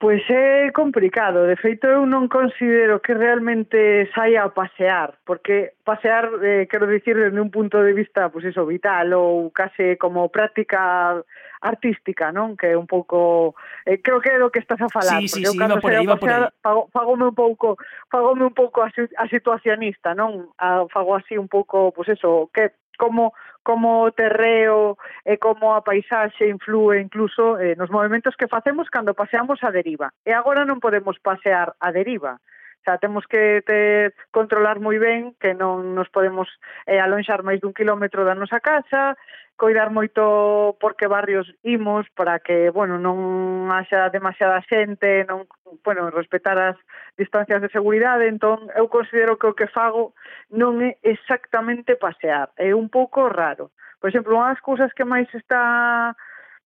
Pois 0.00 0.22
é 0.30 0.72
complicado, 0.72 1.46
de 1.46 1.60
feito 1.60 1.84
eu 1.84 2.08
non 2.08 2.24
considero 2.24 3.04
que 3.04 3.12
realmente 3.12 4.08
saia 4.16 4.48
a 4.48 4.48
pasear, 4.48 5.20
porque 5.28 5.76
pasear, 5.84 6.40
eh, 6.40 6.64
quero 6.72 6.88
dicir, 6.88 7.20
desde 7.20 7.36
un 7.36 7.52
punto 7.52 7.84
de 7.84 7.92
vista, 7.92 8.32
pois 8.32 8.48
iso, 8.48 8.64
vital 8.64 9.12
ou 9.12 9.52
case 9.52 10.00
como 10.00 10.32
práctica 10.32 11.20
artística, 11.60 12.32
non? 12.32 12.56
Que 12.56 12.72
é 12.72 12.80
un 12.80 12.88
pouco... 12.88 13.52
Eh, 13.84 14.00
creo 14.00 14.24
que 14.24 14.32
é 14.32 14.40
do 14.40 14.48
que 14.48 14.64
estás 14.64 14.80
a 14.80 14.88
falar, 14.88 15.20
sí, 15.20 15.28
sí, 15.28 15.44
porque 15.44 15.52
sí, 15.52 15.52
eu 15.52 15.60
cando 15.60 15.76
por 15.84 15.92
aí, 15.92 16.08
a 16.08 16.16
pasear, 16.16 16.48
fago, 16.64 16.88
fagome 16.88 17.28
un 17.28 17.36
pouco, 17.36 17.76
fagome 18.08 18.48
un 18.48 18.56
pouco 18.56 18.80
a, 18.80 18.88
a 18.88 19.24
situacionista, 19.28 20.16
non? 20.16 20.48
A, 20.56 20.88
fago 20.88 21.12
así 21.12 21.36
un 21.36 21.52
pouco, 21.52 21.92
pois 21.92 22.08
eso, 22.08 22.48
que 22.56 22.72
como 22.96 23.36
como 23.62 24.04
o 24.04 24.12
terreo 24.12 24.96
e 25.24 25.36
como 25.36 25.74
a 25.74 25.82
paisaxe 25.82 26.48
inflúe 26.48 27.00
incluso 27.00 27.58
eh, 27.58 27.76
nos 27.76 27.90
movimentos 27.90 28.36
que 28.36 28.48
facemos 28.48 28.88
cando 28.88 29.14
paseamos 29.14 29.62
a 29.62 29.70
deriva. 29.70 30.12
E 30.24 30.32
agora 30.32 30.64
non 30.64 30.80
podemos 30.80 31.20
pasear 31.20 31.76
a 31.80 31.92
deriva, 31.92 32.40
xa 32.84 32.98
temos 32.98 33.26
que 33.26 33.62
te 33.66 34.12
controlar 34.30 34.80
moi 34.80 34.96
ben 34.98 35.36
que 35.36 35.52
non 35.54 35.92
nos 35.92 36.08
podemos 36.08 36.48
eh, 36.86 37.00
alonxar 37.00 37.44
máis 37.44 37.60
dun 37.60 37.76
kilómetro 37.76 38.24
da 38.24 38.38
nosa 38.38 38.60
casa, 38.60 39.16
coidar 39.60 39.92
moito 39.92 40.76
por 40.80 40.96
que 40.96 41.06
barrios 41.06 41.44
imos 41.62 42.08
para 42.16 42.40
que, 42.40 42.72
bueno, 42.72 42.96
non 42.96 43.68
haxa 43.68 44.08
demasiada 44.08 44.64
xente, 44.64 45.28
non, 45.28 45.44
bueno, 45.84 46.08
respetar 46.08 46.56
as 46.56 46.80
distancias 47.20 47.60
de 47.60 47.68
seguridade, 47.68 48.24
entón 48.32 48.72
eu 48.72 48.88
considero 48.88 49.36
que 49.36 49.52
o 49.52 49.56
que 49.56 49.68
fago 49.68 50.16
non 50.48 50.80
é 50.80 50.96
exactamente 51.04 52.00
pasear, 52.00 52.48
é 52.56 52.72
un 52.72 52.88
pouco 52.88 53.28
raro. 53.28 53.68
Por 54.00 54.08
exemplo, 54.08 54.32
unha 54.32 54.56
das 54.56 54.64
cousas 54.64 54.96
que 54.96 55.04
máis 55.04 55.28
está 55.36 56.16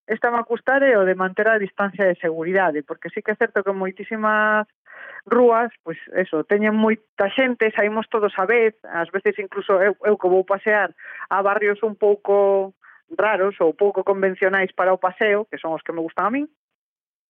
esta 0.07 0.29
a 0.29 0.45
custar 0.45 0.83
é 0.83 0.99
o 0.99 1.05
de 1.05 1.15
manter 1.15 1.49
a 1.49 1.59
distancia 1.59 2.05
de 2.05 2.21
seguridade, 2.21 2.83
porque 2.83 3.09
sí 3.09 3.23
que 3.23 3.33
é 3.33 3.37
certo 3.37 3.65
que 3.65 3.73
moitísimas 3.73 4.69
rúas, 5.25 5.73
pois 5.83 5.97
eso, 6.13 6.45
teñen 6.45 6.77
moita 6.77 7.33
xente, 7.33 7.73
saímos 7.73 8.09
todos 8.13 8.37
a 8.37 8.45
vez, 8.45 8.77
ás 8.85 9.09
veces 9.09 9.39
incluso 9.41 9.81
eu, 9.81 9.97
eu 10.05 10.21
que 10.21 10.29
vou 10.29 10.45
pasear 10.45 10.93
a 11.33 11.41
barrios 11.41 11.81
un 11.83 11.97
pouco 11.97 12.77
raros 13.17 13.57
ou 13.61 13.73
pouco 13.73 14.05
convencionais 14.05 14.73
para 14.77 14.93
o 14.93 15.01
paseo, 15.01 15.49
que 15.49 15.57
son 15.57 15.73
os 15.73 15.83
que 15.83 15.93
me 15.97 16.05
gustan 16.05 16.29
a 16.29 16.31
min, 16.31 16.47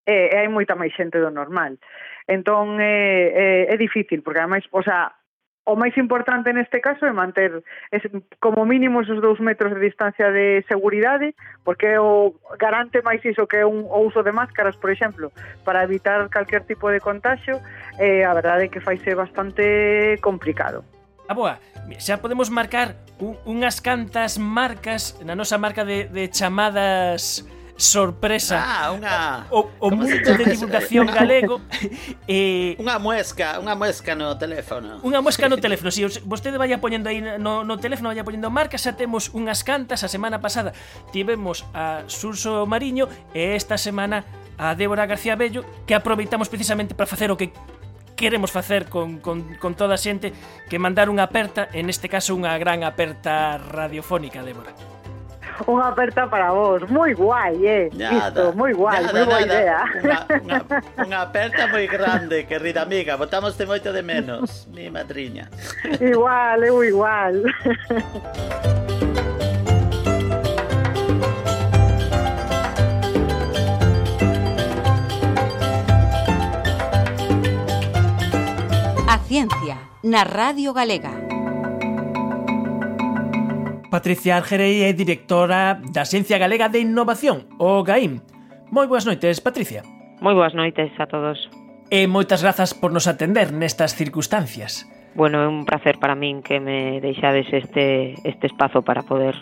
e, 0.06 0.34
e 0.34 0.36
hai 0.36 0.50
moita 0.50 0.74
máis 0.74 0.92
xente 0.92 1.22
do 1.22 1.30
normal. 1.30 1.78
Entón, 2.26 2.82
é, 2.82 3.70
é, 3.70 3.74
é 3.74 3.76
difícil, 3.78 4.22
porque 4.26 4.42
ademais, 4.42 4.66
o 4.74 4.82
sea, 4.82 5.14
o 5.64 5.74
máis 5.80 5.96
importante 5.96 6.52
neste 6.52 6.80
caso 6.84 7.08
é 7.08 7.12
manter 7.12 7.64
es, 7.88 8.04
como 8.36 8.68
mínimo 8.68 9.00
esos 9.00 9.24
dous 9.24 9.40
metros 9.40 9.72
de 9.72 9.80
distancia 9.80 10.28
de 10.28 10.60
seguridade, 10.68 11.32
porque 11.64 11.96
o 11.96 12.36
garante 12.60 13.00
máis 13.00 13.24
iso 13.24 13.48
que 13.48 13.64
é 13.64 13.66
un, 13.66 13.88
o 13.88 14.04
uso 14.04 14.20
de 14.20 14.32
máscaras, 14.32 14.76
por 14.76 14.92
exemplo, 14.92 15.32
para 15.64 15.80
evitar 15.80 16.20
calquer 16.28 16.68
tipo 16.68 16.92
de 16.92 17.00
contagio, 17.00 17.64
eh, 17.96 18.28
a 18.28 18.36
verdade 18.36 18.68
é 18.68 18.72
que 18.72 18.84
faise 18.84 19.16
bastante 19.16 20.20
complicado. 20.20 20.84
A 21.24 21.32
boa, 21.32 21.56
xa 21.96 22.20
podemos 22.20 22.52
marcar 22.52 23.00
un, 23.16 23.40
unhas 23.48 23.80
cantas 23.80 24.36
marcas 24.36 25.16
na 25.24 25.32
nosa 25.32 25.56
marca 25.56 25.80
de, 25.88 26.12
de 26.12 26.28
chamadas 26.28 27.40
sorpresa. 27.76 28.62
Ah, 28.62 28.94
unha... 28.94 29.46
o, 29.50 29.66
o 29.82 29.88
mundo 29.90 30.30
de 30.30 30.44
divulgación 30.46 31.10
galego 31.10 31.58
eh, 32.30 32.78
unha 32.78 33.02
muesca 33.02 33.58
unha 33.58 33.74
muesca 33.74 34.14
no 34.14 34.38
teléfono. 34.38 35.02
Unha 35.02 35.18
muesca 35.18 35.50
no 35.50 35.58
teléfono 35.58 35.90
si 35.90 36.06
os, 36.06 36.22
vostede 36.22 36.54
vaya 36.54 36.78
poñendo 36.78 37.10
aí 37.10 37.18
no, 37.18 37.66
no 37.66 37.74
teléfono 37.82 38.14
vaya 38.14 38.22
poñendo 38.22 38.46
marcas 38.46 38.86
xa 38.86 38.94
temos 38.94 39.34
unhas 39.34 39.66
cantas 39.66 40.06
a 40.06 40.08
semana 40.08 40.38
pasada 40.38 40.70
tivemos 41.10 41.66
a 41.74 42.06
Surso 42.06 42.62
Mariño 42.70 43.10
e 43.34 43.58
esta 43.58 43.74
semana 43.74 44.22
a 44.54 44.78
Débora 44.78 45.10
García 45.10 45.34
Bello 45.34 45.66
que 45.82 45.98
aproveitamos 45.98 46.46
precisamente 46.46 46.94
para 46.94 47.10
facer 47.10 47.34
o 47.34 47.36
que 47.36 47.50
queremos 48.14 48.54
facer 48.54 48.86
con, 48.86 49.18
con, 49.18 49.58
con 49.58 49.74
toda 49.74 49.98
a 49.98 50.00
xente 50.00 50.30
que 50.70 50.78
mandar 50.78 51.10
unha 51.10 51.26
aperta, 51.26 51.66
en 51.74 51.90
este 51.90 52.06
caso 52.06 52.38
unha 52.38 52.54
gran 52.62 52.86
aperta 52.86 53.58
radiofónica, 53.58 54.46
Débora 54.46 54.72
unha 55.66 55.94
aperta 55.94 56.26
para 56.26 56.50
vos. 56.50 56.82
Moi 56.90 57.14
guai, 57.14 57.54
eh. 57.66 57.86
Nada, 57.94 58.14
Listo, 58.14 58.42
moi 58.58 58.72
guai, 58.74 59.02
moi 59.06 59.24
boa 59.24 59.40
idea. 59.42 59.78
Unha, 60.02 60.18
unha, 60.42 60.58
unha 61.06 61.18
aperta 61.22 61.66
moi 61.70 61.86
grande, 61.86 62.44
querida 62.46 62.82
amiga. 62.82 63.16
Botámoste 63.16 63.66
moito 63.66 63.92
de 63.92 64.02
menos, 64.02 64.66
mi 64.74 64.90
madriña. 64.90 65.48
Igual, 66.00 66.64
eu 66.64 66.82
igual. 66.82 67.34
A 79.06 79.18
ciencia 79.18 79.78
na 80.02 80.24
Radio 80.24 80.74
Galega. 80.74 81.33
Patricia 83.94 84.34
Argerei 84.34 84.82
é 84.82 84.92
directora 84.92 85.78
da 85.94 86.02
Ciencia 86.02 86.34
Galega 86.34 86.66
de 86.66 86.82
Innovación, 86.82 87.46
o 87.62 87.86
GAIM. 87.86 88.18
Moi 88.74 88.90
boas 88.90 89.06
noites, 89.06 89.38
Patricia. 89.38 89.86
Moi 90.18 90.34
boas 90.34 90.50
noites 90.50 90.90
a 90.98 91.06
todos. 91.06 91.46
E 91.94 92.10
moitas 92.10 92.42
grazas 92.42 92.74
por 92.74 92.90
nos 92.90 93.06
atender 93.06 93.54
nestas 93.54 93.94
circunstancias. 93.94 94.82
Bueno, 95.14 95.38
é 95.38 95.46
un 95.46 95.62
placer 95.62 96.02
para 96.02 96.18
min 96.18 96.42
que 96.42 96.58
me 96.58 96.98
deixades 96.98 97.46
este, 97.54 98.18
este 98.26 98.50
espazo 98.50 98.82
para 98.82 99.06
poder 99.06 99.38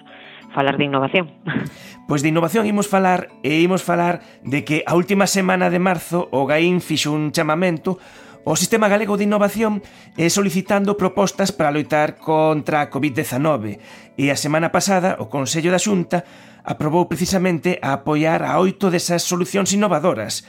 falar 0.52 0.76
de 0.76 0.84
innovación. 0.84 1.32
Pois 2.04 2.20
de 2.20 2.28
innovación 2.28 2.68
imos 2.68 2.92
falar 2.92 3.32
e 3.40 3.64
imos 3.64 3.80
falar 3.80 4.20
de 4.44 4.68
que 4.68 4.84
a 4.84 4.92
última 4.92 5.24
semana 5.24 5.72
de 5.72 5.80
marzo 5.80 6.28
o 6.28 6.44
GAIN 6.44 6.84
fixo 6.84 7.16
un 7.16 7.32
chamamento 7.32 7.96
o 8.44 8.56
Sistema 8.58 8.90
Galego 8.90 9.16
de 9.16 9.24
Innovación 9.24 9.82
eh, 10.18 10.30
solicitando 10.30 10.98
propostas 10.98 11.52
para 11.52 11.70
loitar 11.70 12.18
contra 12.18 12.82
a 12.82 12.90
COVID-19 12.90 13.78
e 14.18 14.30
a 14.30 14.36
semana 14.36 14.74
pasada 14.74 15.16
o 15.22 15.30
Consello 15.30 15.70
da 15.70 15.78
Xunta 15.78 16.26
aprobou 16.66 17.06
precisamente 17.06 17.78
a 17.82 18.02
apoiar 18.02 18.42
a 18.42 18.58
oito 18.58 18.90
desas 18.90 19.22
solucións 19.22 19.70
innovadoras. 19.74 20.42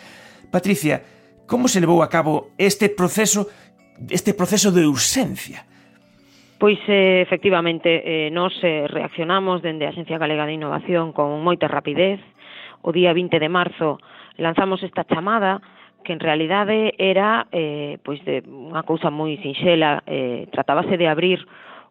Patricia, 0.49 1.05
como 1.45 1.69
se 1.69 1.81
levou 1.81 2.01
a 2.01 2.09
cabo 2.09 2.53
este 2.57 2.89
proceso 2.89 3.49
este 4.09 4.33
proceso 4.33 4.71
de 4.71 4.87
urxencia? 4.87 5.65
Pois 6.57 6.79
eh, 6.87 7.21
efectivamente, 7.21 8.01
eh, 8.05 8.31
nos 8.31 8.53
eh, 8.63 8.87
reaccionamos 8.87 9.61
dende 9.61 9.85
a 9.85 9.89
Agencia 9.89 10.17
Galega 10.17 10.45
de 10.45 10.53
Innovación 10.55 11.11
con 11.11 11.43
moita 11.43 11.67
rapidez. 11.67 12.23
O 12.83 12.91
día 12.91 13.11
20 13.11 13.39
de 13.39 13.51
marzo 13.51 13.99
lanzamos 14.39 14.83
esta 14.83 15.03
chamada 15.03 15.59
que 16.03 16.13
en 16.13 16.19
realidade 16.19 16.93
era 16.99 17.47
eh, 17.51 17.97
pois 18.03 18.19
de 18.27 18.43
unha 18.45 18.83
cousa 18.83 19.09
moi 19.09 19.39
sinxela, 19.41 20.03
eh, 20.05 20.45
tratábase 20.51 20.99
de 20.99 21.07
abrir 21.07 21.41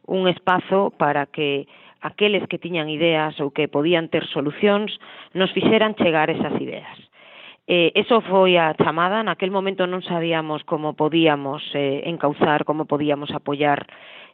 un 0.06 0.28
espazo 0.28 0.92
para 0.94 1.26
que 1.26 1.66
aqueles 2.02 2.46
que 2.50 2.58
tiñan 2.58 2.90
ideas 2.90 3.38
ou 3.40 3.54
que 3.54 3.70
podían 3.70 4.10
ter 4.12 4.26
solucións 4.28 4.92
nos 5.32 5.50
fixeran 5.56 5.96
chegar 5.96 6.28
esas 6.28 6.54
ideas. 6.60 6.98
Eh, 7.70 7.94
eso 7.94 8.20
foi 8.26 8.58
a 8.58 8.74
chamada, 8.74 9.22
naquel 9.22 9.54
momento 9.54 9.86
non 9.86 10.02
sabíamos 10.02 10.66
como 10.66 10.98
podíamos 10.98 11.62
eh, 11.78 12.02
encauzar, 12.10 12.66
como 12.66 12.90
podíamos 12.90 13.30
apoiar 13.30 13.86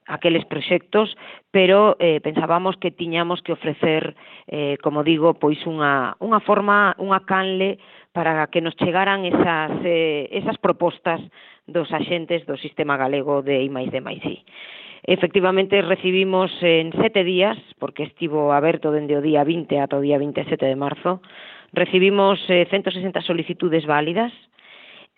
aqueles 0.09 0.49
proxectos, 0.49 1.13
pero 1.53 1.97
eh, 2.01 2.21
pensábamos 2.25 2.77
que 2.81 2.91
tiñamos 2.91 3.43
que 3.45 3.53
ofrecer, 3.53 4.17
eh, 4.49 4.81
como 4.83 5.05
digo, 5.05 5.37
pois 5.37 5.61
unha, 5.69 6.17
unha 6.25 6.41
forma, 6.41 6.97
unha 6.97 7.21
canle 7.29 7.77
para 8.19 8.49
que 8.49 8.61
nos 8.61 8.75
chegaran 8.75 9.25
esas, 9.25 9.71
eh, 9.85 10.29
esas 10.33 10.59
propostas 10.59 11.21
dos 11.69 11.87
axentes 11.95 12.43
do 12.51 12.59
sistema 12.59 12.99
galego 12.99 13.47
de 13.47 13.63
I 13.63 13.71
máis 13.71 13.95
de 13.95 14.03
máis 14.03 14.19
I. 14.27 14.43
Efectivamente, 15.07 15.79
recibimos 15.87 16.51
en 16.59 16.91
sete 16.99 17.23
días, 17.23 17.55
porque 17.79 18.03
estivo 18.03 18.51
aberto 18.51 18.91
dende 18.91 19.15
o 19.15 19.23
día 19.23 19.47
20 19.47 19.71
ata 19.79 19.95
o 19.95 20.03
día 20.03 20.19
27 20.19 20.67
de 20.67 20.75
marzo, 20.75 21.23
recibimos 21.71 22.43
eh, 22.51 22.67
160 22.67 23.23
solicitudes 23.23 23.87
válidas, 23.87 24.35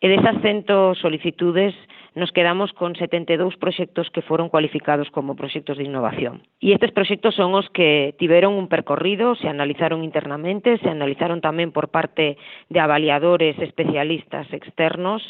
E 0.00 0.08
desas 0.08 0.40
100 0.40 0.96
solicitudes 0.96 1.76
nos 2.16 2.32
quedamos 2.32 2.72
con 2.72 2.96
72 2.96 3.60
proxectos 3.60 4.08
que 4.08 4.24
foron 4.24 4.48
cualificados 4.48 5.12
como 5.12 5.36
proxectos 5.36 5.76
de 5.76 5.84
innovación. 5.84 6.40
E 6.56 6.72
estes 6.72 6.88
proxectos 6.90 7.36
son 7.36 7.52
os 7.52 7.68
que 7.68 8.16
tiveron 8.16 8.56
un 8.56 8.72
percorrido, 8.72 9.36
se 9.36 9.46
analizaron 9.46 10.00
internamente, 10.00 10.80
se 10.80 10.88
analizaron 10.88 11.44
tamén 11.44 11.68
por 11.68 11.92
parte 11.92 12.40
de 12.72 12.80
avaliadores 12.80 13.60
especialistas 13.60 14.48
externos 14.56 15.20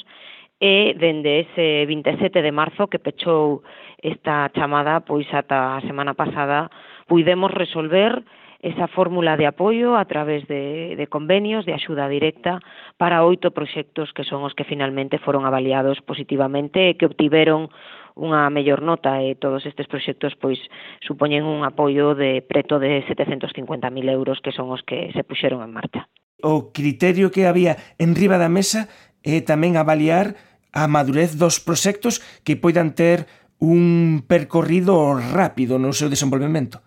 e 0.62 0.94
dende 0.94 1.50
ese 1.50 1.82
27 1.90 2.38
de 2.38 2.52
marzo 2.54 2.86
que 2.86 3.02
pechou 3.02 3.66
esta 3.98 4.54
chamada 4.54 5.02
pois 5.02 5.26
ata 5.34 5.80
a 5.80 5.84
semana 5.84 6.14
pasada 6.14 6.70
puidemos 7.10 7.50
resolver 7.50 8.22
esa 8.62 8.88
fórmula 8.88 9.36
de 9.36 9.46
apoio 9.46 9.96
a 9.96 10.04
través 10.04 10.46
de, 10.46 10.94
de 10.96 11.06
convenios 11.06 11.64
de 11.64 11.72
axuda 11.72 12.08
directa 12.08 12.60
para 13.00 13.24
oito 13.24 13.56
proxectos 13.56 14.12
que 14.12 14.24
son 14.24 14.44
os 14.44 14.52
que 14.52 14.68
finalmente 14.68 15.16
foron 15.16 15.48
avaliados 15.48 16.04
positivamente 16.04 16.92
e 16.92 16.96
que 17.00 17.08
obtiveron 17.08 17.72
unha 18.20 18.52
mellor 18.52 18.84
nota 18.84 19.24
e 19.24 19.32
todos 19.32 19.64
estes 19.64 19.88
proxectos 19.88 20.36
pois 20.36 20.60
supoñen 21.00 21.48
un 21.48 21.64
apoio 21.64 22.12
de 22.12 22.44
preto 22.44 22.76
de 22.76 23.00
750.000 23.08 23.80
euros 24.12 24.44
que 24.44 24.52
son 24.52 24.68
os 24.68 24.84
que 24.84 25.08
se 25.16 25.24
puxeron 25.24 25.64
en 25.64 25.72
marcha. 25.72 26.04
O 26.44 26.68
criterio 26.76 27.32
que 27.32 27.48
había 27.48 27.80
en 27.96 28.12
riba 28.12 28.36
da 28.36 28.52
mesa 28.52 28.92
é 29.24 29.40
tamén 29.40 29.80
avaliar 29.80 30.36
a 30.76 30.84
madurez 30.84 31.40
dos 31.40 31.64
proxectos 31.64 32.20
que 32.44 32.60
poidan 32.60 32.92
ter 32.92 33.24
un 33.56 34.20
percorrido 34.28 35.16
rápido 35.16 35.80
no 35.80 35.96
seu 35.96 36.12
desenvolvemento. 36.12 36.84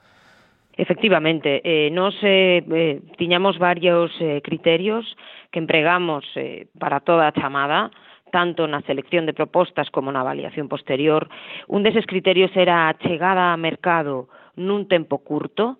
Efectivamente, 0.75 1.61
eh, 1.63 1.89
nos 1.91 2.15
eh, 2.23 2.63
eh, 2.65 3.01
tiñamos 3.17 3.59
varios 3.59 4.11
eh, 4.19 4.41
criterios 4.43 5.05
que 5.51 5.59
empregamos 5.59 6.25
eh, 6.35 6.67
para 6.79 6.99
toda 6.99 7.27
a 7.27 7.31
chamada, 7.31 7.91
tanto 8.33 8.65
na 8.65 8.81
selección 8.89 9.29
de 9.29 9.37
propostas 9.37 9.93
como 9.93 10.09
na 10.09 10.25
avaliación 10.25 10.65
posterior. 10.65 11.29
Un 11.69 11.85
deses 11.85 12.09
criterios 12.09 12.49
era 12.57 12.89
a 12.89 12.97
chegada 12.97 13.53
a 13.53 13.61
mercado 13.61 14.25
nun 14.57 14.89
tempo 14.89 15.21
curto, 15.21 15.77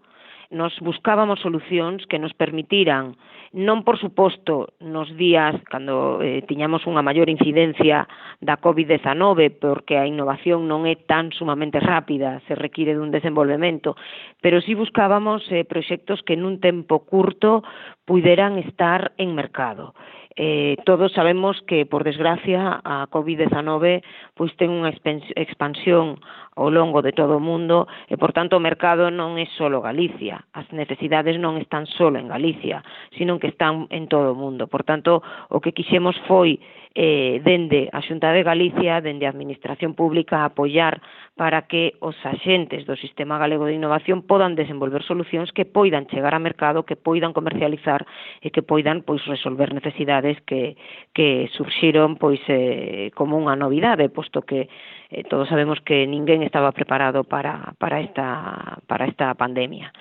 nos 0.54 0.78
buscábamos 0.78 1.42
solucións 1.42 2.06
que 2.06 2.22
nos 2.22 2.38
permitiran 2.38 3.18
Non, 3.54 3.86
por 3.86 4.02
suposto, 4.02 4.74
nos 4.82 5.14
días 5.14 5.54
cando 5.70 6.26
eh, 6.26 6.42
tiñamos 6.50 6.90
unha 6.90 7.06
maior 7.06 7.30
incidencia 7.30 8.10
da 8.42 8.58
COVID-19, 8.58 9.54
porque 9.62 10.02
a 10.02 10.10
innovación 10.10 10.66
non 10.66 10.90
é 10.90 10.98
tan 10.98 11.30
sumamente 11.30 11.78
rápida, 11.78 12.42
se 12.50 12.58
require 12.58 12.98
dun 12.98 13.14
desenvolvemento, 13.14 13.94
pero 14.42 14.58
si 14.58 14.74
sí 14.74 14.82
buscábamos 14.82 15.46
eh, 15.54 15.70
proxectos 15.70 16.26
que 16.26 16.34
nun 16.34 16.58
tempo 16.58 17.06
curto 17.06 17.62
puideran 18.10 18.58
estar 18.58 19.14
en 19.22 19.38
mercado. 19.38 19.94
Eh, 20.36 20.82
todos 20.84 21.14
sabemos 21.14 21.62
que, 21.70 21.86
por 21.86 22.04
desgracia, 22.04 22.82
a 22.82 23.06
COVID-19 23.14 24.02
pois 24.34 24.50
ten 24.58 24.74
unha 24.74 24.90
expansión 24.90 26.18
ao 26.56 26.70
longo 26.70 27.02
de 27.02 27.12
todo 27.12 27.38
o 27.38 27.44
mundo 27.44 27.88
e, 28.10 28.18
por 28.18 28.32
tanto, 28.34 28.58
o 28.58 28.64
mercado 28.64 29.10
non 29.10 29.38
é 29.38 29.46
só 29.58 29.70
Galicia. 29.70 30.46
As 30.54 30.70
necesidades 30.72 31.38
non 31.42 31.58
están 31.58 31.86
só 31.86 32.14
en 32.14 32.30
Galicia, 32.30 32.86
sino 33.18 33.40
que 33.42 33.50
están 33.50 33.90
en 33.90 34.08
todo 34.08 34.34
o 34.34 34.40
mundo. 34.40 34.68
Por 34.70 34.84
tanto, 34.86 35.22
o 35.50 35.58
que 35.60 35.74
quixemos 35.74 36.16
foi 36.30 36.62
eh, 36.96 37.42
dende 37.44 37.90
a 37.92 38.02
Xunta 38.06 38.30
de 38.32 38.46
Galicia, 38.46 39.02
dende 39.02 39.26
a 39.26 39.34
Administración 39.34 39.98
Pública, 39.98 40.46
apoiar 40.46 41.02
para 41.36 41.66
que 41.66 41.98
os 42.00 42.14
axentes 42.22 42.86
do 42.86 42.94
Sistema 42.96 43.42
Galego 43.42 43.66
de 43.66 43.74
Innovación 43.74 44.22
podan 44.22 44.54
desenvolver 44.54 45.02
solucións 45.02 45.50
que 45.50 45.66
poidan 45.66 46.06
chegar 46.06 46.38
ao 46.38 46.46
mercado, 46.46 46.86
que 46.86 46.94
poidan 46.94 47.34
comercializar 47.34 48.06
e 48.46 48.54
que 48.54 48.62
poidan 48.62 49.02
pois 49.02 49.26
resolver 49.26 49.74
necesidades 49.74 50.38
que, 50.46 50.78
que 51.18 51.50
surxiron 51.58 52.22
pois 52.22 52.38
eh, 52.46 53.10
como 53.18 53.42
unha 53.42 53.58
novidade, 53.58 54.14
posto 54.14 54.46
que 54.46 54.70
eh, 55.10 55.26
todos 55.26 55.50
sabemos 55.50 55.82
que 55.82 56.06
ninguén 56.06 56.43
estaba 56.46 56.72
preparado 56.72 57.24
para, 57.24 57.74
para, 57.80 58.00
esta, 58.00 58.78
para 58.88 59.06
esta 59.06 59.34
pandemia. 59.34 59.92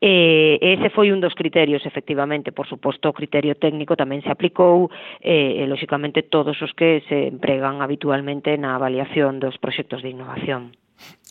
E 0.00 0.56
ese 0.64 0.88
foi 0.88 1.12
un 1.12 1.20
dos 1.20 1.36
criterios, 1.36 1.84
efectivamente, 1.84 2.56
por 2.56 2.64
suposto, 2.64 3.12
o 3.12 3.16
criterio 3.16 3.52
técnico 3.60 4.00
tamén 4.00 4.24
se 4.24 4.32
aplicou, 4.32 4.88
e, 5.20 5.60
e 5.60 5.62
lóxicamente 5.68 6.24
todos 6.24 6.56
os 6.64 6.72
que 6.72 7.04
se 7.04 7.28
empregan 7.28 7.84
habitualmente 7.84 8.56
na 8.56 8.80
avaliación 8.80 9.36
dos 9.44 9.60
proxectos 9.60 10.00
de 10.00 10.16
innovación. 10.16 10.72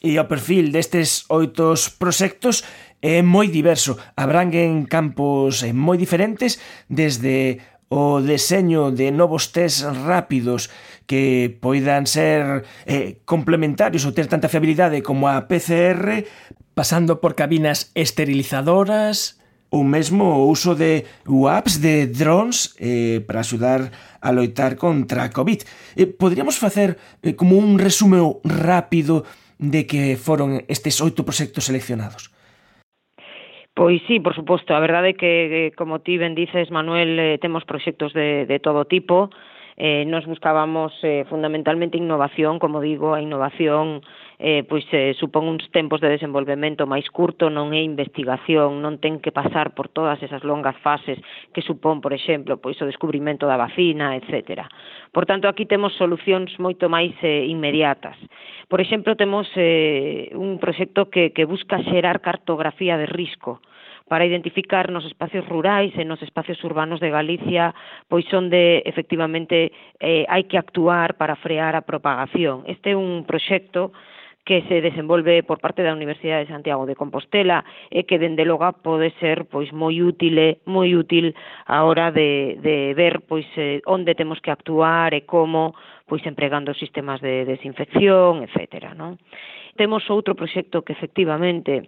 E 0.06 0.22
o 0.22 0.30
perfil 0.30 0.70
destes 0.70 1.26
oitos 1.34 1.90
proxectos 1.90 2.62
é 3.02 3.26
moi 3.26 3.50
diverso. 3.50 3.98
Abranguen 4.14 4.86
campos 4.86 5.66
eh, 5.66 5.74
moi 5.74 5.98
diferentes, 5.98 6.62
desde 6.86 7.58
o 7.90 8.22
deseño 8.22 8.94
de 8.94 9.10
novos 9.10 9.52
tests 9.52 9.84
rápidos 10.06 10.70
que 11.10 11.50
poidan 11.50 12.06
ser 12.06 12.64
eh, 12.86 13.18
complementarios 13.26 14.06
ou 14.06 14.14
ter 14.14 14.30
tanta 14.30 14.50
fiabilidade 14.50 15.02
como 15.02 15.26
a 15.26 15.50
PCR, 15.50 16.24
pasando 16.78 17.18
por 17.18 17.34
cabinas 17.34 17.90
esterilizadoras, 17.98 19.42
ou 19.70 19.86
mesmo 19.86 20.26
o 20.26 20.50
uso 20.50 20.74
de 20.74 21.06
UAPs 21.26 21.82
de 21.82 22.08
drones 22.10 22.74
eh, 22.78 23.22
para 23.26 23.42
axudar 23.42 23.92
a 24.22 24.30
loitar 24.34 24.76
contra 24.76 25.30
a 25.30 25.34
COVID. 25.34 25.62
Eh, 25.96 26.10
poderíamos 26.10 26.58
facer 26.58 26.98
eh, 27.22 27.38
como 27.38 27.58
un 27.58 27.78
resumo 27.78 28.42
rápido 28.44 29.26
de 29.58 29.86
que 29.86 30.18
foron 30.18 30.66
estes 30.66 30.98
oito 31.02 31.22
proxectos 31.22 31.70
seleccionados. 31.70 32.34
Pois 33.80 34.02
sí, 34.08 34.20
por 34.20 34.36
suposto. 34.36 34.76
A 34.76 34.84
verdade 34.84 35.12
é 35.12 35.14
que, 35.16 35.72
como 35.80 36.04
ti 36.04 36.20
ben 36.20 36.36
dices, 36.36 36.68
Manuel, 36.68 37.16
eh, 37.16 37.40
temos 37.40 37.64
de, 38.12 38.44
de 38.44 38.60
todo 38.60 38.84
tipo. 38.84 39.32
Eh, 39.80 40.04
nos 40.04 40.28
buscábamos 40.28 40.92
eh, 41.02 41.24
fundamentalmente 41.32 41.96
innovación, 41.96 42.60
como 42.60 42.84
digo, 42.84 43.16
a 43.16 43.24
innovación 43.24 44.04
eh, 44.40 44.64
pois 44.64 44.88
eh, 44.96 45.12
supón 45.20 45.52
uns 45.52 45.68
tempos 45.76 46.00
de 46.00 46.08
desenvolvemento 46.08 46.88
máis 46.88 47.04
curto, 47.12 47.52
non 47.52 47.76
é 47.76 47.84
investigación, 47.84 48.80
non 48.80 49.04
ten 49.04 49.20
que 49.20 49.36
pasar 49.36 49.76
por 49.76 49.92
todas 49.92 50.16
esas 50.24 50.48
longas 50.48 50.80
fases 50.80 51.20
que 51.52 51.60
supón, 51.60 52.00
por 52.00 52.16
exemplo, 52.16 52.56
pois 52.56 52.80
o 52.80 52.88
descubrimento 52.88 53.44
da 53.44 53.60
vacina, 53.60 54.16
etc. 54.16 54.64
Por 55.12 55.28
tanto, 55.28 55.52
aquí 55.52 55.68
temos 55.68 55.92
solucións 56.00 56.56
moito 56.56 56.88
máis 56.88 57.12
eh, 57.20 57.52
inmediatas. 57.52 58.16
Por 58.72 58.80
exemplo, 58.80 59.20
temos 59.20 59.52
eh, 59.60 60.32
un 60.32 60.56
proxecto 60.56 61.12
que, 61.12 61.36
que 61.36 61.44
busca 61.44 61.84
xerar 61.84 62.24
cartografía 62.24 62.96
de 62.96 63.12
risco, 63.12 63.60
para 64.10 64.26
identificar 64.26 64.90
nos 64.92 65.06
espacios 65.06 65.48
rurais 65.48 65.94
e 65.94 66.04
nos 66.04 66.20
espacios 66.26 66.58
urbanos 66.66 67.00
de 67.00 67.14
Galicia, 67.14 67.78
pois 68.10 68.26
onde 68.34 68.82
efectivamente 68.84 69.70
eh, 70.02 70.26
hai 70.26 70.50
que 70.50 70.58
actuar 70.58 71.14
para 71.16 71.38
frear 71.38 71.78
a 71.78 71.86
propagación. 71.86 72.66
Este 72.66 72.92
é 72.92 73.00
un 73.00 73.24
proxecto 73.30 73.94
que 74.50 74.64
se 74.64 74.82
desenvolve 74.82 75.44
por 75.44 75.60
parte 75.60 75.84
da 75.84 75.94
Universidade 75.94 76.46
de 76.46 76.52
Santiago 76.52 76.90
de 76.90 76.98
Compostela 76.98 77.62
e 77.94 78.10
que 78.10 78.18
dende 78.18 78.50
logo 78.50 78.66
pode 78.82 79.14
ser 79.22 79.46
pois 79.46 79.70
moi 79.70 80.02
útil, 80.02 80.58
moi 80.66 80.90
útil 80.98 81.38
a 81.70 81.86
hora 81.86 82.10
de, 82.10 82.58
de 82.58 82.98
ver 82.98 83.22
pois 83.30 83.46
eh, 83.62 83.78
onde 83.86 84.18
temos 84.18 84.42
que 84.42 84.50
actuar 84.50 85.14
e 85.14 85.30
como 85.30 85.78
pois 86.10 86.26
empregando 86.26 86.74
sistemas 86.74 87.22
de 87.22 87.46
desinfección, 87.46 88.42
etcétera, 88.42 88.98
non? 88.98 89.22
Temos 89.78 90.02
outro 90.10 90.34
proxecto 90.34 90.82
que 90.82 90.98
efectivamente 90.98 91.86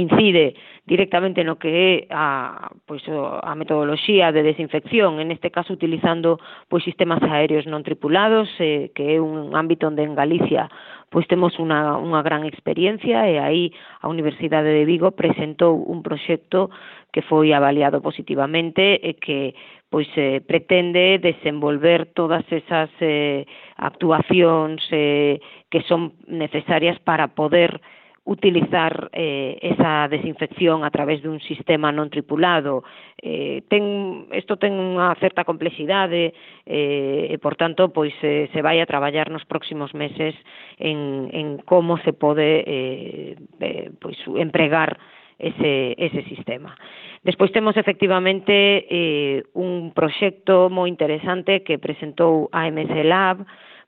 incide 0.00 0.56
directamente 0.88 1.44
no 1.44 1.60
que 1.60 1.68
é 1.68 1.92
a, 2.08 2.72
pois, 2.88 3.04
a 3.04 3.52
metodoloxía 3.52 4.32
de 4.32 4.40
desinfección, 4.40 5.20
en 5.20 5.28
este 5.28 5.52
caso 5.52 5.76
utilizando 5.76 6.40
pois, 6.72 6.88
sistemas 6.88 7.20
aéreos 7.20 7.68
non 7.68 7.84
tripulados, 7.84 8.48
eh, 8.64 8.88
que 8.96 9.12
é 9.12 9.20
un 9.20 9.52
ámbito 9.52 9.92
onde 9.92 10.08
en 10.08 10.16
Galicia 10.16 10.72
pois 11.12 11.28
temos 11.28 11.60
unha, 11.60 12.00
unha 12.00 12.24
gran 12.24 12.48
experiencia 12.48 13.28
e 13.28 13.36
aí 13.36 13.64
a 14.00 14.08
Universidade 14.08 14.72
de 14.72 14.88
Vigo 14.88 15.12
presentou 15.12 15.76
un 15.76 16.00
proxecto 16.00 16.72
que 17.12 17.20
foi 17.20 17.52
avaliado 17.52 18.00
positivamente 18.00 18.96
e 18.96 19.20
que 19.20 19.52
pois 19.92 20.08
eh, 20.16 20.40
pretende 20.40 21.20
desenvolver 21.20 22.08
todas 22.16 22.48
esas 22.48 22.88
eh, 23.04 23.44
actuacións 23.76 24.80
eh, 24.88 25.36
que 25.68 25.84
son 25.84 26.16
necesarias 26.24 26.96
para 27.04 27.36
poder 27.36 27.76
utilizar 28.24 29.10
eh, 29.12 29.58
esa 29.62 30.06
desinfección 30.06 30.84
a 30.84 30.90
través 30.90 31.22
dun 31.26 31.42
sistema 31.42 31.90
non 31.90 32.06
tripulado. 32.06 32.86
Eh, 33.18 33.66
ten, 33.66 34.30
isto 34.30 34.62
ten 34.62 34.78
unha 34.78 35.10
certa 35.18 35.42
complexidade 35.42 36.30
eh, 36.62 37.34
e, 37.34 37.36
por 37.42 37.58
tanto, 37.58 37.90
pois 37.90 38.14
eh, 38.22 38.46
se 38.54 38.60
vai 38.62 38.78
a 38.78 38.86
traballar 38.86 39.26
nos 39.26 39.42
próximos 39.42 39.90
meses 39.90 40.38
en, 40.78 41.34
en 41.34 41.58
como 41.66 41.98
se 42.06 42.14
pode 42.14 42.62
eh, 42.62 43.34
eh, 43.58 43.90
pois, 43.98 44.18
empregar 44.38 45.02
ese, 45.42 45.98
ese 45.98 46.22
sistema. 46.30 46.78
Despois 47.26 47.50
temos 47.50 47.76
efectivamente 47.76 48.86
eh, 48.86 49.42
un 49.58 49.90
proxecto 49.90 50.70
moi 50.70 50.86
interesante 50.86 51.66
que 51.66 51.82
presentou 51.82 52.46
a 52.54 52.70
AMC 52.70 53.02
Lab, 53.02 53.42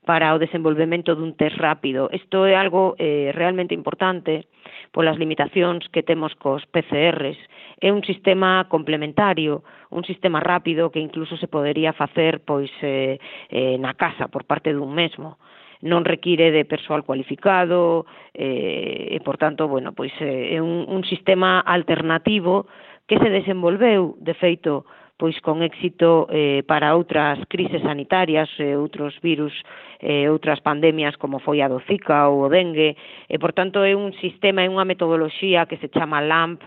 para 0.05 0.31
o 0.31 0.39
desenvolvemento 0.39 1.17
dun 1.17 1.33
test 1.33 1.57
rápido. 1.57 2.07
Isto 2.13 2.45
é 2.45 2.53
algo 2.53 2.93
eh, 3.01 3.33
realmente 3.33 3.73
importante 3.73 4.45
polas 4.93 5.19
limitacións 5.19 5.89
que 5.91 6.05
temos 6.05 6.31
cos 6.39 6.63
PCRs. 6.69 7.35
É 7.81 7.91
un 7.91 8.05
sistema 8.05 8.69
complementario, 8.71 9.65
un 9.91 10.07
sistema 10.07 10.39
rápido 10.39 10.93
que 10.93 11.03
incluso 11.03 11.35
se 11.35 11.51
podería 11.51 11.91
facer 11.91 12.45
pois 12.45 12.71
eh, 12.79 13.19
eh, 13.49 13.75
na 13.81 13.97
casa 13.97 14.29
por 14.29 14.45
parte 14.45 14.71
dun 14.71 14.93
mesmo 14.93 15.41
non 15.85 16.01
require 16.01 16.49
de 16.49 16.65
persoal 16.65 17.05
cualificado 17.05 18.09
eh, 18.33 19.11
e, 19.11 19.17
por 19.21 19.37
tanto, 19.37 19.67
bueno, 19.67 19.93
pois 19.93 20.13
eh, 20.17 20.55
é 20.55 20.59
un, 20.63 20.87
un 20.87 21.03
sistema 21.05 21.61
alternativo 21.61 22.65
que 23.05 23.21
se 23.21 23.29
desenvolveu, 23.29 24.17
de 24.17 24.33
feito, 24.33 24.89
pois 25.17 25.39
con 25.39 25.63
éxito 25.63 26.27
eh, 26.27 26.63
para 26.67 26.95
outras 26.95 27.39
crises 27.47 27.79
sanitarias, 27.81 28.51
eh, 28.59 28.75
outros 28.75 29.15
virus, 29.23 29.55
eh, 30.03 30.27
outras 30.27 30.59
pandemias 30.59 31.15
como 31.15 31.39
foi 31.39 31.63
a 31.63 31.71
do 31.71 31.79
Zika 31.87 32.27
ou 32.27 32.45
o 32.45 32.51
dengue, 32.51 32.99
e 33.31 33.35
por 33.39 33.55
tanto 33.55 33.83
é 33.87 33.95
un 33.95 34.11
sistema, 34.19 34.63
é 34.63 34.67
unha 34.67 34.83
metodoloxía 34.83 35.67
que 35.71 35.79
se 35.79 35.87
chama 35.87 36.19
LAMP, 36.19 36.59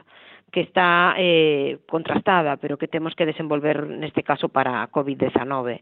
que 0.50 0.60
está 0.60 1.14
eh, 1.18 1.78
contrastada, 1.86 2.56
pero 2.56 2.78
que 2.78 2.88
temos 2.88 3.14
que 3.14 3.26
desenvolver 3.26 3.84
neste 3.84 4.24
caso 4.24 4.48
para 4.48 4.80
a 4.80 4.88
COVID-19. 4.88 5.80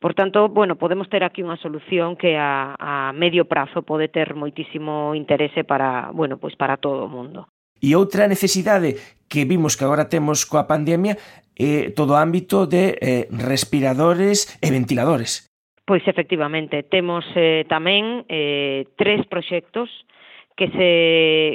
Por 0.00 0.14
tanto, 0.14 0.48
bueno, 0.48 0.74
podemos 0.74 1.06
ter 1.06 1.22
aquí 1.22 1.46
unha 1.46 1.58
solución 1.62 2.18
que 2.18 2.34
a, 2.34 2.74
a 2.82 3.14
medio 3.14 3.46
prazo 3.46 3.86
pode 3.86 4.10
ter 4.10 4.34
moitísimo 4.34 5.14
interese 5.14 5.62
para, 5.62 6.10
bueno, 6.10 6.42
pois 6.42 6.58
para 6.58 6.82
todo 6.82 7.06
o 7.06 7.10
mundo. 7.10 7.46
E 7.78 7.94
outra 7.94 8.26
necesidade 8.26 8.98
que 9.30 9.46
vimos 9.46 9.78
que 9.78 9.86
agora 9.86 10.10
temos 10.10 10.42
coa 10.42 10.66
pandemia 10.66 11.14
eh, 11.58 11.92
todo 11.92 12.14
o 12.14 12.20
ámbito 12.22 12.64
de 12.70 12.96
eh, 13.02 13.26
respiradores 13.34 14.46
e 14.62 14.70
ventiladores. 14.70 15.50
Pois 15.84 16.06
efectivamente, 16.06 16.86
temos 16.86 17.24
eh, 17.34 17.66
tamén 17.66 18.24
eh, 18.30 18.86
tres 18.96 19.26
proxectos 19.26 19.90
que 20.58 20.68
se 20.74 20.90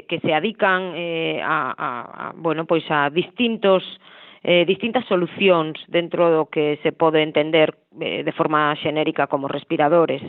que 0.08 0.20
se 0.20 0.32
adican 0.34 0.96
eh, 0.96 1.40
a, 1.44 1.72
a, 1.76 1.90
a 2.04 2.26
bueno, 2.36 2.66
pois 2.66 2.84
a 2.92 3.12
distintos 3.12 3.84
eh, 4.44 4.66
distintas 4.66 5.06
solucións 5.08 5.80
dentro 5.88 6.32
do 6.32 6.48
que 6.52 6.80
se 6.84 6.92
pode 6.92 7.24
entender 7.24 7.76
eh, 8.00 8.24
de 8.24 8.32
forma 8.32 8.76
xenérica 8.82 9.28
como 9.28 9.48
respiradores. 9.48 10.22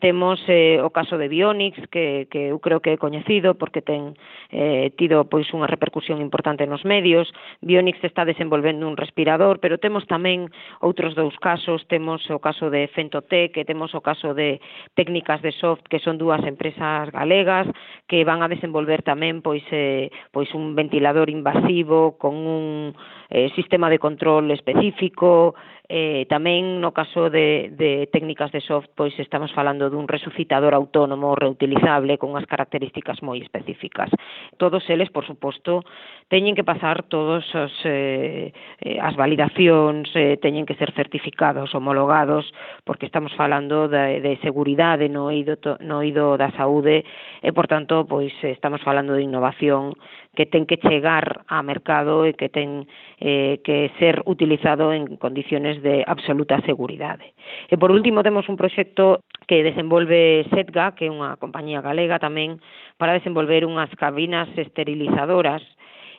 Temos 0.00 0.42
eh, 0.48 0.82
o 0.82 0.90
caso 0.90 1.16
de 1.16 1.28
Bionix, 1.28 1.78
que, 1.88 2.26
que 2.28 2.50
eu 2.50 2.58
creo 2.58 2.82
que 2.82 2.92
é 2.92 2.98
coñecido 2.98 3.54
porque 3.54 3.80
ten 3.80 4.18
eh, 4.50 4.90
tido 4.98 5.30
pois 5.30 5.46
unha 5.54 5.70
repercusión 5.70 6.18
importante 6.18 6.66
nos 6.66 6.82
medios. 6.82 7.30
Bionix 7.62 8.02
está 8.02 8.26
desenvolvendo 8.26 8.90
un 8.90 8.98
respirador, 8.98 9.62
pero 9.62 9.78
temos 9.78 10.02
tamén 10.10 10.50
outros 10.82 11.14
dous 11.14 11.38
casos. 11.38 11.86
Temos 11.86 12.26
o 12.28 12.42
caso 12.42 12.74
de 12.74 12.90
Fentotec, 12.90 13.54
que 13.54 13.64
temos 13.64 13.94
o 13.94 14.02
caso 14.02 14.34
de 14.34 14.58
Técnicas 14.98 15.40
de 15.46 15.54
Soft, 15.54 15.86
que 15.86 16.02
son 16.02 16.18
dúas 16.18 16.42
empresas 16.42 17.08
galegas 17.14 17.70
que 18.10 18.26
van 18.26 18.42
a 18.42 18.50
desenvolver 18.50 19.06
tamén 19.06 19.40
pois 19.40 19.62
eh, 19.70 20.10
pois 20.34 20.50
un 20.52 20.74
ventilador 20.74 21.30
invasivo 21.30 22.18
con 22.18 22.34
un 22.34 22.92
eh, 23.30 23.48
sistema 23.54 23.88
de 23.88 24.02
control 24.02 24.50
específico 24.50 25.54
Eh, 25.84 26.24
tamén 26.32 26.80
no 26.80 26.96
caso 26.96 27.28
de, 27.28 27.68
de 27.76 28.08
técnicas 28.08 28.48
de 28.56 28.64
soft, 28.64 28.88
pois 28.96 29.12
estamos 29.20 29.52
falando 29.52 29.92
dun 29.92 30.08
resucitador 30.08 30.72
autónomo 30.72 31.36
reutilizable 31.36 32.16
con 32.16 32.32
unhas 32.32 32.48
características 32.48 33.20
moi 33.20 33.36
específicas. 33.44 34.08
Todos 34.56 34.80
eles, 34.88 35.12
por 35.12 35.28
suposto, 35.28 35.84
teñen 36.32 36.56
que 36.56 36.64
pasar 36.64 37.04
todos 37.04 37.44
os, 37.52 37.74
eh, 37.84 38.56
eh 38.80 38.96
as 38.96 39.12
validacións, 39.12 40.08
eh, 40.16 40.40
teñen 40.40 40.64
que 40.64 40.72
ser 40.80 40.96
certificados, 40.96 41.76
homologados, 41.76 42.48
porque 42.88 43.04
estamos 43.04 43.36
falando 43.36 43.84
de, 43.84 44.24
de 44.24 44.40
seguridade 44.40 45.12
no 45.12 45.28
eido, 45.28 45.60
no 45.84 46.00
eido 46.00 46.40
da 46.40 46.48
saúde 46.56 47.04
e, 47.44 47.52
por 47.52 47.68
tanto, 47.68 48.08
pois 48.08 48.32
estamos 48.40 48.80
falando 48.80 49.12
de 49.12 49.28
innovación 49.28 49.92
que 50.34 50.46
ten 50.46 50.66
que 50.66 50.80
chegar 50.80 51.44
a 51.46 51.62
mercado 51.62 52.24
e 52.24 52.34
que 52.34 52.48
ten 52.48 52.88
eh, 53.20 53.60
que 53.62 53.92
ser 54.00 54.24
utilizado 54.26 54.96
en 54.96 55.20
condiciones 55.20 55.73
de 55.82 56.04
absoluta 56.06 56.60
seguridade. 56.62 57.34
E 57.70 57.74
por 57.80 57.90
último 57.90 58.22
temos 58.22 58.46
un 58.46 58.60
proxecto 58.60 59.24
que 59.48 59.64
desenvolve 59.64 60.46
SETGA, 60.52 60.94
que 60.94 61.08
é 61.08 61.14
unha 61.14 61.34
compañía 61.40 61.80
galega 61.80 62.20
tamén, 62.20 62.60
para 63.00 63.16
desenvolver 63.16 63.64
unhas 63.64 63.90
cabinas 63.98 64.46
esterilizadoras 64.54 65.62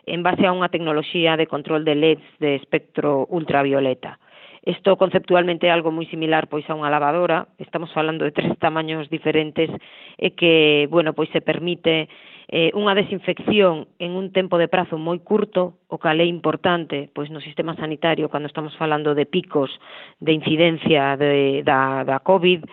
en 0.06 0.22
base 0.22 0.46
a 0.46 0.54
unha 0.54 0.70
tecnoloxía 0.70 1.38
de 1.38 1.50
control 1.50 1.82
de 1.86 1.96
LEDs 1.98 2.28
de 2.38 2.56
espectro 2.58 3.26
ultravioleta. 3.30 4.22
Isto 4.66 4.98
conceptualmente 4.98 5.70
é 5.70 5.72
algo 5.72 5.94
moi 5.94 6.10
similar 6.10 6.50
pois 6.50 6.66
a 6.66 6.74
unha 6.74 6.90
lavadora, 6.90 7.46
estamos 7.62 7.94
falando 7.94 8.26
de 8.26 8.34
tres 8.34 8.50
tamaños 8.58 9.06
diferentes 9.14 9.70
e 10.18 10.34
que, 10.34 10.90
bueno, 10.90 11.14
pois 11.14 11.30
se 11.30 11.38
permite 11.38 12.10
eh, 12.50 12.74
unha 12.74 12.98
desinfección 12.98 13.86
en 14.02 14.18
un 14.18 14.34
tempo 14.34 14.58
de 14.58 14.66
prazo 14.66 14.98
moi 14.98 15.22
curto, 15.22 15.86
o 15.86 16.02
cal 16.02 16.18
é 16.18 16.26
importante 16.26 17.14
pois 17.14 17.30
no 17.30 17.46
sistema 17.46 17.78
sanitario 17.78 18.26
cando 18.34 18.50
estamos 18.50 18.74
falando 18.74 19.14
de 19.14 19.30
picos 19.30 19.70
de 20.18 20.34
incidencia 20.34 21.14
de, 21.14 21.62
da, 21.62 22.02
da 22.02 22.26
COVID, 22.26 22.66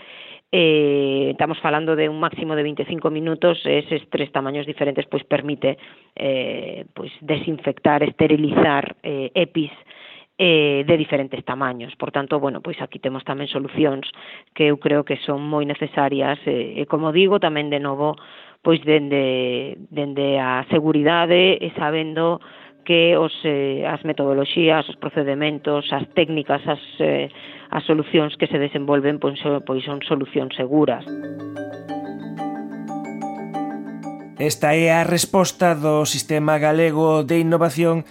eh, 0.48 1.36
estamos 1.36 1.60
falando 1.60 1.92
de 1.92 2.08
un 2.08 2.16
máximo 2.16 2.56
de 2.56 2.64
25 2.72 3.12
minutos, 3.12 3.60
eses 3.68 4.00
tres 4.08 4.32
tamaños 4.32 4.64
diferentes 4.64 5.04
pois 5.12 5.28
permite 5.28 5.76
eh, 6.16 6.88
pois 6.96 7.12
desinfectar, 7.20 8.00
esterilizar 8.00 8.96
eh, 9.04 9.28
EPIs 9.36 9.76
eh, 10.42 10.82
de 10.84 10.96
diferentes 10.96 11.44
tamaños. 11.44 11.94
Por 11.94 12.10
tanto, 12.10 12.40
bueno, 12.40 12.60
pois 12.60 12.74
aquí 12.82 12.98
temos 12.98 13.22
tamén 13.22 13.46
solucións 13.46 14.10
que 14.58 14.74
eu 14.74 14.82
creo 14.82 15.06
que 15.06 15.14
son 15.22 15.38
moi 15.38 15.62
necesarias 15.62 16.42
eh, 16.50 16.82
e 16.82 16.82
como 16.90 17.14
digo, 17.14 17.38
tamén 17.38 17.70
de 17.70 17.78
novo 17.78 18.18
pois 18.58 18.82
dende 18.82 19.78
dende 19.94 20.42
a 20.42 20.66
seguridade 20.66 21.62
e 21.62 21.70
sabendo 21.78 22.42
que 22.82 23.14
os 23.14 23.30
eh, 23.46 23.86
as 23.86 24.02
metodoloxías, 24.02 24.82
os 24.90 24.98
procedementos, 24.98 25.86
as 25.94 26.10
técnicas, 26.18 26.66
as 26.66 26.82
eh, 26.98 27.30
as 27.70 27.86
solucións 27.86 28.34
que 28.34 28.50
se 28.50 28.58
desenvolven 28.58 29.22
pois, 29.22 29.38
pois 29.62 29.86
son 29.86 30.02
solucións 30.02 30.58
seguras. 30.58 31.06
Esta 34.42 34.74
é 34.74 34.90
a 34.90 35.06
resposta 35.06 35.78
do 35.78 36.02
Sistema 36.02 36.58
Galego 36.58 37.22
de 37.22 37.38
Innovación 37.38 38.02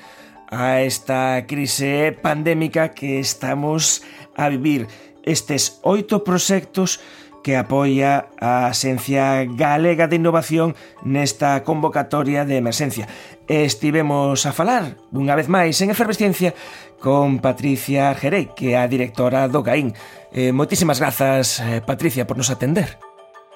a 0.52 0.84
esta 0.84 1.48
crise 1.48 2.12
pandémica 2.22 2.92
que 2.92 3.20
estamos 3.20 4.04
a 4.36 4.52
vivir. 4.52 4.88
Estes 5.24 5.80
oito 5.82 6.28
proxectos 6.28 7.00
que 7.42 7.58
apoia 7.58 8.30
a 8.38 8.68
Axencia 8.68 9.48
Galega 9.50 10.06
de 10.06 10.20
Innovación 10.20 10.78
nesta 11.02 11.64
convocatoria 11.66 12.46
de 12.46 12.58
emerxencia. 12.62 13.08
Estivemos 13.48 14.46
a 14.46 14.54
falar, 14.54 15.00
unha 15.10 15.34
vez 15.34 15.50
máis, 15.50 15.82
en 15.82 15.90
Efervesciencia 15.90 16.54
con 17.02 17.42
Patricia 17.42 18.14
Jerey, 18.14 18.54
que 18.54 18.76
é 18.76 18.78
a 18.78 18.86
directora 18.86 19.50
do 19.50 19.66
GAIN. 19.66 19.98
Eh, 20.36 20.54
moitísimas 20.54 21.02
grazas, 21.02 21.58
eh, 21.60 21.82
Patricia, 21.82 22.30
por 22.30 22.38
nos 22.38 22.54
atender. 22.54 23.02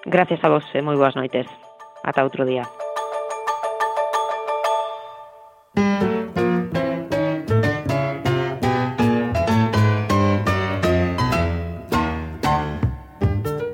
Gracias 0.06 0.42
a 0.42 0.50
vos, 0.50 0.66
moi 0.82 0.98
boas 0.98 1.14
noites. 1.14 1.46
Ata 2.02 2.26
outro 2.26 2.46
día. 2.46 2.66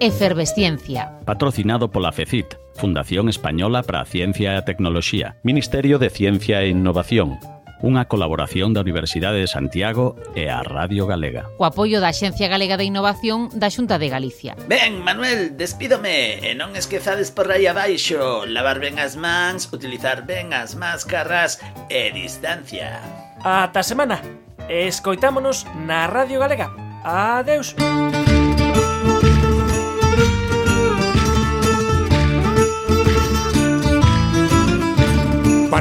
Efervesciencia. 0.01 1.19
Patrocinado 1.25 1.91
pola 1.91 2.11
FECIT, 2.11 2.55
Fundación 2.73 3.29
Española 3.29 3.83
para 3.83 4.01
a 4.01 4.05
Ciencia 4.05 4.53
e 4.53 4.57
a 4.57 4.65
Tecnoloxía, 4.65 5.37
Ministerio 5.45 6.01
de 6.01 6.09
Ciencia 6.09 6.65
e 6.65 6.73
Innovación, 6.73 7.37
unha 7.85 8.09
colaboración 8.09 8.73
da 8.73 8.81
Universidade 8.81 9.37
de 9.37 9.45
Santiago 9.45 10.17
e 10.33 10.49
a 10.49 10.65
Radio 10.65 11.05
Galega. 11.05 11.45
O 11.61 11.69
apoio 11.69 12.01
da 12.01 12.09
Axencia 12.09 12.49
Galega 12.49 12.81
de 12.81 12.89
Innovación 12.89 13.53
da 13.53 13.69
Xunta 13.69 14.01
de 14.01 14.09
Galicia. 14.09 14.57
Ben, 14.65 15.05
Manuel, 15.05 15.53
despídome 15.53 16.41
e 16.41 16.57
non 16.57 16.73
esquezades 16.73 17.29
por 17.29 17.53
aí 17.53 17.69
abaixo 17.69 18.49
lavar 18.49 18.81
ben 18.81 18.97
as 18.97 19.13
mans, 19.13 19.69
utilizar 19.69 20.25
ben 20.25 20.49
as 20.49 20.73
máscaras 20.73 21.61
e 21.93 22.09
distancia. 22.09 23.05
Ata 23.45 23.85
semana. 23.85 24.17
Escoitámonos 24.65 25.69
na 25.85 26.09
Radio 26.09 26.41
Galega. 26.41 26.73
Adeus. 27.05 27.77
Adeus. 27.77 28.30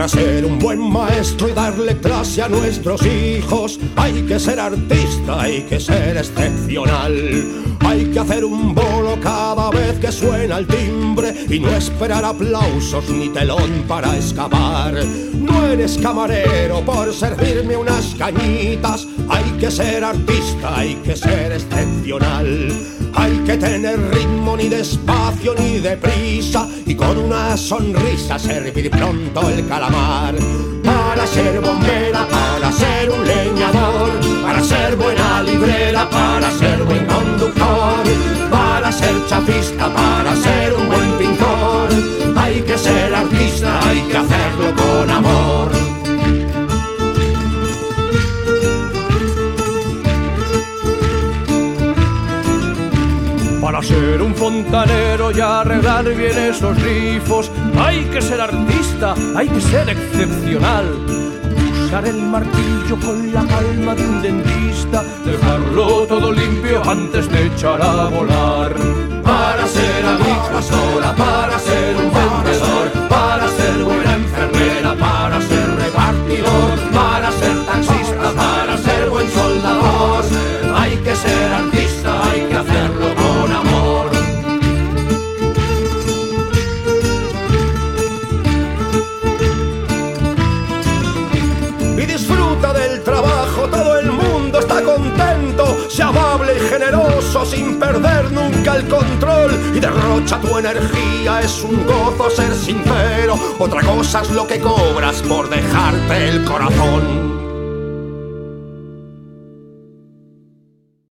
Ser 0.09 0.45
un 0.45 0.59
buen 0.59 0.81
maestro 0.81 1.49
y 1.49 1.53
darle 1.53 1.97
clase 1.99 2.43
a 2.43 2.49
nuestros 2.49 3.05
hijos 3.05 3.79
hay 3.97 4.23
que 4.23 4.39
ser 4.39 4.59
artista, 4.59 5.43
hay 5.43 5.63
que 5.63 5.81
ser 5.81 6.17
excepcional. 6.17 7.67
Hay 7.81 8.05
que 8.07 8.19
hacer 8.19 8.45
un 8.45 8.75
bolo 8.75 9.19
cada 9.21 9.71
vez 9.71 9.99
que 9.99 10.13
suena 10.13 10.59
el 10.59 10.67
timbre 10.67 11.35
y 11.49 11.59
no 11.59 11.71
esperar 11.71 12.25
aplausos 12.25 13.09
ni 13.11 13.29
telón 13.31 13.85
para 13.89 14.17
escapar. 14.17 14.95
No 15.35 15.67
eres 15.67 15.99
camarero 15.99 16.85
por 16.85 17.13
servirme 17.13 17.77
unas 17.77 18.15
cañitas, 18.17 19.07
hay 19.29 19.51
que 19.59 19.71
ser 19.71 20.05
artista, 20.05 20.79
hay 20.79 20.95
que 20.97 21.17
ser 21.17 21.53
excepcional. 21.53 23.00
Hay 23.15 23.39
que 23.45 23.57
tener 23.57 23.99
ritmo 24.13 24.57
ni 24.57 24.69
despacio 24.69 25.55
ni 25.59 25.79
deprisa 25.79 26.69
y 26.87 26.95
con 26.95 27.19
una 27.19 27.57
sonrisa 27.57 28.39
servir 28.39 28.91
pronto 28.91 29.49
el 29.49 29.67
calamar. 29.67 30.35
Para 30.85 31.27
ser 31.27 31.61
bombera, 31.61 32.27
para 32.29 32.73
ser 32.73 33.11
un 33.11 33.27
leñador, 33.27 34.11
para 34.43 34.63
ser 34.63 34.97
buena 34.97 35.43
librera, 35.43 36.09
para 36.09 36.51
ser 36.53 36.83
buen 36.85 37.07
conductor, 37.07 38.05
para 38.51 38.93
ser 38.93 39.27
chafista, 39.27 39.93
para 39.93 40.37
ser 40.37 40.75
un 40.75 40.89
buen 40.89 41.19
pintor. 41.19 41.89
Hay 42.37 42.63
que 42.63 42.79
ser 42.79 43.15
artista, 43.15 43.81
hay 43.89 44.01
que 44.03 44.17
hacerlo 44.17 44.75
con 44.77 45.11
amor. 45.11 45.80
Para 53.81 53.95
ser 53.95 54.21
un 54.21 54.35
fontanero 54.35 55.33
y 55.33 55.41
arreglar 55.41 56.05
bien 56.05 56.37
esos 56.37 56.79
rifos, 56.83 57.51
hay 57.79 58.05
que 58.11 58.21
ser 58.21 58.39
artista, 58.39 59.15
hay 59.35 59.49
que 59.49 59.59
ser 59.59 59.89
excepcional. 59.89 60.85
Usar 61.87 62.05
el 62.07 62.21
martillo 62.21 62.99
con 63.03 63.33
la 63.33 63.43
calma 63.47 63.95
de 63.95 64.05
un 64.07 64.21
dentista, 64.21 65.03
dejarlo 65.25 66.07
todo 66.07 66.31
limpio 66.31 66.83
antes 66.87 67.27
de 67.31 67.47
echar 67.47 67.81
a 67.81 68.09
volar. 68.11 68.75
Para 69.25 69.67
ser 69.67 70.05
agricultora, 70.05 71.17
para 71.17 71.59
ser 71.59 71.97
un 71.97 72.13
vendedor, 72.13 73.09
para 73.09 73.49
ser 73.49 73.83
buena 73.83 74.15
enfermera, 74.15 74.95
para 74.95 75.41
ser 75.41 75.67
repartidor, 75.77 76.79
para 76.93 77.33
ser 77.33 77.65
taxista, 77.65 78.31
para 78.37 78.77
ser 78.77 79.09
buen 79.09 79.31
soldador. 79.31 80.25
Hay 80.77 80.97
que 80.99 81.17
ser 81.17 81.53
artista, 81.55 81.90
sin 97.45 97.79
perder 97.79 98.31
nunca 98.33 98.77
el 98.77 98.89
control 98.89 99.53
y 99.75 99.81
derrocha 99.81 100.41
tu 100.41 100.59
energía, 100.59 101.41
es 101.41 101.63
un 101.63 101.87
gozo 101.87 102.31
ser 102.31 102.55
sincero, 102.55 103.39
otra 103.59 103.83
cosa 103.83 104.23
es 104.23 104.31
lo 104.31 104.47
que 104.47 104.61
cobras 104.61 105.23
por 105.23 105.49
dejarte 105.49 106.29
el 106.29 106.45
corazón. 106.45 107.50